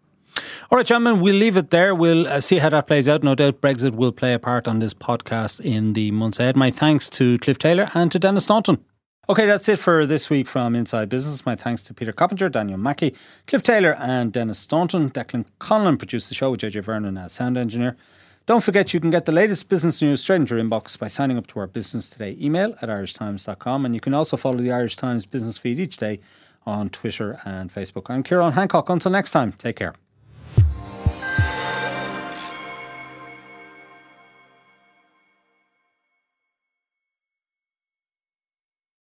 All 0.69 0.77
right, 0.77 0.85
gentlemen, 0.85 1.21
we'll 1.21 1.35
leave 1.35 1.57
it 1.57 1.71
there. 1.71 1.95
We'll 1.95 2.27
uh, 2.27 2.41
see 2.41 2.59
how 2.59 2.69
that 2.69 2.87
plays 2.87 3.07
out. 3.07 3.23
No 3.23 3.33
doubt 3.33 3.61
Brexit 3.61 3.95
will 3.95 4.11
play 4.11 4.33
a 4.33 4.39
part 4.39 4.67
on 4.67 4.79
this 4.79 4.93
podcast 4.93 5.59
in 5.61 5.93
the 5.93 6.11
months 6.11 6.39
ahead. 6.39 6.55
My 6.55 6.69
thanks 6.69 7.09
to 7.11 7.39
Cliff 7.39 7.57
Taylor 7.57 7.89
and 7.95 8.11
to 8.11 8.19
Denis 8.19 8.43
Staunton. 8.43 8.83
Okay, 9.29 9.45
that's 9.45 9.67
it 9.67 9.79
for 9.79 10.05
this 10.05 10.29
week 10.29 10.47
from 10.47 10.75
Inside 10.75 11.09
Business. 11.09 11.45
My 11.45 11.55
thanks 11.55 11.83
to 11.83 11.93
Peter 11.93 12.13
Coppinger, 12.13 12.49
Daniel 12.49 12.77
Mackey, 12.77 13.13
Cliff 13.45 13.63
Taylor, 13.63 13.95
and 13.99 14.31
Denis 14.31 14.59
Staunton. 14.59 15.09
Declan 15.09 15.45
Conlon 15.59 15.97
produced 15.97 16.29
the 16.29 16.35
show 16.35 16.51
with 16.51 16.61
JJ 16.61 16.83
Vernon 16.83 17.17
as 17.17 17.33
sound 17.33 17.57
engineer. 17.57 17.97
Don't 18.47 18.63
forget 18.63 18.93
you 18.93 19.01
can 19.01 19.09
get 19.09 19.25
the 19.25 19.33
latest 19.33 19.67
business 19.67 20.01
news 20.01 20.21
straight 20.21 20.37
into 20.37 20.55
your 20.55 20.63
inbox 20.63 20.97
by 20.97 21.09
signing 21.09 21.37
up 21.37 21.47
to 21.47 21.59
our 21.59 21.67
Business 21.67 22.07
Today 22.07 22.37
email 22.39 22.75
at 22.81 22.87
irishtimes.com. 22.87 23.85
And 23.85 23.93
you 23.93 23.99
can 23.99 24.13
also 24.13 24.37
follow 24.37 24.55
the 24.55 24.71
Irish 24.71 24.95
Times 24.95 25.25
business 25.25 25.57
feed 25.57 25.81
each 25.81 25.97
day 25.97 26.21
on 26.65 26.89
Twitter 26.89 27.41
and 27.43 27.69
Facebook. 27.73 28.09
I'm 28.09 28.23
Ciarán 28.23 28.53
Hancock. 28.53 28.89
Until 28.89 29.11
next 29.11 29.31
time, 29.31 29.51
take 29.51 29.75
care. 29.75 29.95